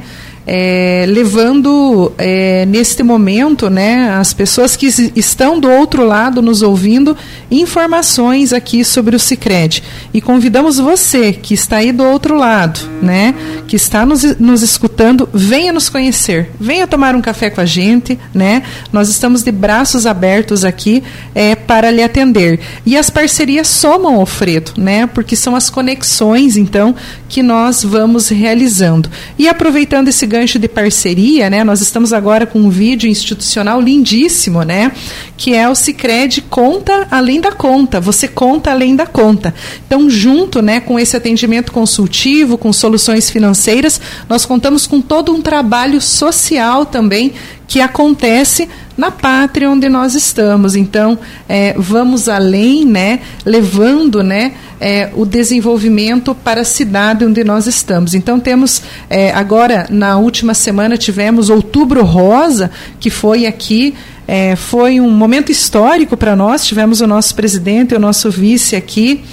é, 0.54 1.06
levando 1.08 2.12
é, 2.18 2.66
neste 2.66 3.02
momento 3.04 3.70
né, 3.70 4.10
as 4.10 4.34
pessoas 4.34 4.76
que 4.76 4.88
estão 5.16 5.58
do 5.58 5.72
outro 5.72 6.04
lado 6.04 6.42
nos 6.42 6.62
ouvindo 6.62 7.16
informações 7.50 8.52
aqui 8.52 8.84
sobre 8.84 9.16
o 9.16 9.20
Cicred. 9.20 9.82
E 10.14 10.20
convidamos 10.20 10.78
você 10.78 11.32
que 11.32 11.54
está 11.54 11.78
aí 11.78 11.94
do 11.94 12.04
outro 12.04 12.36
lado, 12.36 12.82
né, 13.02 13.34
que 13.66 13.78
está 13.78 14.06
nos, 14.06 14.24
nos 14.40 14.62
escutando, 14.62 15.30
venha 15.34 15.72
nos 15.72 15.88
conhecer, 15.88 16.52
venha 16.60 16.86
tomar 16.86 17.16
um 17.16 17.22
café 17.22 17.50
com 17.50 17.62
a 17.62 17.66
gente. 17.66 18.20
Né? 18.34 18.64
Nós 18.92 19.08
estamos 19.08 19.44
de 19.44 19.54
braços 19.54 20.06
abertos 20.06 20.66
aqui 20.66 21.02
é, 21.34 21.56
para 21.56 21.90
lhe 21.90 22.04
atender. 22.04 22.60
E 22.86 22.98
as 22.98 23.10
parcerias 23.10 23.70
somam, 23.70 24.16
Alfredo, 24.16 24.74
né, 24.76 25.08
porque 25.08 25.34
são 25.38 25.56
as 25.56 25.70
conexões, 25.70 26.58
então, 26.58 26.94
que 27.30 27.42
nós 27.42 27.86
vamos 27.86 28.28
realizando. 28.28 29.10
E 29.40 29.48
aproveitando 29.48 30.10
esse 30.10 30.28
gancho 30.42 30.58
de 30.58 30.68
parceria, 30.68 31.50
né? 31.52 31.64
Nós 31.64 31.82
estamos 31.82 32.12
agora 32.12 32.48
com 32.48 32.60
um 32.60 32.70
vídeo 32.70 33.08
institucional 33.08 33.80
lindíssimo, 33.80 34.64
né? 34.64 34.92
Que 35.38 35.54
é 35.54 35.70
o 35.70 35.76
Cicred 35.76 36.42
Conta 36.50 37.08
Além 37.12 37.40
da 37.40 37.52
Conta. 37.52 38.02
Você 38.02 38.28
conta 38.28 38.72
além 38.72 38.96
da 38.96 39.06
conta. 39.06 39.54
Então, 39.86 40.10
junto, 40.10 40.62
né, 40.62 40.80
com 40.80 41.00
esse 41.00 41.16
atendimento 41.16 41.72
consultivo, 41.72 42.58
com 42.58 42.74
soluções 42.74 43.30
financeiras, 43.30 44.02
nós 44.28 44.46
contamos 44.46 44.88
com 44.88 45.00
todo 45.00 45.32
um 45.32 45.42
trabalho 45.42 46.02
social 46.02 46.86
também 46.86 47.34
que 47.72 47.80
acontece 47.80 48.68
na 48.98 49.10
pátria 49.10 49.72
onde 49.72 49.88
nós 49.88 50.14
estamos. 50.14 50.76
Então, 50.76 51.18
é, 51.48 51.74
vamos 51.78 52.28
além, 52.28 52.84
né, 52.84 53.22
levando 53.46 54.22
né, 54.22 54.56
é, 54.78 55.10
o 55.16 55.26
desenvolvimento 55.26 56.36
para 56.36 56.60
a 56.60 56.66
cidade 56.66 57.24
onde 57.24 57.46
nós 57.46 57.68
estamos. 57.68 58.14
Então, 58.14 58.42
temos 58.42 58.82
é, 59.10 59.32
agora, 59.32 59.88
na 59.90 60.18
última 60.18 60.54
semana, 60.54 60.98
tivemos 60.98 61.50
Outubro 61.50 62.04
Rosa, 62.04 62.70
que 63.00 63.10
foi 63.10 63.46
aqui. 63.46 63.96
É, 64.28 64.58
foi 64.58 65.00
um 65.00 65.10
momento 65.10 65.50
histórico 65.50 66.18
para 66.18 66.36
nós. 66.36 66.66
Tivemos 66.66 67.00
o 67.00 67.08
nosso 67.08 67.34
presidente 67.36 67.94
e 67.94 67.96
o 67.96 68.02
nosso 68.02 68.30
vice 68.30 68.76
aqui. 68.76 69.24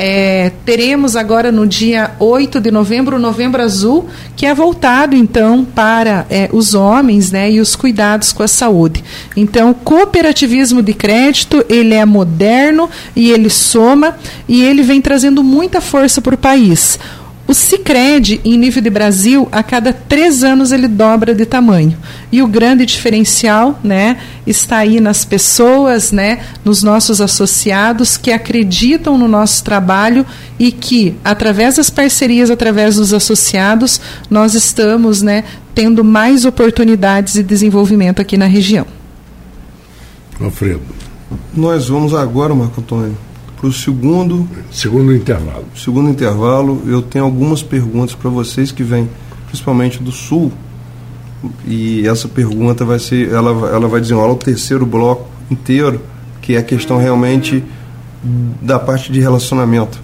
É, 0.00 0.52
teremos 0.64 1.16
agora 1.16 1.50
no 1.50 1.66
dia 1.66 2.12
8 2.20 2.60
de 2.60 2.70
novembro 2.70 3.16
o 3.16 3.18
Novembro 3.18 3.60
Azul, 3.60 4.06
que 4.36 4.46
é 4.46 4.54
voltado 4.54 5.16
então 5.16 5.64
para 5.64 6.24
é, 6.30 6.48
os 6.52 6.72
homens 6.72 7.32
né, 7.32 7.50
e 7.50 7.60
os 7.60 7.74
cuidados 7.74 8.32
com 8.32 8.44
a 8.44 8.46
saúde. 8.46 9.02
Então, 9.36 9.70
o 9.70 9.74
cooperativismo 9.74 10.82
de 10.82 10.94
crédito 10.94 11.64
ele 11.68 11.94
é 11.94 12.04
moderno 12.04 12.88
e 13.16 13.32
ele 13.32 13.50
soma 13.50 14.16
e 14.46 14.62
ele 14.62 14.84
vem 14.84 15.02
trazendo 15.02 15.42
muita 15.42 15.80
força 15.80 16.20
para 16.20 16.36
o 16.36 16.38
país. 16.38 16.96
O 17.48 17.54
Cicred, 17.54 18.42
em 18.44 18.58
nível 18.58 18.82
de 18.82 18.90
Brasil, 18.90 19.48
a 19.50 19.62
cada 19.62 19.90
três 19.90 20.44
anos 20.44 20.70
ele 20.70 20.86
dobra 20.86 21.34
de 21.34 21.46
tamanho. 21.46 21.96
E 22.30 22.42
o 22.42 22.46
grande 22.46 22.84
diferencial 22.84 23.80
né, 23.82 24.18
está 24.46 24.76
aí 24.76 25.00
nas 25.00 25.24
pessoas, 25.24 26.12
né, 26.12 26.40
nos 26.62 26.82
nossos 26.82 27.22
associados 27.22 28.18
que 28.18 28.30
acreditam 28.30 29.16
no 29.16 29.26
nosso 29.26 29.64
trabalho 29.64 30.26
e 30.58 30.70
que, 30.70 31.16
através 31.24 31.76
das 31.76 31.88
parcerias, 31.88 32.50
através 32.50 32.96
dos 32.96 33.14
associados, 33.14 33.98
nós 34.28 34.54
estamos 34.54 35.22
né, 35.22 35.42
tendo 35.74 36.04
mais 36.04 36.44
oportunidades 36.44 37.32
de 37.32 37.42
desenvolvimento 37.42 38.20
aqui 38.20 38.36
na 38.36 38.46
região. 38.46 38.86
Alfredo. 40.38 40.82
Nós 41.54 41.88
vamos 41.88 42.12
agora, 42.12 42.54
Marco 42.54 42.82
Antônio, 42.82 43.16
para 43.58 43.68
o 43.68 43.72
segundo 43.72 44.48
segundo 44.70 45.14
intervalo. 45.14 45.64
Segundo 45.76 46.08
intervalo, 46.08 46.82
eu 46.86 47.02
tenho 47.02 47.24
algumas 47.24 47.62
perguntas 47.62 48.14
para 48.14 48.30
vocês 48.30 48.70
que 48.70 48.82
vêm 48.82 49.08
principalmente 49.46 50.02
do 50.02 50.12
sul. 50.12 50.52
E 51.66 52.06
essa 52.06 52.28
pergunta 52.28 52.84
vai 52.84 52.98
ser, 52.98 53.30
ela, 53.30 53.50
ela 53.68 53.88
vai 53.88 54.00
desenrolar 54.00 54.32
o 54.32 54.36
terceiro 54.36 54.86
bloco 54.86 55.28
inteiro, 55.50 56.00
que 56.40 56.54
é 56.54 56.58
a 56.58 56.62
questão 56.62 56.98
realmente 56.98 57.62
da 58.62 58.78
parte 58.78 59.10
de 59.10 59.20
relacionamento. 59.20 60.00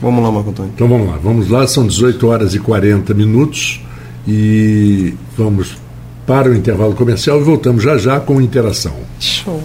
Vamos 0.00 0.22
lá, 0.22 0.30
Marco 0.30 0.50
Antônio. 0.50 0.72
Então 0.74 0.88
vamos 0.88 1.08
lá, 1.08 1.18
vamos 1.22 1.48
lá, 1.48 1.66
são 1.66 1.86
18 1.86 2.26
horas 2.26 2.54
e 2.54 2.58
40 2.58 3.12
minutos 3.12 3.80
e 4.26 5.14
vamos 5.36 5.76
para 6.26 6.48
o 6.48 6.54
intervalo 6.54 6.94
comercial 6.94 7.40
e 7.40 7.44
voltamos 7.44 7.82
já 7.82 7.98
já 7.98 8.18
com 8.18 8.40
interação. 8.40 8.94
Show. 9.18 9.62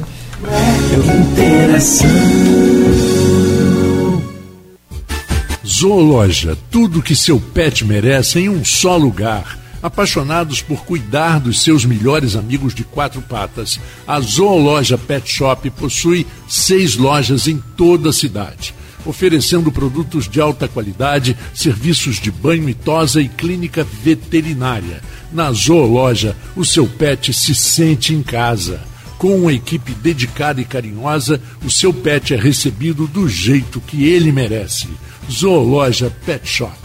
Zoologia, 5.65 6.57
tudo 6.69 7.01
que 7.01 7.15
seu 7.15 7.39
pet 7.39 7.85
merece 7.85 8.39
em 8.39 8.49
um 8.49 8.63
só 8.65 8.97
lugar. 8.97 9.57
Apaixonados 9.81 10.61
por 10.61 10.83
cuidar 10.83 11.39
dos 11.39 11.61
seus 11.61 11.85
melhores 11.85 12.35
amigos 12.35 12.73
de 12.73 12.83
quatro 12.83 13.21
patas, 13.21 13.79
a 14.07 14.19
Zoologia 14.19 14.97
Pet 14.97 15.31
Shop 15.31 15.69
possui 15.71 16.25
seis 16.49 16.95
lojas 16.95 17.47
em 17.47 17.61
toda 17.77 18.09
a 18.09 18.13
cidade, 18.13 18.73
oferecendo 19.05 19.71
produtos 19.71 20.27
de 20.27 20.41
alta 20.41 20.67
qualidade, 20.67 21.37
serviços 21.53 22.19
de 22.19 22.31
banho 22.31 22.67
e 22.67 22.73
tosa 22.73 23.21
e 23.21 23.29
clínica 23.29 23.83
veterinária. 23.83 25.01
Na 25.31 25.51
Zoologia, 25.51 26.35
o 26.55 26.65
seu 26.65 26.87
pet 26.87 27.31
se 27.31 27.53
sente 27.53 28.13
em 28.13 28.23
casa. 28.23 28.94
Com 29.17 29.35
uma 29.35 29.53
equipe 29.53 29.93
dedicada 29.93 30.59
e 30.61 30.65
carinhosa, 30.65 31.41
o 31.63 31.69
seu 31.69 31.93
pet 31.93 32.33
é 32.33 32.37
recebido 32.37 33.07
do 33.07 33.27
jeito 33.27 33.79
que 33.79 34.05
ele 34.05 34.31
merece. 34.31 34.87
Zoologia 35.31 36.11
Pet 36.25 36.47
Shop. 36.47 36.84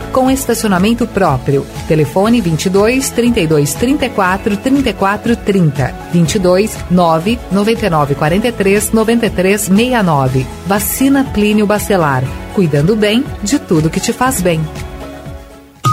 com 0.11 0.29
estacionamento 0.29 1.07
próprio. 1.07 1.65
Telefone 1.87 2.41
22 2.41 3.09
32 3.09 3.73
34 3.73 4.57
34 4.57 5.35
30. 5.35 5.95
22 6.11 6.77
9 6.89 7.39
99 7.51 8.15
43 8.15 8.91
93 8.91 9.61
69. 9.61 10.45
Vacina 10.67 11.23
Plínio 11.23 11.65
Bacelar. 11.65 12.23
Cuidando 12.53 12.95
bem 12.95 13.23
de 13.43 13.59
tudo 13.59 13.89
que 13.89 13.99
te 13.99 14.11
faz 14.11 14.41
bem. 14.41 14.61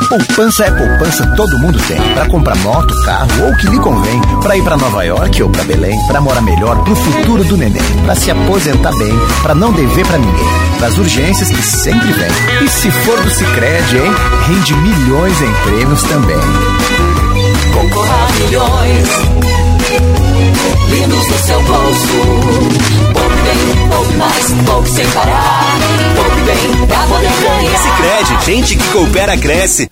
Poupança 0.08 0.64
é 0.64 0.70
poupança, 0.70 1.26
todo 1.36 1.58
mundo 1.58 1.78
tem. 1.86 2.00
Para 2.14 2.26
comprar 2.30 2.56
moto, 2.56 2.94
carro 3.04 3.28
ou 3.42 3.50
o 3.50 3.56
que 3.58 3.66
lhe 3.66 3.78
convém. 3.78 4.18
Para 4.42 4.56
ir 4.56 4.62
para 4.62 4.78
Nova 4.78 5.04
York 5.04 5.42
ou 5.42 5.50
para 5.50 5.64
Belém. 5.64 5.98
Para 6.06 6.18
morar 6.18 6.40
melhor 6.40 6.82
pro 6.82 6.96
futuro 6.96 7.44
do 7.44 7.58
neném. 7.58 7.82
Para 8.06 8.14
se 8.14 8.30
aposentar 8.30 8.92
bem. 8.96 9.12
Para 9.42 9.54
não 9.54 9.70
dever 9.70 10.06
para 10.06 10.16
ninguém. 10.16 10.46
Para 10.78 10.86
as 10.86 10.96
urgências 10.96 11.50
que 11.50 11.62
sempre 11.62 12.10
vem. 12.12 12.30
E 12.64 12.68
se 12.70 12.90
for 12.90 13.20
do 13.20 13.30
Cicred, 13.30 13.98
hein? 13.98 14.14
Rende 14.46 14.74
milhões 14.76 15.42
em 15.42 15.52
prêmios 15.64 16.02
também. 16.04 16.40
Concorra 17.74 18.14
a 18.14 18.32
milhões. 18.32 19.08
Lindos 20.88 21.28
no 21.28 21.38
seu 21.38 21.62
bolso. 21.64 22.08
Poupe 23.12 23.36
bem, 23.42 23.88
poupe 23.90 24.14
mais, 24.14 24.52
poupe 24.64 24.88
sem 24.88 25.06
parar. 25.08 25.57
Gente 28.44 28.76
que 28.76 28.84
coopera 28.88 29.36
cresce. 29.36 29.88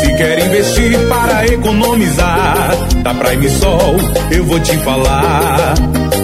Se 0.00 0.14
quer 0.14 0.46
investir 0.46 0.98
para 1.08 1.46
economizar, 1.46 2.76
da 3.02 3.14
Prime 3.14 3.50
Sol 3.50 3.96
eu 4.30 4.44
vou 4.44 4.60
te 4.60 4.76
falar. 4.78 5.74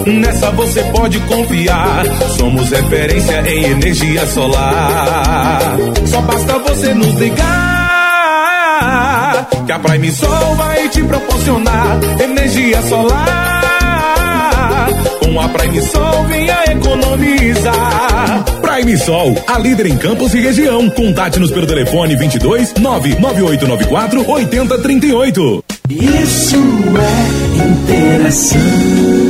Nessa 0.05 0.51
você 0.51 0.81
pode 0.83 1.19
confiar. 1.21 2.05
Somos 2.37 2.69
referência 2.69 3.43
em 3.49 3.65
energia 3.65 4.25
solar. 4.27 5.59
Só 6.05 6.21
basta 6.21 6.59
você 6.59 6.93
nos 6.93 7.13
ligar. 7.15 7.47
Que 9.65 9.71
a 9.71 9.79
Prime 9.79 10.11
Sol 10.11 10.55
vai 10.55 10.87
te 10.89 11.03
proporcionar 11.03 11.99
energia 12.23 12.81
solar. 12.83 13.67
Com 15.19 15.41
a 15.41 15.49
Prime 15.49 15.81
Sol 15.81 16.23
venha 16.29 16.63
economizar. 16.71 18.45
Prime 18.77 18.95
Sol, 18.95 19.33
a 19.47 19.57
líder 19.57 19.87
em 19.87 19.97
campos 19.97 20.35
e 20.35 20.39
região. 20.39 20.87
Contate-nos 20.91 21.49
pelo 21.49 21.65
telefone 21.65 22.15
22 22.15 22.75
99894 22.75 24.29
8038. 24.29 25.63
Isso 25.89 26.57
é 26.95 27.57
interação. 27.57 29.26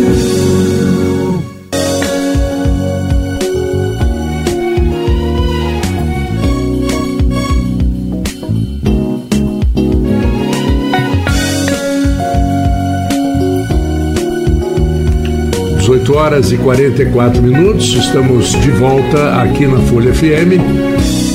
Oito 15.98 16.16
horas 16.16 16.52
e 16.52 16.58
44 16.58 17.42
minutos, 17.42 17.88
estamos 17.96 18.52
de 18.52 18.70
volta 18.70 19.42
aqui 19.42 19.66
na 19.66 19.80
Folha 19.80 20.14
FM 20.14 20.62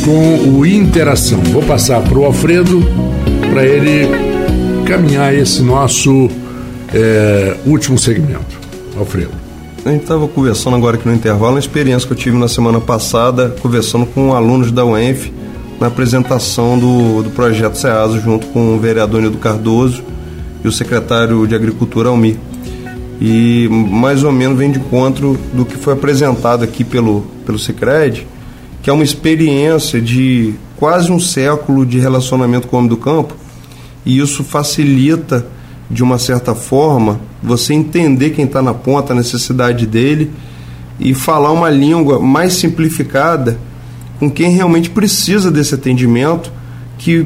com 0.05 0.51
o 0.51 0.65
Interação. 0.65 1.41
Vou 1.41 1.63
passar 1.65 2.01
para 2.01 2.17
o 2.17 2.25
Alfredo 2.25 2.81
para 3.51 3.67
ele 3.67 4.09
caminhar 4.87 5.35
esse 5.35 5.63
nosso 5.63 6.31
é, 6.95 7.57
último 7.67 7.99
segmento. 7.99 8.57
Alfredo. 8.97 9.33
A 9.85 9.91
gente 9.91 10.03
estava 10.03 10.29
conversando 10.29 10.77
agora 10.77 10.97
aqui 10.97 11.09
no 11.09 11.15
intervalo, 11.15 11.55
uma 11.55 11.59
experiência 11.59 12.07
que 12.07 12.13
eu 12.13 12.19
tive 12.19 12.39
na 12.39 12.47
semana 12.47 12.81
passada, 12.81 13.53
conversando 13.61 14.07
com 14.07 14.33
alunos 14.33 14.71
da 14.71 14.85
UENF 14.85 15.33
na 15.81 15.89
apresentação 15.89 16.79
do, 16.79 17.25
do 17.25 17.31
projeto 17.31 17.75
SEASO, 17.75 18.21
junto 18.21 18.47
com 18.47 18.77
o 18.77 18.79
vereador 18.79 19.23
Nildo 19.23 19.39
Cardoso 19.39 20.05
e 20.65 20.69
o 20.69 20.73
secretário 20.73 21.49
de 21.49 21.55
Agricultura 21.57 22.11
Almir. 22.11 22.37
E 23.25 23.69
mais 23.71 24.25
ou 24.25 24.33
menos 24.33 24.59
vem 24.59 24.73
de 24.73 24.81
encontro 24.81 25.39
do 25.55 25.65
que 25.65 25.77
foi 25.77 25.93
apresentado 25.93 26.65
aqui 26.65 26.83
pelo, 26.83 27.25
pelo 27.47 27.57
Cicred, 27.57 28.27
que 28.83 28.91
é 28.91 28.93
uma 28.93 29.05
experiência 29.05 30.01
de 30.01 30.55
quase 30.77 31.13
um 31.13 31.21
século 31.21 31.87
de 31.87 32.01
relacionamento 32.01 32.67
com 32.67 32.75
o 32.75 32.79
homem 32.81 32.89
do 32.89 32.97
campo, 32.97 33.37
e 34.05 34.19
isso 34.19 34.43
facilita, 34.43 35.47
de 35.89 36.03
uma 36.03 36.19
certa 36.19 36.53
forma, 36.53 37.21
você 37.41 37.73
entender 37.73 38.31
quem 38.31 38.45
está 38.45 38.61
na 38.61 38.75
ponta, 38.75 39.13
a 39.13 39.17
necessidade 39.17 39.87
dele 39.87 40.33
e 40.99 41.15
falar 41.15 41.53
uma 41.53 41.71
língua 41.71 42.19
mais 42.19 42.55
simplificada 42.55 43.57
com 44.19 44.29
quem 44.29 44.51
realmente 44.51 44.91
precisa 44.91 45.49
desse 45.49 45.77
atendimento, 45.77 46.51
que 46.99 47.25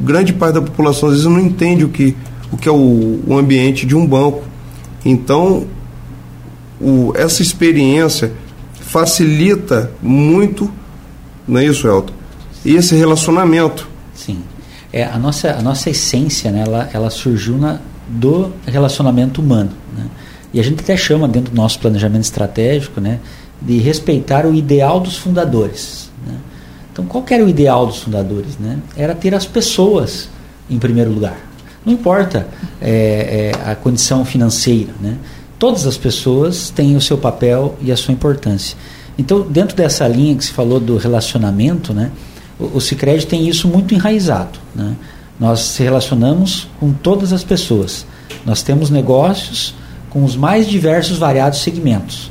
grande 0.00 0.32
parte 0.32 0.54
da 0.54 0.62
população 0.62 1.08
às 1.08 1.14
vezes 1.14 1.30
não 1.30 1.38
entende 1.38 1.84
o 1.84 1.88
que, 1.88 2.16
o 2.50 2.56
que 2.56 2.68
é 2.68 2.72
o, 2.72 3.20
o 3.28 3.38
ambiente 3.38 3.86
de 3.86 3.94
um 3.94 4.04
banco. 4.04 4.49
Então, 5.04 5.66
o, 6.80 7.12
essa 7.16 7.42
experiência 7.42 8.32
facilita 8.80 9.90
muito, 10.02 10.70
não 11.46 11.60
é 11.60 11.64
isso, 11.64 11.86
Elton? 11.86 12.14
Esse 12.64 12.94
relacionamento. 12.94 13.88
Sim. 14.14 14.42
É, 14.92 15.04
a, 15.04 15.18
nossa, 15.18 15.52
a 15.52 15.62
nossa 15.62 15.88
essência, 15.90 16.50
né, 16.50 16.64
ela, 16.66 16.90
ela 16.92 17.10
surgiu 17.10 17.56
na, 17.56 17.78
do 18.08 18.52
relacionamento 18.66 19.40
humano. 19.40 19.70
Né? 19.96 20.06
E 20.52 20.60
a 20.60 20.62
gente 20.62 20.80
até 20.80 20.96
chama, 20.96 21.28
dentro 21.28 21.52
do 21.52 21.56
nosso 21.56 21.78
planejamento 21.78 22.24
estratégico, 22.24 23.00
né, 23.00 23.20
de 23.62 23.78
respeitar 23.78 24.46
o 24.46 24.54
ideal 24.54 25.00
dos 25.00 25.16
fundadores. 25.16 26.10
Né? 26.26 26.34
Então, 26.92 27.06
qual 27.06 27.24
era 27.30 27.44
o 27.44 27.48
ideal 27.48 27.86
dos 27.86 28.02
fundadores? 28.02 28.58
Né? 28.58 28.78
Era 28.96 29.14
ter 29.14 29.34
as 29.34 29.46
pessoas 29.46 30.28
em 30.68 30.78
primeiro 30.78 31.12
lugar. 31.12 31.49
Não 31.84 31.92
importa 31.92 32.46
é, 32.80 33.52
é, 33.54 33.70
a 33.70 33.74
condição 33.74 34.24
financeira. 34.24 34.92
Né? 35.00 35.16
Todas 35.58 35.86
as 35.86 35.96
pessoas 35.96 36.70
têm 36.70 36.96
o 36.96 37.00
seu 37.00 37.16
papel 37.18 37.76
e 37.80 37.90
a 37.90 37.96
sua 37.96 38.12
importância. 38.12 38.76
Então, 39.18 39.42
dentro 39.42 39.76
dessa 39.76 40.06
linha 40.08 40.34
que 40.34 40.44
se 40.44 40.52
falou 40.52 40.80
do 40.80 40.96
relacionamento, 40.96 41.92
né, 41.92 42.10
o, 42.58 42.80
Cicred 42.80 43.26
tem 43.26 43.48
isso 43.48 43.68
muito 43.68 43.94
enraizado. 43.94 44.58
Né? 44.74 44.94
Nós 45.38 45.60
se 45.60 45.82
relacionamos 45.82 46.68
com 46.78 46.92
todas 46.92 47.32
as 47.32 47.42
pessoas. 47.42 48.06
Nós 48.44 48.62
temos 48.62 48.90
negócios 48.90 49.74
com 50.10 50.24
os 50.24 50.36
mais 50.36 50.66
diversos, 50.66 51.18
variados 51.18 51.60
segmentos, 51.60 52.30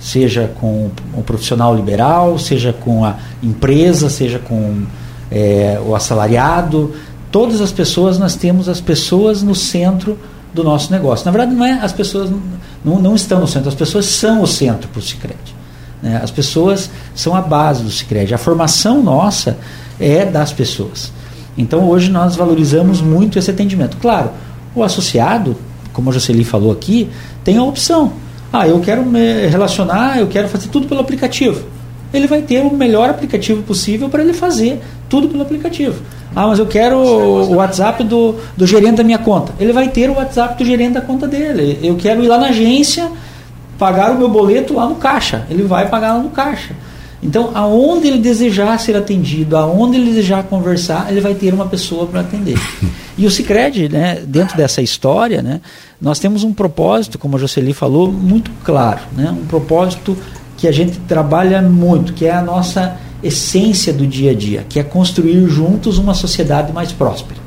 seja 0.00 0.50
com 0.60 0.90
o 1.14 1.22
profissional 1.22 1.74
liberal, 1.74 2.38
seja 2.38 2.72
com 2.72 3.04
a 3.04 3.16
empresa, 3.42 4.10
seja 4.10 4.38
com 4.38 4.84
é, 5.30 5.80
o 5.86 5.94
assalariado. 5.94 6.94
Todas 7.30 7.60
as 7.60 7.70
pessoas, 7.70 8.18
nós 8.18 8.34
temos 8.34 8.68
as 8.68 8.80
pessoas 8.80 9.42
no 9.42 9.54
centro 9.54 10.18
do 10.52 10.64
nosso 10.64 10.90
negócio. 10.90 11.24
Na 11.24 11.30
verdade, 11.30 11.54
não 11.54 11.64
é 11.64 11.72
as 11.80 11.92
pessoas 11.92 12.30
não, 12.84 12.98
não 12.98 13.14
estão 13.14 13.40
no 13.40 13.46
centro, 13.46 13.68
as 13.68 13.74
pessoas 13.74 14.06
são 14.06 14.42
o 14.42 14.46
centro 14.46 14.88
para 14.88 14.98
o 14.98 15.02
Cicred. 15.02 15.38
Né? 16.02 16.20
As 16.22 16.30
pessoas 16.30 16.90
são 17.14 17.34
a 17.34 17.40
base 17.40 17.82
do 17.82 17.90
Cicred. 17.90 18.34
A 18.34 18.38
formação 18.38 19.02
nossa 19.02 19.58
é 19.98 20.24
das 20.24 20.52
pessoas. 20.52 21.12
Então 21.56 21.88
hoje 21.88 22.10
nós 22.10 22.36
valorizamos 22.36 23.00
muito 23.00 23.38
esse 23.38 23.50
atendimento. 23.50 23.96
Claro, 23.98 24.30
o 24.74 24.82
associado, 24.82 25.56
como 25.92 26.10
a 26.10 26.12
Jocely 26.12 26.44
falou 26.44 26.72
aqui, 26.72 27.08
tem 27.44 27.58
a 27.58 27.62
opção. 27.62 28.12
Ah, 28.52 28.66
eu 28.66 28.80
quero 28.80 29.04
me 29.04 29.46
relacionar, 29.46 30.18
eu 30.18 30.26
quero 30.26 30.48
fazer 30.48 30.68
tudo 30.68 30.88
pelo 30.88 31.00
aplicativo. 31.00 31.64
Ele 32.12 32.26
vai 32.26 32.42
ter 32.42 32.60
o 32.60 32.74
melhor 32.74 33.10
aplicativo 33.10 33.62
possível 33.62 34.08
para 34.08 34.22
ele 34.22 34.32
fazer 34.32 34.80
tudo 35.08 35.28
pelo 35.28 35.42
aplicativo. 35.42 36.02
Ah, 36.34 36.46
mas 36.46 36.58
eu 36.58 36.66
quero 36.66 36.96
o 36.96 37.54
WhatsApp 37.56 38.04
do, 38.04 38.36
do 38.56 38.66
gerente 38.66 38.96
da 38.96 39.04
minha 39.04 39.18
conta. 39.18 39.52
Ele 39.58 39.72
vai 39.72 39.88
ter 39.88 40.08
o 40.08 40.14
WhatsApp 40.14 40.56
do 40.56 40.64
gerente 40.64 40.94
da 40.94 41.00
conta 41.00 41.26
dele. 41.26 41.78
Eu 41.82 41.96
quero 41.96 42.22
ir 42.22 42.28
lá 42.28 42.38
na 42.38 42.48
agência 42.48 43.10
pagar 43.78 44.12
o 44.12 44.18
meu 44.18 44.28
boleto 44.28 44.74
lá 44.74 44.86
no 44.86 44.96
caixa. 44.96 45.44
Ele 45.50 45.64
vai 45.64 45.88
pagar 45.88 46.14
lá 46.14 46.22
no 46.22 46.30
caixa. 46.30 46.74
Então, 47.22 47.50
aonde 47.52 48.06
ele 48.06 48.18
desejar 48.18 48.78
ser 48.78 48.96
atendido, 48.96 49.56
aonde 49.56 49.96
ele 49.96 50.06
desejar 50.06 50.42
conversar, 50.44 51.06
ele 51.10 51.20
vai 51.20 51.34
ter 51.34 51.52
uma 51.52 51.66
pessoa 51.66 52.06
para 52.06 52.20
atender. 52.20 52.58
E 53.18 53.26
o 53.26 53.30
Cicred, 53.30 53.90
né, 53.90 54.22
dentro 54.26 54.56
dessa 54.56 54.80
história, 54.80 55.42
né, 55.42 55.60
nós 56.00 56.18
temos 56.18 56.42
um 56.42 56.54
propósito, 56.54 57.18
como 57.18 57.36
a 57.36 57.38
Jocely 57.38 57.74
falou, 57.74 58.10
muito 58.10 58.50
claro. 58.64 59.00
Né, 59.14 59.30
um 59.30 59.44
propósito 59.44 60.16
que 60.60 60.68
a 60.68 60.72
gente 60.72 60.98
trabalha 61.08 61.62
muito, 61.62 62.12
que 62.12 62.26
é 62.26 62.32
a 62.32 62.42
nossa 62.42 62.96
essência 63.22 63.92
do 63.92 64.06
dia 64.06 64.32
a 64.32 64.34
dia, 64.34 64.64
que 64.68 64.78
é 64.78 64.82
construir 64.82 65.48
juntos 65.48 65.98
uma 65.98 66.14
sociedade 66.14 66.72
mais 66.72 66.92
próspera. 66.92 67.40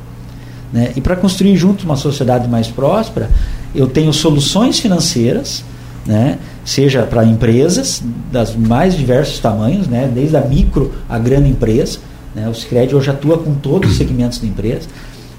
Né? 0.72 0.92
E 0.96 1.02
para 1.02 1.16
construir 1.16 1.56
juntos 1.56 1.86
uma 1.86 1.96
sociedade 1.96 2.48
mais 2.48 2.68
próspera, 2.68 3.30
eu 3.76 3.88
tenho 3.88 4.12
soluções 4.12 4.80
financeiras 4.80 5.64
né? 6.06 6.38
seja 6.66 7.04
para 7.04 7.24
empresas 7.24 8.02
das 8.32 8.56
mais 8.56 8.98
diversos 8.98 9.40
tamanhos, 9.40 9.88
né? 9.88 10.10
desde 10.14 10.36
a 10.36 10.42
micro 10.42 10.92
a 11.08 11.18
grande 11.18 11.50
empresa. 11.50 12.00
Né? 12.36 12.48
O 12.50 12.54
Cicred 12.54 12.96
hoje 12.96 13.10
atua 13.10 13.38
com 13.38 13.54
todos 13.54 13.92
os 13.92 13.98
segmentos 13.98 14.40
da 14.40 14.48
empresa. 14.48 14.88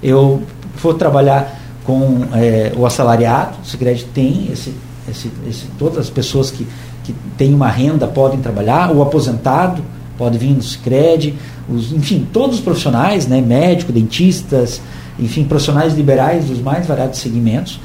Eu 0.03 0.43
vou 0.81 0.95
trabalhar 0.95 1.61
com 1.85 2.21
é, 2.33 2.73
o 2.77 2.87
assalariado, 2.87 3.59
o 3.63 3.67
Cicred 3.67 4.05
tem 4.15 4.49
esse, 4.51 4.73
esse, 5.11 5.31
esse, 5.47 5.67
todas 5.79 5.99
as 5.99 6.11
pessoas 6.11 6.51
que, 6.51 6.67
que 7.05 7.15
têm 7.39 7.55
uma 7.55 7.69
renda 7.69 8.07
podem 8.07 8.41
trabalhar, 8.41 8.91
o 8.91 9.01
aposentado 9.03 9.83
pode 10.19 10.39
vir 10.39 10.51
no 10.51 10.63
Cicred, 10.63 11.35
os, 11.69 11.93
enfim, 11.93 12.27
todos 12.33 12.57
os 12.57 12.63
profissionais, 12.63 13.27
né? 13.27 13.41
médico, 13.41 13.93
dentistas, 13.93 14.81
enfim, 15.19 15.45
profissionais 15.45 15.95
liberais 15.95 16.47
dos 16.47 16.61
mais 16.61 16.87
variados 16.87 17.21
segmentos 17.21 17.79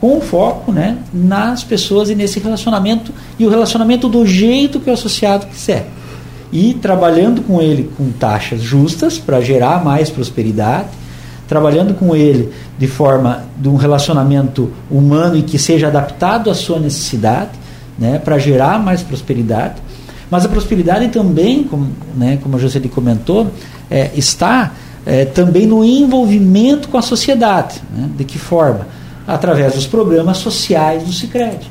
com 0.00 0.20
foco 0.20 0.72
né, 0.72 0.98
nas 1.12 1.64
pessoas 1.64 2.10
e 2.10 2.14
nesse 2.14 2.38
relacionamento 2.38 3.12
e 3.38 3.46
o 3.46 3.50
relacionamento 3.50 4.08
do 4.08 4.26
jeito 4.26 4.78
que 4.78 4.90
o 4.90 4.92
associado 4.92 5.46
quiser. 5.46 5.88
E 6.52 6.74
trabalhando 6.74 7.42
com 7.42 7.60
ele 7.60 7.90
com 7.96 8.10
taxas 8.10 8.60
justas 8.60 9.18
para 9.18 9.40
gerar 9.40 9.84
mais 9.84 10.10
prosperidade, 10.10 10.88
trabalhando 11.48 11.94
com 11.94 12.14
ele 12.14 12.52
de 12.78 12.86
forma 12.86 13.44
de 13.56 13.68
um 13.68 13.76
relacionamento 13.76 14.70
humano 14.90 15.36
e 15.36 15.42
que 15.42 15.58
seja 15.58 15.88
adaptado 15.88 16.50
à 16.50 16.54
sua 16.54 16.78
necessidade, 16.78 17.50
né, 17.98 18.18
para 18.18 18.38
gerar 18.38 18.78
mais 18.78 19.02
prosperidade. 19.02 19.74
Mas 20.30 20.44
a 20.44 20.48
prosperidade 20.48 21.08
também, 21.08 21.64
como, 21.64 21.88
né, 22.16 22.38
como 22.42 22.56
a 22.56 22.60
comentou, 22.88 23.50
é, 23.90 24.10
está 24.14 24.72
é, 25.04 25.24
também 25.24 25.66
no 25.66 25.84
envolvimento 25.84 26.88
com 26.88 26.98
a 26.98 27.02
sociedade. 27.02 27.80
Né? 27.94 28.08
De 28.16 28.24
que 28.24 28.38
forma? 28.38 28.86
através 29.26 29.74
dos 29.74 29.86
programas 29.86 30.38
sociais 30.38 31.02
do 31.02 31.12
Sicredi. 31.12 31.70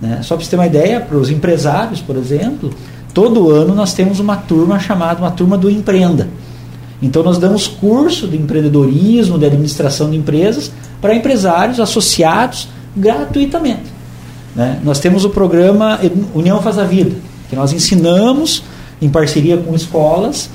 Né? 0.00 0.20
Só 0.22 0.36
para 0.36 0.44
você 0.44 0.50
ter 0.50 0.56
uma 0.56 0.66
ideia, 0.66 1.00
para 1.00 1.16
os 1.16 1.30
empresários, 1.30 2.00
por 2.00 2.16
exemplo, 2.16 2.72
todo 3.12 3.50
ano 3.50 3.74
nós 3.74 3.92
temos 3.92 4.18
uma 4.20 4.36
turma 4.36 4.78
chamada 4.78 5.20
uma 5.20 5.30
turma 5.30 5.58
do 5.58 5.70
Empreenda. 5.70 6.28
Então 7.02 7.22
nós 7.22 7.38
damos 7.38 7.66
curso 7.66 8.26
de 8.26 8.36
empreendedorismo, 8.36 9.38
de 9.38 9.44
administração 9.44 10.10
de 10.10 10.16
empresas 10.16 10.72
para 11.00 11.14
empresários 11.14 11.78
associados 11.78 12.68
gratuitamente. 12.96 13.93
Né? 14.54 14.80
Nós 14.84 14.98
temos 15.00 15.24
o 15.24 15.30
programa 15.30 15.98
União 16.34 16.62
Faz 16.62 16.78
a 16.78 16.84
Vida, 16.84 17.16
que 17.48 17.56
nós 17.56 17.72
ensinamos, 17.72 18.62
em 19.00 19.08
parceria 19.08 19.56
com 19.56 19.74
escolas, 19.74 20.48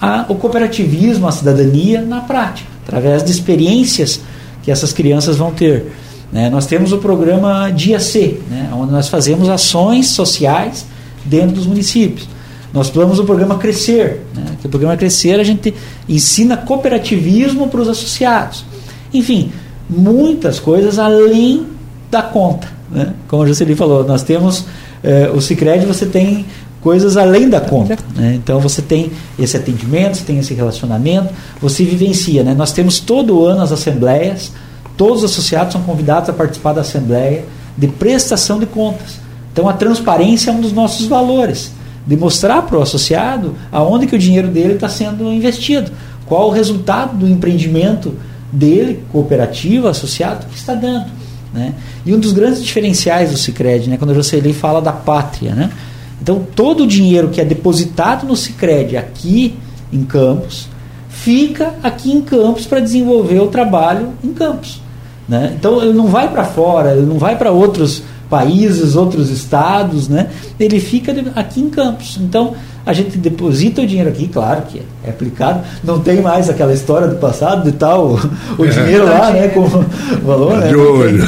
a, 0.00 0.26
o 0.28 0.34
cooperativismo, 0.34 1.28
a 1.28 1.32
cidadania 1.32 2.02
na 2.02 2.20
prática, 2.20 2.68
através 2.84 3.22
de 3.22 3.30
experiências 3.30 4.20
que 4.62 4.70
essas 4.70 4.92
crianças 4.92 5.36
vão 5.36 5.52
ter. 5.52 5.92
Né? 6.32 6.48
Nós 6.48 6.66
temos 6.66 6.92
o 6.92 6.98
programa 6.98 7.70
Dia 7.70 8.00
C, 8.00 8.40
né? 8.50 8.70
onde 8.74 8.92
nós 8.92 9.08
fazemos 9.08 9.48
ações 9.48 10.08
sociais 10.08 10.86
dentro 11.24 11.56
dos 11.56 11.66
municípios. 11.66 12.26
Nós 12.72 12.88
temos 12.88 13.18
o 13.18 13.24
programa 13.24 13.58
Crescer, 13.58 14.22
né? 14.34 14.44
que 14.60 14.66
o 14.66 14.70
programa 14.70 14.96
Crescer 14.96 15.38
a 15.38 15.44
gente 15.44 15.74
ensina 16.08 16.56
cooperativismo 16.56 17.68
para 17.68 17.82
os 17.82 17.88
associados. 17.88 18.64
Enfim, 19.12 19.52
muitas 19.88 20.58
coisas 20.58 20.98
além 20.98 21.66
da 22.10 22.22
conta. 22.22 22.66
Né? 22.92 23.14
Como 23.26 23.42
a 23.42 23.46
Jocely 23.46 23.74
falou, 23.74 24.04
nós 24.04 24.22
temos 24.22 24.64
eh, 25.02 25.30
o 25.34 25.40
Cicred, 25.40 25.86
você 25.86 26.06
tem 26.06 26.44
coisas 26.80 27.16
além 27.16 27.48
da 27.48 27.60
conta. 27.60 27.96
Né? 28.14 28.34
Então 28.34 28.60
você 28.60 28.82
tem 28.82 29.10
esse 29.38 29.56
atendimento, 29.56 30.18
você 30.18 30.24
tem 30.24 30.38
esse 30.38 30.52
relacionamento, 30.52 31.32
você 31.60 31.84
vivencia. 31.84 32.42
Né? 32.42 32.54
Nós 32.54 32.72
temos 32.72 33.00
todo 33.00 33.44
ano 33.46 33.62
as 33.62 33.72
assembleias, 33.72 34.52
todos 34.96 35.22
os 35.22 35.30
associados 35.30 35.72
são 35.72 35.82
convidados 35.82 36.28
a 36.28 36.32
participar 36.32 36.72
da 36.72 36.82
assembleia 36.82 37.44
de 37.78 37.88
prestação 37.88 38.58
de 38.58 38.66
contas. 38.66 39.20
Então 39.52 39.68
a 39.68 39.72
transparência 39.72 40.50
é 40.50 40.52
um 40.52 40.60
dos 40.60 40.72
nossos 40.72 41.06
valores 41.06 41.72
de 42.06 42.16
mostrar 42.16 42.62
para 42.62 42.78
o 42.78 42.82
associado 42.82 43.54
aonde 43.70 44.06
que 44.06 44.16
o 44.16 44.18
dinheiro 44.18 44.48
dele 44.48 44.74
está 44.74 44.88
sendo 44.88 45.32
investido, 45.32 45.92
qual 46.26 46.48
o 46.48 46.50
resultado 46.50 47.16
do 47.16 47.28
empreendimento 47.28 48.14
dele, 48.50 49.04
cooperativo, 49.12 49.86
associado, 49.86 50.46
que 50.46 50.56
está 50.56 50.74
dando. 50.74 51.21
Né? 51.52 51.74
E 52.06 52.14
um 52.14 52.18
dos 52.18 52.32
grandes 52.32 52.62
diferenciais 52.62 53.30
do 53.30 53.36
Cicred, 53.36 53.90
né, 53.90 53.96
quando 53.96 54.14
você 54.14 54.40
lê 54.40 54.52
fala 54.52 54.80
da 54.80 54.92
pátria, 54.92 55.54
né? 55.54 55.70
Então 56.20 56.46
todo 56.54 56.84
o 56.84 56.86
dinheiro 56.86 57.28
que 57.28 57.40
é 57.40 57.44
depositado 57.44 58.26
no 58.26 58.36
Cicred 58.36 58.96
aqui 58.96 59.56
em 59.92 60.04
Campos 60.04 60.68
fica 61.08 61.74
aqui 61.82 62.12
em 62.12 62.22
Campos 62.22 62.64
para 62.64 62.80
desenvolver 62.80 63.40
o 63.40 63.48
trabalho 63.48 64.10
em 64.22 64.32
Campos. 64.32 64.80
Né? 65.28 65.54
Então 65.58 65.82
ele 65.82 65.92
não 65.92 66.06
vai 66.06 66.28
para 66.30 66.44
fora, 66.44 66.92
ele 66.92 67.06
não 67.06 67.18
vai 67.18 67.36
para 67.36 67.50
outros 67.50 68.02
países, 68.32 68.96
outros 68.96 69.28
estados, 69.28 70.08
né? 70.08 70.30
Ele 70.58 70.80
fica 70.80 71.14
aqui 71.36 71.60
em 71.60 71.68
Campos. 71.68 72.18
Então, 72.18 72.54
a 72.86 72.94
gente 72.94 73.18
deposita 73.18 73.82
o 73.82 73.86
dinheiro 73.86 74.08
aqui, 74.08 74.26
claro 74.26 74.62
que 74.62 74.80
é 75.04 75.10
aplicado, 75.10 75.60
não 75.84 76.00
tem 76.00 76.22
mais 76.22 76.48
aquela 76.48 76.72
história 76.72 77.08
do 77.08 77.16
passado 77.16 77.62
de 77.62 77.76
tal 77.76 78.18
o, 78.56 78.66
dinheiro 78.66 79.04
lá, 79.04 79.30
né, 79.30 79.48
com 79.48 79.68
valor, 80.24 80.56
né? 80.56 80.68
De 80.68 80.76
olho. 80.76 81.22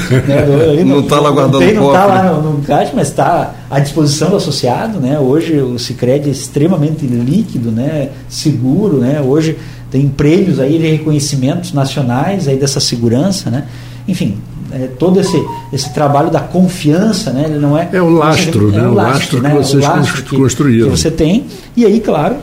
Não 0.86 1.00
está 1.00 1.20
lá 1.20 1.30
guardando 1.30 1.60
não, 1.60 1.66
tem, 1.66 1.74
não 1.76 1.88
está 1.88 2.06
lá 2.06 2.32
no, 2.32 2.52
no 2.54 2.62
caixa, 2.62 2.92
mas 2.94 3.08
está 3.08 3.52
à 3.70 3.78
disposição 3.80 4.30
do 4.30 4.36
associado, 4.36 4.98
né? 4.98 5.18
Hoje 5.18 5.60
o 5.60 5.78
Sicredi 5.78 6.30
é 6.30 6.32
extremamente 6.32 7.06
líquido, 7.06 7.70
né? 7.70 8.08
Seguro, 8.30 8.96
né? 8.96 9.20
Hoje 9.20 9.58
tem 9.90 10.08
prêmios 10.08 10.58
aí 10.58 10.78
de 10.78 10.88
reconhecimentos 10.88 11.74
nacionais 11.74 12.48
aí 12.48 12.56
dessa 12.56 12.80
segurança, 12.80 13.50
né? 13.50 13.64
Enfim, 14.08 14.38
é, 14.72 14.88
todo 14.98 15.20
esse, 15.20 15.40
esse 15.72 15.92
trabalho 15.92 16.30
da 16.30 16.40
confiança, 16.40 17.30
né? 17.30 17.44
Ele 17.46 17.58
não 17.58 17.76
é 17.76 17.88
é 17.92 18.00
o 18.00 18.08
lastro, 18.10 18.68
é 18.68 18.76
né? 18.78 18.88
O 18.88 18.94
lastro, 18.94 19.42
né? 19.42 19.50
que 19.50 19.56
vocês 19.56 19.82
lastro 19.82 20.36
construíram. 20.36 20.90
Que 20.90 20.96
você 20.96 21.10
tem 21.10 21.46
e 21.76 21.84
aí, 21.84 22.00
claro, 22.00 22.36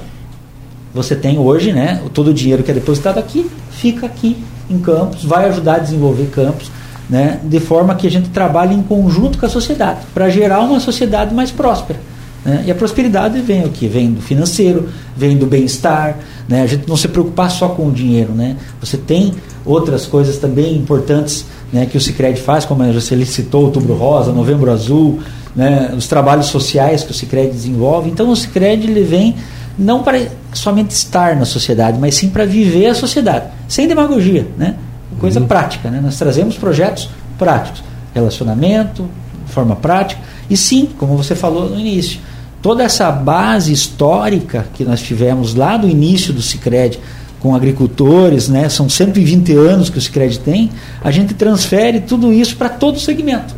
você 0.94 1.16
tem 1.16 1.40
hoje, 1.40 1.72
né? 1.72 2.02
Todo 2.14 2.30
o 2.30 2.34
dinheiro 2.34 2.64
que 2.64 2.72
é 2.72 2.74
depositado 2.74 3.18
aqui 3.18 3.50
fica 3.72 4.06
aqui 4.06 4.38
em 4.70 4.80
Campos, 4.80 5.24
vai 5.24 5.50
ajudar 5.50 5.76
a 5.76 5.80
desenvolver 5.80 6.28
Campos, 6.28 6.72
né? 7.10 7.40
De 7.44 7.60
forma 7.60 7.96
que 7.96 8.08
a 8.08 8.12
gente 8.12 8.30
trabalhe 8.30 8.74
em 8.76 8.82
conjunto 8.82 9.38
com 9.38 9.46
a 9.46 9.50
sociedade 9.50 10.02
para 10.14 10.30
gerar 10.30 10.60
uma 10.62 10.80
sociedade 10.80 11.34
mais 11.34 11.52
próspera. 11.52 12.00
Né? 12.44 12.64
E 12.66 12.72
a 12.72 12.76
prosperidade 12.76 13.40
vem 13.42 13.66
o 13.66 13.70
que? 13.70 13.88
Vem 13.88 14.12
do 14.12 14.22
financeiro, 14.22 14.90
vem 15.16 15.38
do 15.38 15.46
bem-estar. 15.46 16.18
Né? 16.48 16.64
A 16.64 16.68
gente 16.68 16.88
não 16.88 16.98
se 16.98 17.08
preocupar 17.08 17.52
só 17.52 17.70
com 17.70 17.88
o 17.88 17.92
dinheiro. 17.92 18.34
Né? 18.34 18.58
Você 18.80 18.98
tem 18.98 19.34
outras 19.66 20.06
coisas 20.06 20.38
também 20.38 20.76
importantes 20.76 21.46
né, 21.72 21.86
que 21.86 21.98
o 21.98 22.02
Cicred 22.02 22.40
faz, 22.40 22.66
como 22.66 22.84
você 22.92 23.26
citou, 23.26 23.66
Outubro 23.66 23.94
Rosa, 23.96 24.32
Novembro 24.32 24.72
Azul, 24.72 25.20
né, 25.56 25.94
os 25.96 26.08
trabalhos 26.08 26.48
sociais 26.48 27.04
que 27.04 27.12
o 27.12 27.14
Cicred 27.14 27.52
desenvolve. 27.52 28.10
Então 28.10 28.30
o 28.30 28.36
Cicred 28.36 28.90
ele 28.90 29.04
vem 29.04 29.36
não 29.78 30.04
para 30.04 30.28
somente 30.54 30.92
estar 30.92 31.36
na 31.36 31.46
sociedade, 31.46 31.98
mas 32.00 32.16
sim 32.16 32.30
para 32.30 32.46
viver 32.46 32.88
a 32.88 32.96
sociedade, 32.96 33.46
sem 33.68 33.88
demagogia, 33.88 34.48
né? 34.58 34.76
coisa 35.20 35.40
uhum. 35.40 35.48
prática. 35.48 35.90
Né? 35.90 36.02
Nós 36.02 36.18
trazemos 36.18 36.58
projetos 36.58 37.10
práticos, 37.38 37.84
relacionamento, 38.14 39.08
forma 39.48 39.76
prática, 39.76 40.22
e 40.50 40.58
sim, 40.58 40.90
como 40.98 41.16
você 41.16 41.36
falou 41.36 41.70
no 41.70 41.80
início, 41.80 42.20
toda 42.62 42.84
essa 42.84 43.12
base 43.12 43.72
histórica 43.72 44.66
que 44.74 44.84
nós 44.84 45.02
tivemos 45.02 45.56
lá 45.56 45.78
do 45.78 45.88
início 45.88 46.34
do 46.34 46.42
Cicred, 46.42 47.00
com 47.42 47.56
agricultores, 47.56 48.48
né? 48.48 48.70
são 48.70 48.88
120 48.88 49.54
anos 49.54 49.89
que 49.89 49.98
o 49.98 50.02
Sicredi 50.02 50.39
tem, 50.39 50.70
a 51.04 51.10
gente 51.10 51.34
transfere 51.34 52.00
tudo 52.02 52.32
isso 52.32 52.56
para 52.56 52.70
todo 52.70 52.98
o 52.98 53.00
segmento. 53.00 53.56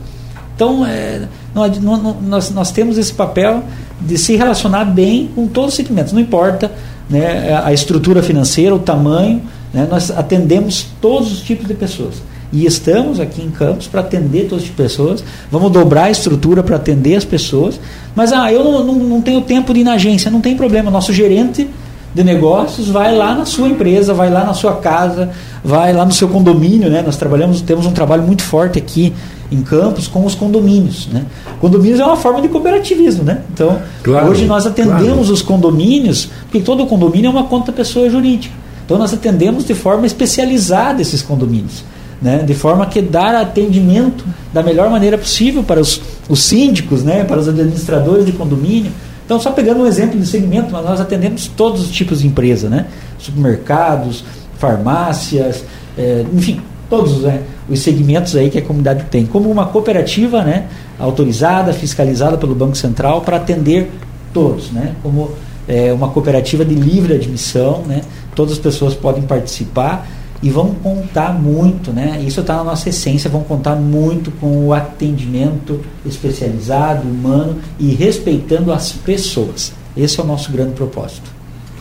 Então, 0.55 0.85
é, 0.85 1.27
nós, 1.53 1.79
nós, 1.79 2.49
nós 2.51 2.71
temos 2.71 2.97
esse 2.97 3.13
papel 3.13 3.63
de 3.99 4.17
se 4.17 4.35
relacionar 4.35 4.85
bem 4.85 5.29
com 5.35 5.47
todos 5.47 5.71
os 5.71 5.75
segmentos, 5.75 6.13
não 6.13 6.21
importa 6.21 6.71
né, 7.09 7.61
a 7.63 7.73
estrutura 7.73 8.23
financeira, 8.23 8.73
o 8.73 8.79
tamanho, 8.79 9.41
né, 9.73 9.87
nós 9.89 10.09
atendemos 10.11 10.87
todos 11.01 11.31
os 11.31 11.41
tipos 11.41 11.67
de 11.67 11.73
pessoas. 11.73 12.15
E 12.53 12.67
estamos 12.67 13.19
aqui 13.19 13.41
em 13.41 13.49
Campos 13.49 13.87
para 13.87 14.01
atender 14.01 14.47
todas 14.47 14.63
as 14.65 14.69
pessoas. 14.69 15.23
Vamos 15.51 15.71
dobrar 15.71 16.03
a 16.03 16.11
estrutura 16.11 16.61
para 16.61 16.75
atender 16.75 17.15
as 17.15 17.25
pessoas. 17.25 17.79
Mas 18.15 18.31
ah, 18.31 18.53
eu 18.53 18.63
não, 18.63 18.83
não, 18.83 18.93
não 18.93 19.21
tenho 19.23 19.41
tempo 19.41 19.73
de 19.73 19.79
ir 19.79 19.83
na 19.83 19.93
agência, 19.93 20.29
não 20.29 20.39
tem 20.39 20.55
problema. 20.55 20.91
Nosso 20.91 21.11
gerente 21.11 21.67
de 22.13 22.23
negócios 22.23 22.89
vai 22.89 23.15
lá 23.15 23.33
na 23.33 23.45
sua 23.45 23.67
empresa, 23.67 24.13
vai 24.13 24.29
lá 24.29 24.43
na 24.43 24.53
sua 24.53 24.75
casa, 24.75 25.29
vai 25.63 25.91
lá 25.93 26.05
no 26.05 26.11
seu 26.11 26.27
condomínio, 26.27 26.89
né? 26.89 27.01
Nós 27.01 27.17
trabalhamos, 27.17 27.61
temos 27.61 27.85
um 27.85 27.91
trabalho 27.91 28.23
muito 28.23 28.43
forte 28.43 28.77
aqui 28.77 29.13
em 29.51 29.61
Campos 29.61 30.07
com 30.07 30.25
os 30.25 30.35
condomínios, 30.35 31.07
né? 31.07 31.25
Condomínios 31.59 31.99
é 31.99 32.05
uma 32.05 32.15
forma 32.15 32.41
de 32.41 32.49
cooperativismo, 32.49 33.23
né? 33.23 33.41
Então, 33.51 33.79
claro, 34.03 34.29
hoje 34.29 34.45
nós 34.45 34.65
atendemos 34.65 35.03
claro. 35.03 35.33
os 35.33 35.41
condomínios, 35.41 36.29
porque 36.43 36.59
todo 36.59 36.85
condomínio 36.85 37.27
é 37.27 37.31
uma 37.31 37.45
conta 37.45 37.71
pessoa 37.71 38.09
jurídica. 38.09 38.53
Então 38.85 38.97
nós 38.97 39.13
atendemos 39.13 39.65
de 39.65 39.73
forma 39.73 40.05
especializada 40.05 41.01
esses 41.01 41.21
condomínios. 41.21 41.83
Né, 42.21 42.37
de 42.37 42.53
forma 42.53 42.85
que 42.85 43.01
dar 43.01 43.35
atendimento 43.35 44.23
da 44.53 44.63
melhor 44.63 44.89
maneira 44.89 45.17
possível 45.17 45.61
para 45.61 45.81
os, 45.81 45.99
os 46.29 46.41
síndicos, 46.41 47.03
né, 47.03 47.25
para 47.25 47.37
os 47.37 47.49
administradores 47.49 48.25
de 48.25 48.31
condomínio, 48.31 48.93
então, 49.25 49.39
só 49.39 49.51
pegando 49.51 49.81
um 49.81 49.87
exemplo 49.87 50.19
de 50.19 50.25
segmento, 50.25 50.71
nós 50.71 50.99
atendemos 50.99 51.47
todos 51.47 51.81
os 51.81 51.91
tipos 51.91 52.21
de 52.21 52.27
empresa, 52.27 52.69
né? 52.69 52.87
Supermercados, 53.17 54.23
farmácias, 54.57 55.63
é, 55.97 56.25
enfim, 56.33 56.61
todos 56.89 57.21
né, 57.21 57.41
os 57.69 57.79
segmentos 57.79 58.35
aí 58.35 58.49
que 58.49 58.57
a 58.57 58.61
comunidade 58.61 59.05
tem, 59.09 59.25
como 59.25 59.49
uma 59.49 59.65
cooperativa, 59.65 60.43
né, 60.43 60.67
autorizada, 60.99 61.73
fiscalizada 61.73 62.37
pelo 62.37 62.53
Banco 62.53 62.75
Central 62.75 63.21
para 63.21 63.37
atender 63.37 63.89
todos, 64.33 64.71
né? 64.71 64.93
Como 65.01 65.31
é, 65.67 65.93
uma 65.93 66.09
cooperativa 66.09 66.65
de 66.65 66.75
livre 66.75 67.13
admissão, 67.13 67.83
né? 67.85 68.01
Todas 68.35 68.53
as 68.53 68.59
pessoas 68.59 68.93
podem 68.93 69.23
participar 69.23 70.07
e 70.43 70.49
vão 70.49 70.75
contar 70.75 71.33
muito, 71.33 71.93
né? 71.93 72.21
Isso 72.27 72.41
está 72.41 72.57
na 72.57 72.65
nossa 72.65 72.89
essência, 72.89 73.29
vão 73.29 73.43
contar 73.43 73.77
muito 73.77 74.29
com 74.29 74.67
o 74.67 74.73
atendimento 74.73 75.79
especializado, 76.05 77.07
humano 77.07 77.59
e 77.79 77.91
respeitando 77.95 78.73
as 78.73 78.91
pessoas. 78.91 79.71
Esse 79.95 80.19
é 80.19 80.23
o 80.23 80.27
nosso 80.27 80.51
grande 80.51 80.73
propósito. 80.73 81.31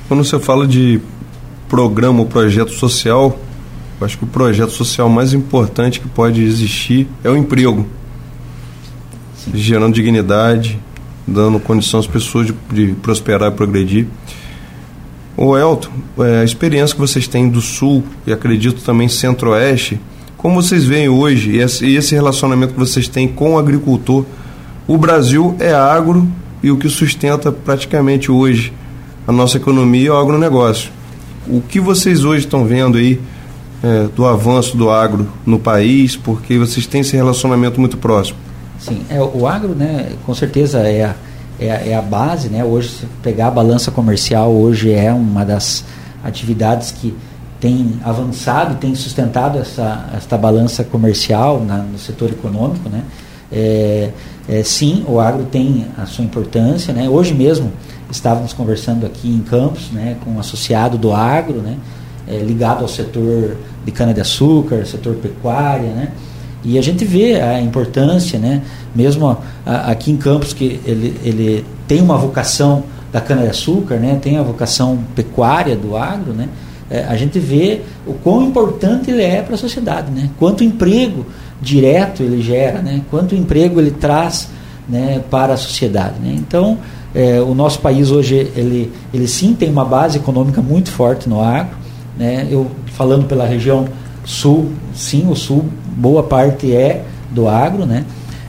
Quando 0.07 0.25
você 0.25 0.39
fala 0.39 0.65
de 0.65 1.01
programa 1.69 2.21
ou 2.21 2.27
projeto 2.27 2.71
social, 2.71 3.37
eu 4.01 4.07
acho 4.07 4.17
que 4.17 4.25
o 4.25 4.29
projeto 4.29 4.71
social 4.71 5.09
mais 5.09 5.35
importante 5.35 5.99
que 5.99 6.09
pode 6.09 6.41
existir 6.41 7.09
é 7.25 7.31
o 7.31 7.37
emprego. 7.37 7.85
Sim. 9.39 9.51
Gerando 9.55 9.93
dignidade, 9.93 10.79
dando 11.27 11.59
condição 11.59 11.99
às 11.99 12.07
pessoas 12.07 12.47
de, 12.47 12.55
de 12.71 12.93
prosperar 12.95 13.51
e 13.51 13.55
progredir. 13.57 14.07
O 15.37 15.57
Elton, 15.57 15.91
é, 16.19 16.41
a 16.41 16.45
experiência 16.45 16.95
que 16.95 17.01
vocês 17.01 17.27
têm 17.27 17.49
do 17.49 17.61
Sul 17.61 18.05
e 18.27 18.33
acredito 18.33 18.83
também 18.83 19.09
Centro-Oeste, 19.09 20.01
como 20.37 20.61
vocês 20.61 20.85
veem 20.85 21.09
hoje 21.09 21.53
e 21.53 21.97
esse 21.97 22.15
relacionamento 22.15 22.75
que 22.75 22.79
vocês 22.79 23.07
têm 23.07 23.29
com 23.29 23.55
o 23.55 23.59
agricultor? 23.59 24.25
O 24.89 24.99
Brasil 24.99 25.57
é 25.61 25.73
agro 25.73 26.29
e 26.63 26.71
o 26.71 26.77
que 26.77 26.89
sustenta 26.89 27.53
praticamente 27.53 28.31
hoje 28.31 28.73
a 29.27 29.31
nossa 29.31 29.57
economia 29.57 30.09
é 30.09 30.13
o 30.13 30.17
agronegócio. 30.17 30.91
O 31.47 31.61
que 31.61 31.81
vocês 31.81 32.25
hoje 32.25 32.45
estão 32.45 32.65
vendo 32.65 32.99
aí 32.99 33.21
é, 33.83 34.09
do 34.15 34.27
avanço 34.27 34.77
do 34.77 34.91
agro 34.91 35.29
no 35.47 35.59
país, 35.59 36.17
porque 36.17 36.59
vocês 36.59 36.87
têm 36.87 37.01
esse 37.03 37.17
relacionamento 37.17 37.81
muito 37.81 37.97
próximo? 37.97 38.39
Sim, 38.81 39.01
é, 39.09 39.21
o 39.21 39.47
agro, 39.47 39.75
né, 39.75 40.13
com 40.27 40.35
certeza 40.35 40.81
é 40.81 41.05
a 41.05 41.15
é, 41.59 41.91
é 41.91 41.95
a 41.95 42.03
base, 42.03 42.49
né? 42.49 42.65
Hoje, 42.65 42.89
se 42.89 43.07
pegar 43.23 43.49
a 43.49 43.51
balança 43.51 43.91
comercial, 43.91 44.53
hoje 44.53 44.93
é 44.93 45.13
uma 45.13 45.45
das 45.45 45.85
atividades 46.25 46.91
que 46.93 47.15
tem 47.61 48.01
avançado, 48.03 48.75
tem 48.77 48.95
sustentado 48.95 49.59
essa, 49.59 50.09
essa 50.17 50.37
balança 50.37 50.83
comercial 50.83 51.63
na, 51.65 51.79
no 51.79 51.99
setor 51.99 52.31
econômico, 52.31 52.89
né? 52.89 53.03
É, 53.53 54.11
é, 54.49 54.63
sim, 54.63 55.05
o 55.07 55.21
agro 55.21 55.45
tem 55.45 55.87
a 55.97 56.07
sua 56.07 56.25
importância. 56.25 56.93
Né? 56.93 57.09
Hoje 57.09 57.35
mesmo 57.35 57.71
estávamos 58.11 58.53
conversando 58.53 59.05
aqui 59.05 59.29
em 59.29 59.41
Campos 59.41 59.91
né, 59.93 60.17
com 60.25 60.33
um 60.33 60.41
associado 60.41 60.97
do 60.97 61.13
agro, 61.13 61.59
né, 61.61 61.77
é, 62.27 62.39
ligado 62.39 62.83
ao 62.83 62.89
setor 62.89 63.57
de 63.85 63.93
cana-de-açúcar, 63.93 64.87
setor 64.87 65.15
pecuária. 65.17 65.91
Né? 65.91 66.13
E 66.65 66.79
a 66.79 66.83
gente 66.83 67.05
vê 67.05 67.41
a 67.41 67.61
importância, 67.61 68.39
né, 68.39 68.63
mesmo 68.95 69.37
a, 69.65 69.91
aqui 69.91 70.11
em 70.11 70.17
Campos, 70.17 70.53
que 70.53 70.81
ele, 70.85 71.17
ele 71.25 71.65
tem 71.87 72.01
uma 72.01 72.17
vocação 72.17 72.85
da 73.13 73.21
cana-de-açúcar, 73.21 73.97
né, 73.97 74.19
tem 74.21 74.39
a 74.39 74.43
vocação 74.43 74.99
pecuária 75.15 75.77
do 75.77 75.97
agro, 75.97 76.33
né, 76.33 76.49
é, 76.91 77.05
a 77.05 77.17
gente 77.17 77.39
vê 77.39 77.83
o 78.07 78.15
quão 78.15 78.43
importante 78.43 79.11
ele 79.11 79.23
é 79.23 79.43
para 79.43 79.55
a 79.55 79.59
sociedade, 79.59 80.11
né, 80.11 80.31
quanto 80.39 80.65
emprego 80.65 81.27
direto 81.61 82.23
ele 82.23 82.43
gera, 82.43 82.81
né, 82.81 83.03
quanto 83.11 83.35
emprego 83.35 83.81
ele 83.81 83.91
traz 83.91 84.49
né, 84.89 85.23
para 85.31 85.55
a 85.55 85.57
sociedade. 85.57 86.15
Né. 86.21 86.35
Então, 86.37 86.79
é, 87.15 87.41
o 87.41 87.55
nosso 87.55 87.79
país 87.81 88.11
hoje, 88.11 88.35
ele, 88.57 88.93
ele 89.13 89.29
sim 89.29 89.55
tem 89.55 89.71
uma 89.71 89.85
base 89.85 90.19
econômica 90.19 90.61
muito 90.61 90.91
forte 90.91 91.29
no 91.29 91.41
agro. 91.41 91.77
Né, 92.19 92.47
eu 92.51 92.71
falando 92.87 93.27
pela 93.27 93.47
região 93.47 93.87
sul, 94.25 94.73
sim, 94.95 95.29
o 95.31 95.35
sul, 95.35 95.65
boa 95.97 96.23
parte 96.23 96.75
é 96.75 97.05
do 97.31 97.49
agro, 97.49 97.87
né, 97.87 98.05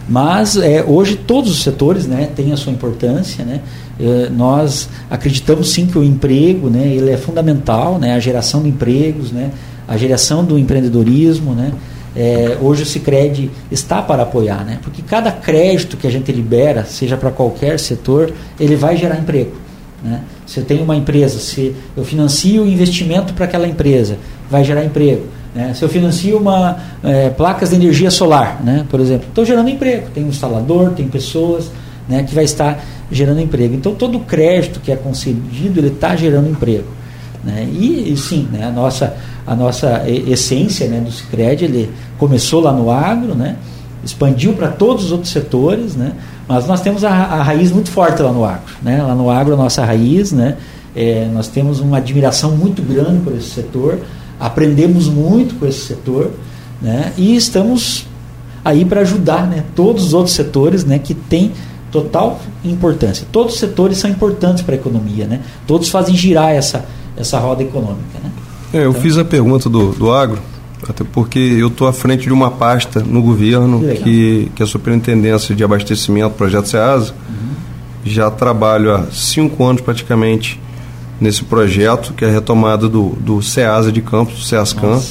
mas 0.07 0.57
é, 0.57 0.83
hoje 0.83 1.15
todos 1.15 1.51
os 1.51 1.63
setores 1.63 2.05
né, 2.05 2.29
têm 2.35 2.51
a 2.51 2.57
sua 2.57 2.71
importância. 2.71 3.43
Né? 3.45 3.61
É, 3.99 4.29
nós 4.29 4.89
acreditamos 5.09 5.71
sim 5.71 5.85
que 5.85 5.97
o 5.97 6.03
emprego 6.03 6.69
né, 6.69 6.87
ele 6.87 7.11
é 7.11 7.17
fundamental, 7.17 7.97
né, 7.97 8.13
a 8.13 8.19
geração 8.19 8.61
de 8.61 8.69
empregos, 8.69 9.31
né, 9.31 9.51
a 9.87 9.95
geração 9.97 10.43
do 10.43 10.57
empreendedorismo. 10.57 11.53
Né? 11.53 11.71
É, 12.15 12.57
hoje 12.61 12.83
o 12.83 12.85
Cicred 12.85 13.49
está 13.71 14.01
para 14.01 14.23
apoiar, 14.23 14.63
né? 14.63 14.79
porque 14.83 15.01
cada 15.01 15.31
crédito 15.31 15.97
que 15.97 16.05
a 16.05 16.11
gente 16.11 16.31
libera, 16.31 16.85
seja 16.85 17.17
para 17.17 17.31
qualquer 17.31 17.79
setor, 17.79 18.31
ele 18.59 18.75
vai 18.75 18.97
gerar 18.97 19.17
emprego. 19.17 19.53
Né? 20.03 20.21
Se 20.45 20.59
eu 20.59 20.65
tenho 20.65 20.83
uma 20.83 20.95
empresa, 20.95 21.39
se 21.39 21.73
eu 21.95 22.03
financio 22.03 22.63
o 22.63 22.67
investimento 22.67 23.33
para 23.33 23.45
aquela 23.45 23.67
empresa, 23.67 24.17
vai 24.49 24.63
gerar 24.63 24.83
emprego. 24.83 25.23
Né? 25.53 25.73
Se 25.73 25.83
eu 25.83 25.89
financio 25.89 26.37
uma 26.37 26.77
é, 27.03 27.29
placas 27.29 27.69
de 27.69 27.75
energia 27.75 28.09
solar, 28.09 28.61
né? 28.63 28.85
por 28.89 28.99
exemplo, 28.99 29.27
estou 29.27 29.45
gerando 29.45 29.69
emprego. 29.69 30.07
Tem 30.13 30.23
um 30.23 30.29
instalador, 30.29 30.91
tem 30.91 31.07
pessoas 31.07 31.69
né, 32.07 32.23
que 32.23 32.33
vai 32.33 32.43
estar 32.43 32.83
gerando 33.11 33.39
emprego. 33.39 33.75
Então 33.75 33.93
todo 33.93 34.19
crédito 34.19 34.79
que 34.79 34.91
é 34.91 34.95
concedido 34.95 35.79
ele 35.79 35.89
está 35.89 36.15
gerando 36.15 36.49
emprego. 36.49 36.87
Né? 37.43 37.67
E, 37.71 38.11
e, 38.11 38.17
sim, 38.17 38.47
né, 38.51 38.65
a 38.65 38.71
nossa 38.71 39.15
a 39.45 39.55
nossa 39.55 40.03
essência 40.07 40.87
né, 40.87 40.99
do 41.01 41.11
Cicred, 41.11 41.65
ele 41.65 41.93
começou 42.17 42.61
lá 42.61 42.71
no 42.71 42.89
agro, 42.89 43.35
né, 43.35 43.57
expandiu 44.03 44.53
para 44.53 44.69
todos 44.69 45.05
os 45.05 45.11
outros 45.11 45.31
setores, 45.31 45.95
né, 45.95 46.13
mas 46.47 46.65
nós 46.65 46.81
temos 46.81 47.03
a, 47.03 47.09
a, 47.09 47.43
raiz 47.43 47.71
muito 47.71 47.91
forte 47.91 48.21
lá 48.21 48.31
no 48.31 48.45
agro. 48.45 48.61
Né, 48.81 49.03
lá 49.03 49.13
no 49.13 49.29
agro, 49.29 49.53
a 49.53 49.57
nossa 49.57 49.83
raiz, 49.83 50.31
né, 50.31 50.55
é, 50.95 51.27
nós 51.33 51.47
temos 51.49 51.79
uma 51.79 51.97
admiração 51.97 52.51
muito 52.51 52.81
grande 52.81 53.19
por 53.19 53.33
esse 53.33 53.49
setor, 53.49 53.99
aprendemos 54.39 55.07
muito 55.07 55.55
com 55.55 55.65
esse 55.65 55.79
setor 55.79 56.31
né, 56.81 57.13
e 57.17 57.35
estamos 57.35 58.07
aí 58.63 58.85
para 58.85 59.01
ajudar 59.01 59.47
né, 59.47 59.63
todos 59.75 60.05
os 60.05 60.13
outros 60.13 60.35
setores 60.35 60.85
né, 60.85 60.99
que 60.99 61.13
têm 61.13 61.51
total 61.93 62.41
importância. 62.65 63.27
Todos 63.31 63.53
os 63.53 63.59
setores 63.59 63.99
são 63.99 64.09
importantes 64.09 64.63
para 64.63 64.73
a 64.73 64.77
economia, 64.77 65.27
né? 65.27 65.41
todos 65.67 65.89
fazem 65.89 66.15
girar 66.15 66.49
essa, 66.49 66.85
essa 67.15 67.37
roda 67.37 67.61
econômica. 67.61 68.19
Né? 68.21 68.31
É, 68.73 68.77
eu 68.85 68.89
então, 68.89 69.01
fiz 69.01 69.15
a 69.17 69.23
pergunta 69.23 69.69
do, 69.69 69.91
do 69.91 70.11
agro, 70.11 70.39
até 70.89 71.03
porque 71.03 71.37
eu 71.37 71.67
estou 71.67 71.87
à 71.87 71.93
frente 71.93 72.23
de 72.23 72.33
uma 72.33 72.49
pasta 72.49 72.99
no 72.99 73.21
governo 73.21 73.79
que, 73.79 73.95
que, 73.95 74.51
que 74.55 74.63
é 74.63 74.65
a 74.65 74.67
Superintendência 74.67 75.53
de 75.53 75.63
Abastecimento, 75.63 76.31
Projeto 76.31 76.67
SEASA. 76.67 77.13
Uhum. 77.29 77.53
Já 78.03 78.31
trabalho 78.31 78.91
há 78.93 79.05
cinco 79.11 79.63
anos 79.63 79.81
praticamente 79.81 80.59
nesse 81.23 81.43
projeto, 81.43 82.13
que 82.13 82.25
é 82.25 82.27
a 82.27 82.31
retomada 82.31 82.89
do, 82.89 83.09
do 83.19 83.41
SEASA 83.41 83.91
de 83.91 84.01
Campos, 84.01 84.35
do 84.35 84.41
SEASCAM. 84.41 85.01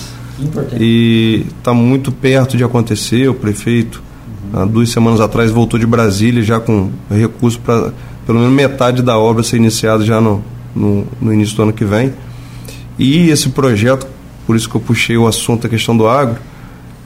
E 0.79 1.47
está 1.59 1.73
muito 1.73 2.13
perto 2.13 2.57
de 2.57 2.63
acontecer. 2.63 3.29
O 3.29 3.35
prefeito, 3.35 4.03
uhum. 4.53 4.61
há 4.61 4.65
duas 4.67 4.91
semanas 4.91 5.21
atrás, 5.21 5.51
voltou 5.51 5.81
de 5.81 5.87
Brasília 5.87 6.43
já 6.43 6.61
com 6.61 6.91
recurso 7.11 7.59
para 7.61 7.93
pelo 8.27 8.39
menos 8.39 8.55
metade 8.55 9.03
da 9.03 9.19
obra 9.19 9.43
ser 9.43 9.57
iniciada 9.57 10.05
já 10.05 10.21
no, 10.21 10.45
no, 10.77 11.05
no 11.21 11.33
início 11.33 11.57
do 11.57 11.63
ano 11.63 11.73
que 11.73 11.85
vem. 11.85 12.13
E 12.99 13.31
esse 13.31 13.49
projeto, 13.49 14.07
por 14.47 14.55
isso 14.55 14.69
que 14.69 14.77
eu 14.77 14.81
puxei 14.81 15.17
o 15.17 15.27
assunto, 15.27 15.67
a 15.67 15.71
questão 15.71 15.97
do 15.97 16.07
agro, 16.07 16.39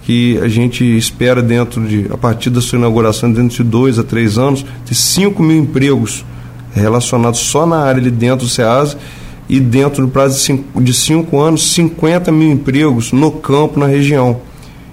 que 0.03 0.39
a 0.39 0.49
gente 0.49 0.85
espera 0.97 1.43
dentro 1.43 1.87
de, 1.87 2.07
a 2.13 2.19
partir 2.19 2.51
da 2.51 2.61
sua 2.61 2.79
inauguração, 2.79 3.33
dentro 3.33 3.57
de 3.57 3.63
dois 3.65 3.99
a 3.99 4.05
três 4.05 4.37
anos, 4.37 4.65
ter 4.85 4.95
5 4.95 5.43
mil 5.43 5.57
empregos 5.57 6.25
relacionados 6.81 7.41
só 7.41 7.67
na 7.67 7.79
área 7.79 8.01
ali 8.01 8.11
dentro 8.11 8.47
do 8.47 8.51
SEASA 8.51 8.99
e 9.49 9.61
dentro 9.61 10.05
do 10.07 10.13
prazo 10.13 10.35
de 10.37 10.41
cinco, 10.41 10.81
de 10.81 10.93
cinco 10.93 11.41
anos, 11.41 11.73
50 11.73 12.33
mil 12.33 12.51
empregos 12.51 13.13
no 13.13 13.31
campo, 13.31 13.79
na 13.79 13.87
região. 13.87 14.41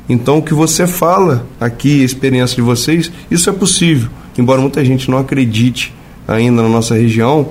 Então, 0.07 0.37
o 0.37 0.41
que 0.41 0.53
você 0.53 0.85
fala 0.85 1.45
aqui, 1.59 2.01
a 2.01 2.05
experiência 2.05 2.55
de 2.55 2.61
vocês, 2.61 3.11
isso 3.31 3.49
é 3.49 3.53
possível. 3.53 4.09
Embora 4.37 4.59
muita 4.59 4.83
gente 4.83 5.09
não 5.09 5.17
acredite 5.17 5.93
ainda 6.27 6.61
na 6.61 6.69
nossa 6.69 6.95
região, 6.95 7.49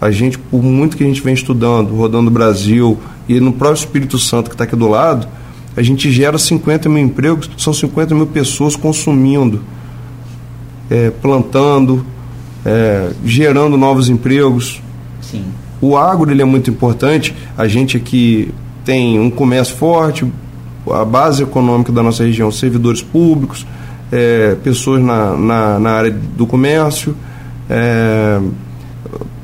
a 0.00 0.10
gente, 0.10 0.36
por 0.36 0.62
muito 0.62 0.96
que 0.96 1.04
a 1.04 1.06
gente 1.06 1.22
vem 1.22 1.34
estudando, 1.34 1.94
rodando 1.94 2.28
o 2.28 2.32
Brasil 2.32 2.98
e 3.28 3.38
no 3.38 3.52
próprio 3.52 3.78
Espírito 3.78 4.18
Santo 4.18 4.50
que 4.50 4.54
está 4.54 4.64
aqui 4.64 4.74
do 4.74 4.88
lado, 4.88 5.28
a 5.76 5.82
gente 5.82 6.10
gera 6.10 6.36
50 6.36 6.88
mil 6.88 7.02
empregos, 7.02 7.48
são 7.56 7.72
50 7.72 8.14
mil 8.14 8.26
pessoas 8.26 8.76
consumindo, 8.76 9.62
é, 10.90 11.10
plantando, 11.10 12.04
é, 12.64 13.10
gerando 13.24 13.76
novos 13.76 14.08
empregos. 14.08 14.80
Sim. 15.20 15.44
O 15.80 15.96
agro 15.96 16.30
ele 16.30 16.42
é 16.42 16.44
muito 16.44 16.70
importante. 16.70 17.34
A 17.56 17.66
gente 17.66 17.96
aqui 17.96 18.52
tem 18.84 19.18
um 19.18 19.30
comércio 19.30 19.76
forte, 19.76 20.26
a 20.90 21.04
base 21.04 21.42
econômica 21.42 21.92
da 21.92 22.02
nossa 22.02 22.24
região, 22.24 22.50
servidores 22.50 23.02
públicos, 23.02 23.66
é, 24.10 24.56
pessoas 24.62 25.02
na, 25.02 25.36
na, 25.36 25.78
na, 25.78 25.90
área 25.90 26.10
do 26.10 26.46
comércio. 26.46 27.16
É, 27.68 28.40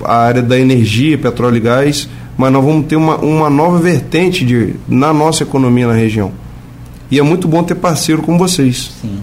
a 0.04 0.16
área 0.16 0.42
da 0.42 0.58
energia, 0.58 1.18
petróleo 1.18 1.56
e 1.56 1.60
gás, 1.60 2.08
mas 2.36 2.52
nós 2.52 2.64
vamos 2.64 2.86
ter 2.86 2.96
uma, 2.96 3.16
uma 3.16 3.50
nova 3.50 3.78
vertente 3.78 4.44
de, 4.44 4.74
na 4.88 5.12
nossa 5.12 5.42
economia 5.42 5.86
na 5.88 5.94
região. 5.94 6.32
E 7.10 7.18
é 7.18 7.22
muito 7.22 7.48
bom 7.48 7.62
ter 7.62 7.74
parceiro 7.74 8.22
como 8.22 8.38
vocês. 8.38 8.92
Sim. 9.00 9.18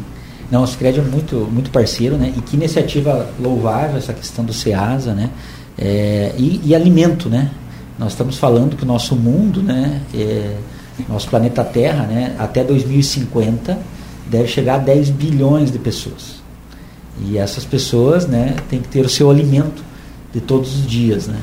Não, 0.52 0.64
o 0.64 0.68
Cicred 0.68 1.00
é 1.00 1.02
muito, 1.02 1.36
muito 1.52 1.72
parceiro, 1.72 2.18
né? 2.18 2.34
E 2.36 2.42
que 2.42 2.56
iniciativa 2.56 3.30
louvável 3.40 3.98
essa 3.98 4.14
questão 4.14 4.46
do 4.46 4.54
SEASA, 4.54 5.14
né? 5.14 5.30
É, 5.78 6.34
e, 6.38 6.62
e, 6.64 6.76
alimento, 6.76 7.30
né? 7.30 7.52
Nós 7.98 8.12
estamos 8.12 8.38
falando 8.38 8.76
que 8.76 8.84
o 8.84 8.86
nosso 8.86 9.16
mundo, 9.16 9.62
né? 9.62 10.02
É, 10.14 10.56
nosso 11.10 11.28
planeta 11.30 11.64
Terra, 11.64 12.06
né? 12.06 12.36
Até 12.38 12.64
2050 12.64 13.78
deve 14.30 14.48
chegar 14.48 14.76
a 14.76 14.80
10 14.80 15.10
bilhões 15.10 15.72
de 15.72 15.80
pessoas. 15.80 16.44
E 17.22 17.38
essas 17.38 17.66
pessoas, 17.66 18.28
né? 18.28 18.56
Têm 18.70 18.80
que 18.82 18.88
ter 18.88 19.06
o 19.06 19.10
seu 19.10 19.30
alimento 19.30 19.84
de 20.34 20.42
todos 20.42 20.76
os 20.76 20.88
dias, 20.88 21.28
né? 21.28 21.40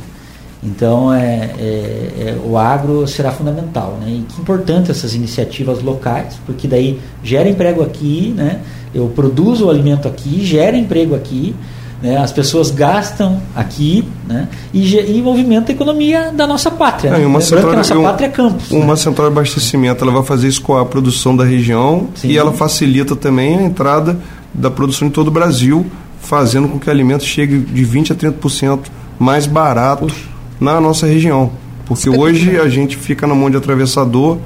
Então, 0.62 1.12
é, 1.12 1.50
é, 1.58 2.12
é, 2.18 2.40
o 2.44 2.56
agro 2.56 3.06
será 3.08 3.32
fundamental, 3.32 3.98
né? 4.00 4.08
E 4.10 4.22
que 4.22 4.40
importante 4.40 4.92
essas 4.92 5.12
iniciativas 5.12 5.82
locais, 5.82 6.38
porque 6.46 6.68
daí 6.68 7.00
gera 7.24 7.48
emprego 7.48 7.82
aqui, 7.82 8.32
né? 8.36 8.60
Eu 8.94 9.08
produzo 9.08 9.66
o 9.66 9.70
alimento 9.70 10.06
aqui, 10.06 10.44
gera 10.44 10.76
emprego 10.76 11.14
aqui, 11.14 11.54
né? 12.02 12.16
As 12.16 12.32
pessoas 12.32 12.70
gastam 12.70 13.40
aqui, 13.54 14.04
né? 14.26 14.48
E, 14.74 14.96
e 14.96 15.22
movimenta 15.22 15.72
a 15.72 15.74
economia 15.74 16.32
da 16.32 16.46
nossa 16.46 16.70
pátria. 16.70 17.10
É, 17.10 17.18
né? 17.18 17.26
uma 17.26 17.40
central, 17.40 17.68
que 17.68 17.74
a 17.74 17.78
nossa 17.78 18.00
pátria 18.00 18.26
é 18.26 18.30
Campos. 18.30 18.70
Uma 18.70 18.86
né? 18.86 18.96
central 18.96 19.30
de 19.30 19.36
abastecimento, 19.36 20.04
ela 20.04 20.12
vai 20.12 20.22
fazer 20.22 20.48
escoar 20.48 20.82
a 20.82 20.86
produção 20.86 21.36
da 21.36 21.44
região 21.44 22.08
Sim. 22.14 22.28
e 22.28 22.36
ela 22.36 22.52
facilita 22.52 23.14
também 23.14 23.58
a 23.58 23.62
entrada 23.62 24.18
da 24.52 24.70
produção 24.70 25.08
em 25.08 25.10
todo 25.10 25.28
o 25.28 25.30
Brasil 25.30 25.86
fazendo 26.22 26.68
com 26.68 26.78
que 26.78 26.88
o 26.88 26.90
alimento 26.90 27.24
chegue 27.24 27.58
de 27.58 27.84
20% 27.84 28.12
a 28.12 28.14
30% 28.14 28.80
mais 29.18 29.46
barato 29.46 30.06
Puxa. 30.06 30.28
na 30.60 30.80
nossa 30.80 31.06
região. 31.06 31.50
Porque 31.84 32.08
hoje 32.08 32.58
a 32.58 32.68
gente 32.68 32.96
fica 32.96 33.26
na 33.26 33.34
mão 33.34 33.50
de 33.50 33.56
atravessador 33.56 34.38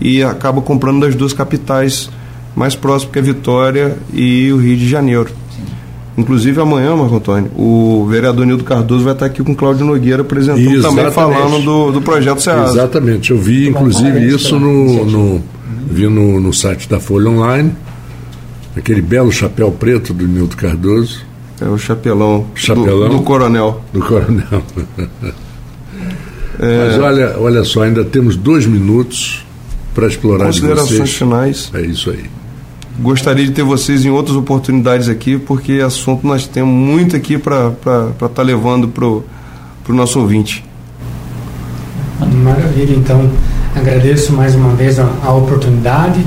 e 0.00 0.22
acaba 0.22 0.60
comprando 0.60 1.00
das 1.00 1.14
duas 1.14 1.32
capitais 1.32 2.10
mais 2.54 2.74
próximas, 2.74 3.12
que 3.12 3.18
é 3.18 3.22
Vitória 3.22 3.96
e 4.12 4.52
o 4.52 4.56
Rio 4.58 4.76
de 4.76 4.88
Janeiro. 4.88 5.28
Sim. 5.28 5.62
Inclusive 6.18 6.60
amanhã, 6.60 6.94
Marco 6.94 7.16
Antônio, 7.16 7.50
o 7.56 8.06
vereador 8.08 8.44
Nildo 8.46 8.64
Cardoso 8.64 9.04
vai 9.04 9.14
estar 9.14 9.26
aqui 9.26 9.42
com 9.42 9.52
o 9.52 9.56
Cláudio 9.56 9.86
Nogueira 9.86 10.22
apresentando 10.22 10.60
Exatamente. 10.60 11.14
também 11.14 11.36
falando 11.38 11.64
do, 11.64 11.92
do 11.92 12.02
projeto 12.02 12.40
Ceasa. 12.40 12.72
Exatamente, 12.72 13.30
eu 13.30 13.38
vi 13.38 13.68
inclusive 13.68 14.26
isso 14.26 14.58
no, 14.58 15.04
no, 15.04 15.42
vi 15.86 16.06
no, 16.06 16.40
no 16.40 16.52
site 16.52 16.88
da 16.88 17.00
Folha 17.00 17.30
Online 17.30 17.72
aquele 18.76 19.02
belo 19.02 19.30
chapéu 19.30 19.70
preto 19.70 20.12
do 20.12 20.26
Nildo 20.26 20.56
Cardoso. 20.56 21.24
É 21.60 21.66
o 21.66 21.78
chapelão, 21.78 22.46
chapelão 22.54 23.08
do, 23.08 23.18
do 23.18 23.22
coronel. 23.22 23.82
Do 23.92 24.00
coronel. 24.00 24.62
é... 26.58 26.86
Mas 26.86 26.98
olha, 26.98 27.36
olha 27.38 27.64
só, 27.64 27.82
ainda 27.82 28.04
temos 28.04 28.36
dois 28.36 28.66
minutos 28.66 29.46
para 29.94 30.06
explorar 30.06 30.46
Considerações 30.46 31.14
finais. 31.14 31.70
É 31.74 31.82
isso 31.82 32.10
aí. 32.10 32.24
Gostaria 33.00 33.44
de 33.46 33.52
ter 33.52 33.62
vocês 33.62 34.04
em 34.04 34.10
outras 34.10 34.36
oportunidades 34.36 35.08
aqui, 35.08 35.38
porque 35.38 35.74
assunto 35.74 36.26
nós 36.26 36.46
temos 36.46 36.72
muito 36.72 37.16
aqui 37.16 37.38
para 37.38 37.68
estar 37.68 38.28
tá 38.28 38.42
levando 38.42 38.88
para 38.88 39.06
o 39.06 39.24
nosso 39.88 40.20
ouvinte. 40.20 40.64
Maravilha, 42.42 42.94
então 42.94 43.30
agradeço 43.74 44.32
mais 44.32 44.54
uma 44.54 44.74
vez 44.74 44.98
a, 44.98 45.08
a 45.24 45.32
oportunidade. 45.32 46.20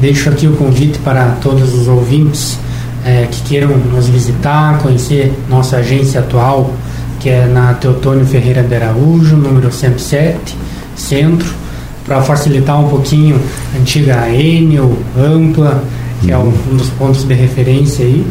Deixo 0.00 0.28
aqui 0.28 0.46
o 0.46 0.52
convite 0.56 0.98
para 0.98 1.36
todos 1.42 1.74
os 1.74 1.88
ouvintes 1.88 2.58
é, 3.04 3.26
que 3.30 3.42
queiram 3.42 3.76
nos 3.76 4.08
visitar, 4.08 4.78
conhecer 4.78 5.32
nossa 5.48 5.76
agência 5.76 6.20
atual, 6.20 6.74
que 7.20 7.28
é 7.28 7.46
na 7.46 7.74
Teotônio 7.74 8.26
Ferreira 8.26 8.62
de 8.62 8.74
Araújo, 8.74 9.36
número 9.36 9.72
107, 9.72 10.56
Centro, 10.94 11.48
para 12.04 12.20
facilitar 12.22 12.78
um 12.78 12.88
pouquinho 12.88 13.40
antiga 13.78 14.28
Enel, 14.28 14.96
Ampla, 15.16 15.82
que 16.20 16.30
é 16.30 16.38
um, 16.38 16.52
um 16.70 16.76
dos 16.76 16.88
pontos 16.90 17.24
de 17.24 17.34
referência 17.34 18.04
aí. 18.04 18.26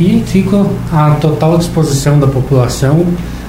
E 0.00 0.22
fico 0.26 0.70
à 0.92 1.16
total 1.20 1.58
disposição 1.58 2.18
da 2.18 2.26
população 2.26 3.06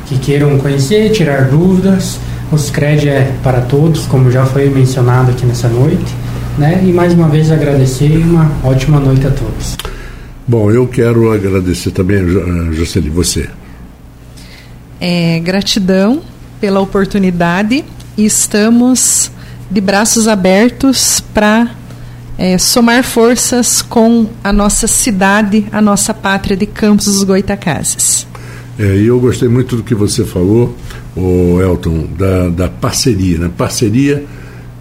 que 0.08 0.18
queiram 0.18 0.58
conhecer, 0.58 1.12
tirar 1.12 1.50
dúvidas. 1.50 2.20
O 2.52 2.58
Scred 2.58 3.08
é 3.08 3.32
para 3.44 3.62
todos, 3.62 4.08
como 4.08 4.32
já 4.32 4.46
foi 4.46 4.70
mencionado 4.70 5.32
aqui 5.32 5.46
nessa 5.46 5.68
noite. 5.68 6.14
Né? 6.58 6.84
E 6.84 6.92
mais 6.92 7.14
uma 7.14 7.30
vez 7.30 7.52
agradecer 7.52 8.10
e 8.10 8.18
uma 8.18 8.52
ótima 8.64 9.00
noite 9.00 9.28
a 9.28 9.32
todos. 9.32 9.78
Bom, 10.48 10.72
eu 10.72 10.88
quero 10.88 11.32
agradecer 11.32 11.92
também, 11.92 12.28
Jocely, 12.74 13.10
você. 13.10 13.48
É, 15.00 15.40
gratidão 15.40 16.22
pela 16.60 16.80
oportunidade 16.80 17.86
e 18.18 18.26
estamos 18.26 19.32
de 19.70 19.80
braços 19.80 20.28
abertos 20.28 21.24
para 21.34 21.70
é, 22.40 22.58
somar 22.58 23.04
forças 23.04 23.82
com 23.82 24.28
a 24.42 24.54
nossa 24.54 24.88
cidade, 24.88 25.66
a 25.74 25.82
nossa 25.82 26.14
pátria 26.14 26.56
de 26.56 26.66
Campos 26.66 27.06
dos 27.06 27.24
Goitacazes. 27.26 28.26
É, 28.80 28.96
e 28.96 29.08
eu 29.08 29.20
gostei 29.20 29.50
muito 29.50 29.76
do 29.76 29.84
que 29.84 29.94
você 29.94 30.24
falou, 30.24 30.74
o 31.18 31.60
Elton, 31.62 32.08
da, 32.18 32.48
da 32.48 32.70
parceria. 32.70 33.40
Né? 33.40 33.52
Parceria 33.58 34.24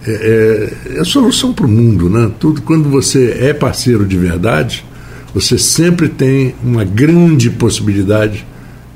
é, 0.07 0.71
é, 0.95 0.99
é 1.01 1.03
solução 1.03 1.51
para 1.51 1.65
o 1.65 1.69
mundo. 1.69 2.09
Né? 2.09 2.31
Tudo, 2.39 2.61
quando 2.61 2.89
você 2.89 3.37
é 3.41 3.53
parceiro 3.53 4.05
de 4.05 4.17
verdade, 4.17 4.85
você 5.33 5.57
sempre 5.57 6.07
tem 6.07 6.55
uma 6.63 6.85
grande 6.85 7.49
possibilidade. 7.49 8.47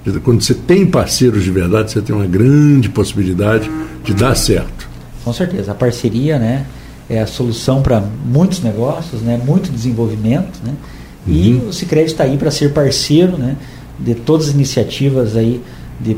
De, 0.05 0.21
quando 0.21 0.41
você 0.41 0.53
tem 0.53 0.85
parceiros 0.85 1.43
de 1.43 1.51
verdade, 1.51 1.91
você 1.91 2.01
tem 2.01 2.15
uma 2.15 2.25
grande 2.25 2.87
possibilidade 2.87 3.69
de 4.05 4.13
dar 4.13 4.35
certo. 4.35 4.87
Com 5.25 5.33
certeza. 5.33 5.73
A 5.73 5.75
parceria 5.75 6.39
né, 6.39 6.65
é 7.09 7.19
a 7.19 7.27
solução 7.27 7.81
para 7.81 8.01
muitos 8.25 8.61
negócios, 8.61 9.21
né, 9.21 9.39
muito 9.43 9.71
desenvolvimento. 9.71 10.59
Né? 10.63 10.73
E 11.27 11.53
uhum. 11.53 11.69
o 11.69 11.73
Cicred 11.73 12.05
está 12.05 12.23
aí 12.23 12.37
para 12.37 12.51
ser 12.51 12.73
parceiro 12.73 13.37
né, 13.37 13.55
de 13.99 14.15
todas 14.15 14.49
as 14.49 14.53
iniciativas 14.53 15.35
aí 15.35 15.61
de 15.99 16.17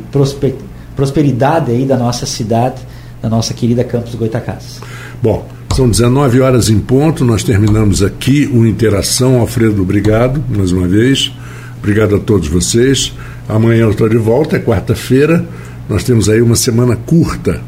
prosperidade 0.96 1.72
aí 1.72 1.86
da 1.86 1.98
nossa 1.98 2.26
cidade, 2.26 2.82
da 3.22 3.30
nossa 3.30 3.54
querida 3.54 3.84
Campos 3.84 4.16
Goitacazes. 4.16 4.80
Bom, 5.22 5.48
são 5.76 5.90
19 5.90 6.40
horas 6.40 6.70
em 6.70 6.80
ponto, 6.80 7.26
nós 7.26 7.44
terminamos 7.44 8.02
aqui 8.02 8.50
o 8.52 8.66
Interação. 8.66 9.40
Alfredo, 9.40 9.82
obrigado 9.82 10.44
mais 10.50 10.72
uma 10.72 10.88
vez. 10.88 11.32
Obrigado 11.78 12.16
a 12.16 12.20
todos 12.20 12.48
vocês. 12.48 13.14
Amanhã 13.48 13.82
eu 13.82 13.92
estou 13.92 14.10
de 14.10 14.18
volta, 14.18 14.56
é 14.56 14.60
quarta-feira. 14.60 15.46
Nós 15.88 16.04
temos 16.04 16.30
aí 16.30 16.42
uma 16.42 16.56
semana 16.56 16.96
curta, 16.96 17.62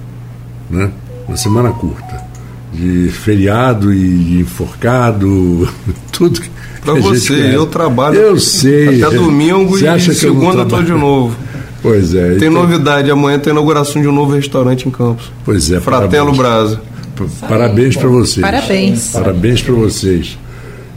né? 0.70 0.89
Uma 1.28 1.38
semana 1.38 1.70
curta. 1.72 2.26
De 2.74 3.09
feriado 3.09 3.93
e 3.93 4.39
enforcado, 4.41 5.68
tudo 6.11 6.41
Pra 6.88 6.93
você, 6.93 7.51
eu 7.53 7.65
trabalho. 7.65 8.15
Eu 8.15 8.39
sei. 8.39 9.03
Até 9.03 9.18
domingo 9.18 9.78
você 9.78 9.86
e 9.86 9.88
acha 9.89 10.13
segunda 10.13 10.59
eu 10.59 10.65
tô 10.65 10.82
de 10.82 10.93
novo. 10.93 11.36
Pois 11.82 12.15
é. 12.15 12.36
Tem 12.36 12.47
então... 12.47 12.51
novidade, 12.51 13.11
amanhã 13.11 13.38
tem 13.38 13.51
inauguração 13.51 14.01
de 14.01 14.07
um 14.07 14.13
novo 14.13 14.34
restaurante 14.34 14.88
em 14.88 14.91
Campos. 14.91 15.30
Pois 15.43 15.70
é. 15.70 15.82
Fratelo 15.82 16.34
Brasa. 16.34 16.80
Parabéns 17.47 17.97
para 17.97 18.07
vocês. 18.07 18.41
Parabéns. 18.41 19.09
Parabéns 19.09 19.61
para 19.61 19.74
vocês. 19.74 20.38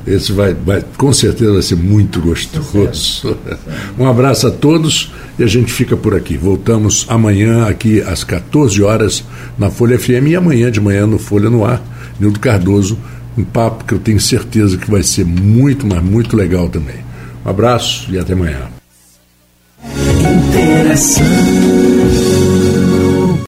Esse 0.07 0.33
vai, 0.33 0.55
vai, 0.55 0.83
com 0.97 1.13
certeza 1.13 1.53
vai 1.53 1.63
ser 1.63 1.77
muito 1.77 2.21
gostoso. 2.21 3.37
Um 3.99 4.07
abraço 4.07 4.47
a 4.47 4.51
todos 4.51 5.13
e 5.39 5.43
a 5.43 5.47
gente 5.47 5.71
fica 5.71 5.97
por 5.97 6.15
aqui. 6.15 6.37
Voltamos 6.37 7.05
amanhã 7.09 7.67
aqui 7.67 8.01
às 8.01 8.25
14 8.25 8.83
horas 8.83 9.23
na 9.59 9.71
Folha 9.71 9.99
FM 9.99 10.29
e 10.29 10.37
amanhã 10.37 10.71
de 10.71 10.81
manhã 10.81 11.07
no 11.07 11.19
Folha 11.19 11.51
no 11.51 11.65
Ar, 11.65 11.83
Nildo 12.19 12.41
Cardoso 12.41 12.97
um 13.37 13.45
papo 13.45 13.85
que 13.85 13.95
eu 13.95 13.99
tenho 13.99 14.21
certeza 14.21 14.77
que 14.77 14.91
vai 14.91 15.03
ser 15.03 15.25
muito, 15.25 15.87
mas 15.87 16.03
muito 16.03 16.37
legal 16.37 16.69
também. 16.69 16.97
Um 17.45 17.51
abraço 17.51 18.13
e 18.13 18.19
até 18.19 18.33
amanhã. 18.33 18.69
Interação. 20.49 21.89